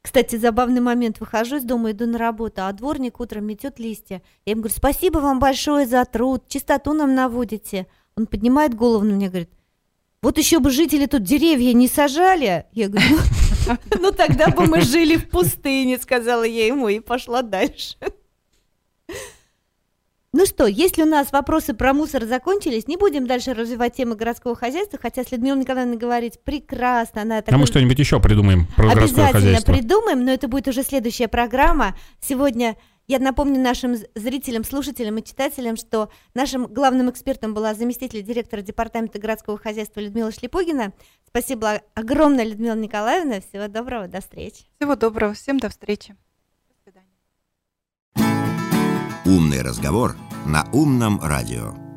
Кстати, 0.02 0.38
забавный 0.38 0.80
момент. 0.80 1.20
Выхожу 1.20 1.58
из 1.58 1.66
дома, 1.66 1.92
иду 1.92 2.06
на 2.06 2.18
работу, 2.18 2.62
а 2.64 2.72
дворник 2.72 3.20
утром 3.20 3.48
метет 3.48 3.80
листья. 3.80 4.22
Я 4.46 4.52
ему 4.52 4.62
говорю, 4.62 4.76
спасибо 4.78 5.18
вам 5.20 5.40
большое 5.40 5.86
за 5.86 6.06
труд, 6.06 6.48
чистоту 6.48 6.94
нам 6.94 7.14
наводите. 7.14 7.86
Он 8.16 8.26
поднимает 8.26 8.74
голову 8.76 9.04
на 9.04 9.12
меня 9.12 9.28
и 9.28 9.30
говорит, 9.30 9.52
вот 10.22 10.38
еще 10.38 10.60
бы 10.60 10.70
жители 10.70 11.06
тут 11.06 11.24
деревья 11.24 11.74
не 11.74 11.90
сажали. 11.90 12.66
Я 12.72 12.88
говорю, 12.88 13.18
ну, 13.68 13.78
ну 14.00 14.12
тогда 14.14 14.48
бы 14.48 14.68
мы 14.68 14.80
жили 14.80 15.18
в 15.18 15.30
пустыне, 15.30 15.98
сказала 15.98 16.44
я 16.44 16.66
ему 16.66 16.88
и 16.88 17.02
пошла 17.02 17.42
дальше. 17.42 17.98
Ну 20.32 20.46
что, 20.46 20.68
если 20.68 21.02
у 21.02 21.08
нас 21.08 21.32
вопросы 21.32 21.74
про 21.74 21.92
мусор 21.92 22.26
закончились, 22.26 22.88
не 22.88 22.98
будем 22.98 23.26
дальше 23.26 23.54
развивать 23.54 23.96
тему 23.96 24.16
городского 24.16 24.56
хозяйства, 24.56 25.00
хотя 25.02 25.24
с 25.24 25.32
Людмилой 25.32 25.62
Николаевной 25.62 25.98
говорить 25.98 26.40
прекрасно. 26.44 27.24
Она 27.24 27.42
такой... 27.42 27.56
А 27.56 27.58
мы 27.58 27.66
что-нибудь 27.66 27.98
еще 27.98 28.20
придумаем 28.20 28.68
про 28.76 28.90
городское 28.94 29.32
хозяйство. 29.32 29.40
Обязательно 29.40 29.78
придумаем, 29.78 30.26
но 30.26 30.32
это 30.32 30.48
будет 30.48 30.68
уже 30.68 30.84
следующая 30.84 31.28
программа. 31.28 31.98
Сегодня 32.22 32.78
я 33.08 33.18
напомню 33.18 33.60
нашим 33.60 33.96
зрителям, 34.14 34.64
слушателям 34.64 35.18
и 35.18 35.24
читателям, 35.24 35.76
что 35.78 36.12
нашим 36.36 36.68
главным 36.68 37.10
экспертом 37.10 37.56
была 37.56 37.74
заместитель 37.74 38.22
директора 38.22 38.62
Департамента 38.62 39.18
городского 39.18 39.58
хозяйства 39.58 40.00
Людмила 40.00 40.32
Шлепогина. 40.32 40.94
Спасибо 41.28 41.82
огромное, 41.96 42.46
Людмила 42.46 42.76
Николаевна. 42.76 43.40
Всего 43.42 43.68
доброго, 43.68 44.08
до 44.08 44.22
встречи. 44.22 44.66
Всего 44.80 44.96
доброго, 44.96 45.34
всем 45.34 45.58
до 45.58 45.70
встречи. 45.70 46.16
Умный 49.30 49.62
разговор 49.62 50.16
на 50.48 50.66
умном 50.72 51.20
радио. 51.22 51.89